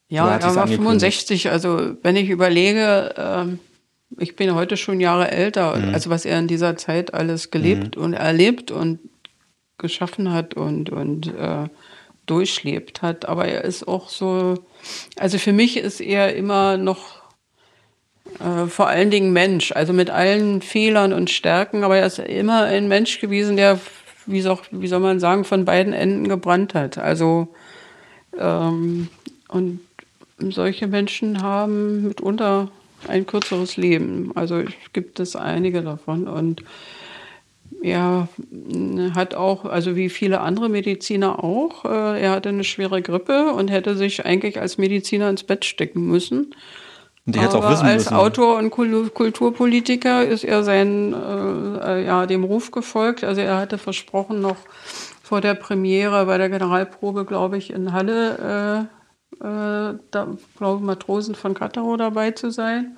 [0.08, 1.52] Ja, er war 65.
[1.52, 3.60] Also wenn ich überlege, ähm,
[4.18, 5.94] ich bin heute schon Jahre älter, mhm.
[5.94, 8.04] also was er in dieser Zeit alles gelebt mhm.
[8.04, 9.00] und erlebt und
[9.78, 11.66] geschaffen hat und, und äh,
[12.28, 13.28] durchlebt hat.
[13.28, 14.56] Aber er ist auch so,
[15.18, 17.22] also für mich ist er immer noch
[18.40, 22.64] äh, vor allen Dingen Mensch, also mit allen Fehlern und Stärken, aber er ist immer
[22.64, 23.80] ein Mensch gewesen, der,
[24.26, 26.98] wie soll, wie soll man sagen, von beiden Enden gebrannt hat.
[26.98, 27.48] Also
[28.38, 29.08] ähm,
[29.48, 29.80] und
[30.40, 32.70] solche Menschen haben mitunter
[33.08, 34.32] ein kürzeres Leben.
[34.36, 34.64] Also
[34.94, 36.64] gibt es einige davon und
[37.82, 38.28] er
[39.16, 43.70] hat auch, also wie viele andere Mediziner auch, äh, er hatte eine schwere Grippe und
[43.70, 46.54] hätte sich eigentlich als Mediziner ins Bett stecken müssen.
[47.26, 48.16] Die hätte auch wissen als müssen.
[48.16, 53.26] Autor und Kulturpolitiker ist er sein, äh, ja, dem Ruf gefolgt.
[53.26, 54.58] Also er hatte versprochen, noch
[55.22, 58.88] vor der Premiere bei der Generalprobe, glaube ich, in Halle,
[59.42, 60.28] äh, äh, da,
[60.58, 62.98] glaube Matrosen von Kattaro dabei zu sein.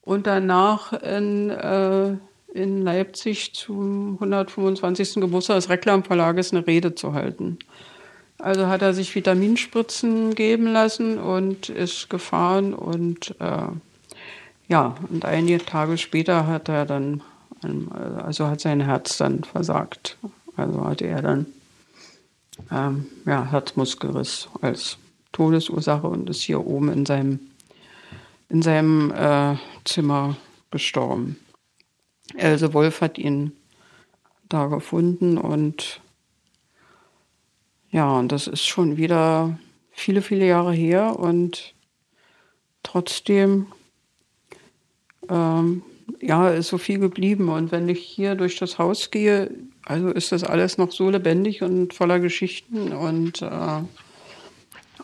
[0.00, 2.16] Und danach in, äh,
[2.54, 5.14] in Leipzig zum 125.
[5.14, 7.58] Geburtstag des Reklamverlages eine Rede zu halten.
[8.38, 13.68] Also hat er sich Vitaminspritzen geben lassen und ist gefahren und äh,
[14.68, 17.22] ja, und einige Tage später hat er dann,
[18.24, 20.16] also hat sein Herz dann versagt.
[20.56, 21.46] Also hatte er dann
[22.70, 24.98] ähm, ja, Herzmuskelriss als
[25.32, 27.40] Todesursache und ist hier oben in seinem,
[28.48, 30.36] in seinem äh, Zimmer
[30.70, 31.36] gestorben.
[32.36, 33.52] Else Wolf hat ihn
[34.48, 36.00] da gefunden und
[37.90, 39.58] ja, und das ist schon wieder
[39.90, 41.74] viele, viele Jahre her und
[42.82, 43.66] trotzdem
[45.28, 45.82] ähm,
[46.20, 47.48] ja, ist so viel geblieben.
[47.48, 49.50] Und wenn ich hier durch das Haus gehe,
[49.84, 53.82] also ist das alles noch so lebendig und voller Geschichten und äh,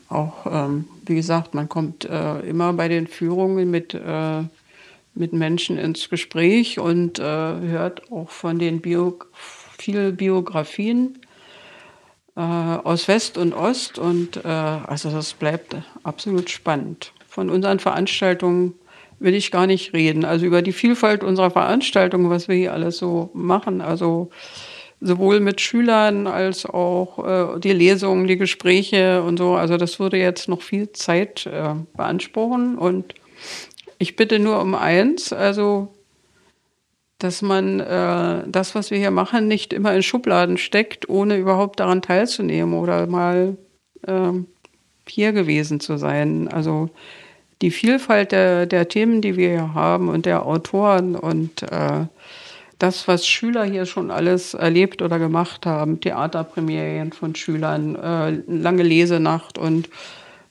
[0.08, 4.42] auch, ähm, wie gesagt, man kommt äh, immer bei den Führungen mit äh,
[5.16, 9.18] mit Menschen ins Gespräch und äh, hört auch von den Bio
[9.78, 11.18] viele Biografien
[12.36, 13.98] äh, aus West und Ost.
[13.98, 17.12] Und äh, also das bleibt absolut spannend.
[17.26, 18.74] Von unseren Veranstaltungen
[19.18, 20.24] will ich gar nicht reden.
[20.24, 23.80] Also über die Vielfalt unserer Veranstaltungen, was wir hier alles so machen.
[23.80, 24.30] Also
[25.00, 29.54] sowohl mit Schülern als auch äh, die Lesungen, die Gespräche und so.
[29.54, 33.14] Also das würde jetzt noch viel Zeit äh, beanspruchen und
[33.98, 35.88] ich bitte nur um eins, also
[37.18, 41.80] dass man äh, das, was wir hier machen, nicht immer in Schubladen steckt, ohne überhaupt
[41.80, 43.56] daran teilzunehmen oder mal
[44.06, 44.32] äh,
[45.08, 46.48] hier gewesen zu sein.
[46.48, 46.90] Also
[47.62, 52.06] die Vielfalt der, der Themen, die wir hier haben und der Autoren und äh,
[52.78, 58.82] das, was Schüler hier schon alles erlebt oder gemacht haben, Theaterpremierien von Schülern, äh, lange
[58.82, 59.88] Lesenacht und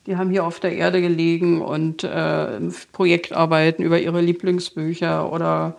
[0.06, 2.60] die haben hier auf der Erde gelegen und äh,
[2.92, 5.76] Projektarbeiten über ihre Lieblingsbücher oder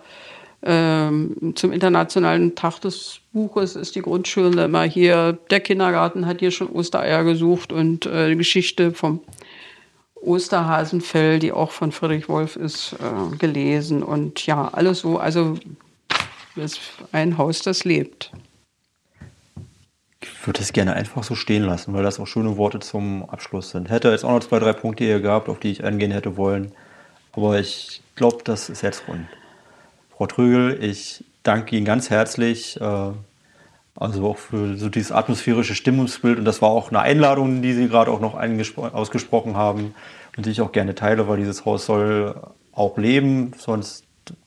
[0.62, 5.38] ähm, zum Internationalen Tag des Buches ist die Grundschule immer hier.
[5.50, 9.20] Der Kindergarten hat hier schon Ostereier gesucht und äh, die Geschichte vom
[10.16, 14.02] Osterhasenfell, die auch von Friedrich Wolf ist, äh, gelesen.
[14.02, 15.18] Und ja, alles so.
[15.18, 15.56] Also
[16.56, 16.80] es ist
[17.12, 18.32] ein Haus, das lebt.
[20.32, 23.70] Ich würde es gerne einfach so stehen lassen, weil das auch schöne Worte zum Abschluss
[23.70, 23.90] sind.
[23.90, 26.72] Hätte jetzt auch noch zwei, drei Punkte hier gehabt, auf die ich eingehen hätte wollen.
[27.32, 29.26] Aber ich glaube, das ist jetzt rund.
[30.16, 32.80] Frau Trögel, ich danke Ihnen ganz herzlich.
[32.80, 33.10] Äh,
[33.94, 36.38] also auch für so dieses atmosphärische Stimmungsbild.
[36.38, 38.38] Und das war auch eine Einladung, die Sie gerade auch noch
[38.92, 39.94] ausgesprochen haben
[40.36, 42.40] und die ich auch gerne teile, weil dieses Haus soll
[42.72, 43.52] auch leben.
[43.58, 44.04] Sonst,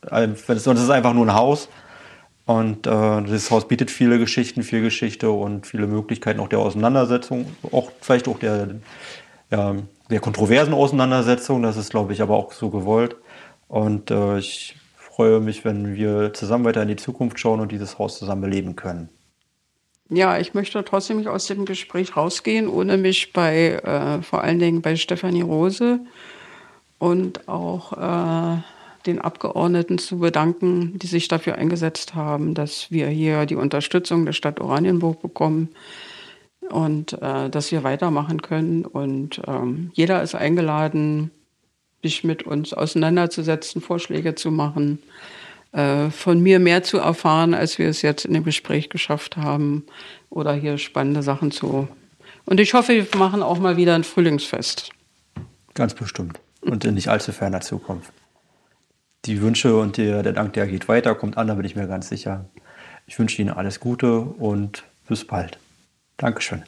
[0.10, 1.68] äh, sonst ist es einfach nur ein Haus.
[2.46, 7.46] Und äh, dieses Haus bietet viele Geschichten, viel Geschichte und viele Möglichkeiten auch der Auseinandersetzung,
[7.72, 8.76] auch vielleicht auch der,
[9.52, 9.76] ja,
[10.10, 11.62] der kontroversen Auseinandersetzung.
[11.62, 13.16] Das ist, glaube ich, aber auch so gewollt.
[13.68, 18.00] Und äh, ich freue mich, wenn wir zusammen weiter in die Zukunft schauen und dieses
[18.00, 19.10] Haus zusammen beleben können.
[20.10, 24.60] Ja, ich möchte trotzdem nicht aus dem Gespräch rausgehen, ohne mich bei äh, vor allen
[24.60, 26.02] Dingen bei Stefanie Rose
[27.00, 28.62] und auch äh,
[29.02, 34.34] den Abgeordneten zu bedanken, die sich dafür eingesetzt haben, dass wir hier die Unterstützung der
[34.34, 35.70] Stadt Oranienburg bekommen
[36.70, 38.86] und äh, dass wir weitermachen können.
[38.86, 41.32] Und ähm, jeder ist eingeladen,
[42.02, 45.00] sich mit uns auseinanderzusetzen, Vorschläge zu machen,
[45.72, 49.86] äh, von mir mehr zu erfahren, als wir es jetzt in dem Gespräch geschafft haben
[50.30, 51.88] oder hier spannende Sachen zu.
[52.46, 54.92] Und ich hoffe, wir machen auch mal wieder ein Frühlingsfest.
[55.74, 56.40] Ganz bestimmt.
[56.62, 58.12] Und in nicht allzu ferner Zukunft
[59.26, 61.88] die Wünsche und der, der Dank, der geht weiter, kommt an, da bin ich mir
[61.88, 62.46] ganz sicher.
[63.06, 65.60] Ich wünsche Ihnen alles Gute und bis bald.
[66.18, 66.64] Dankeschön.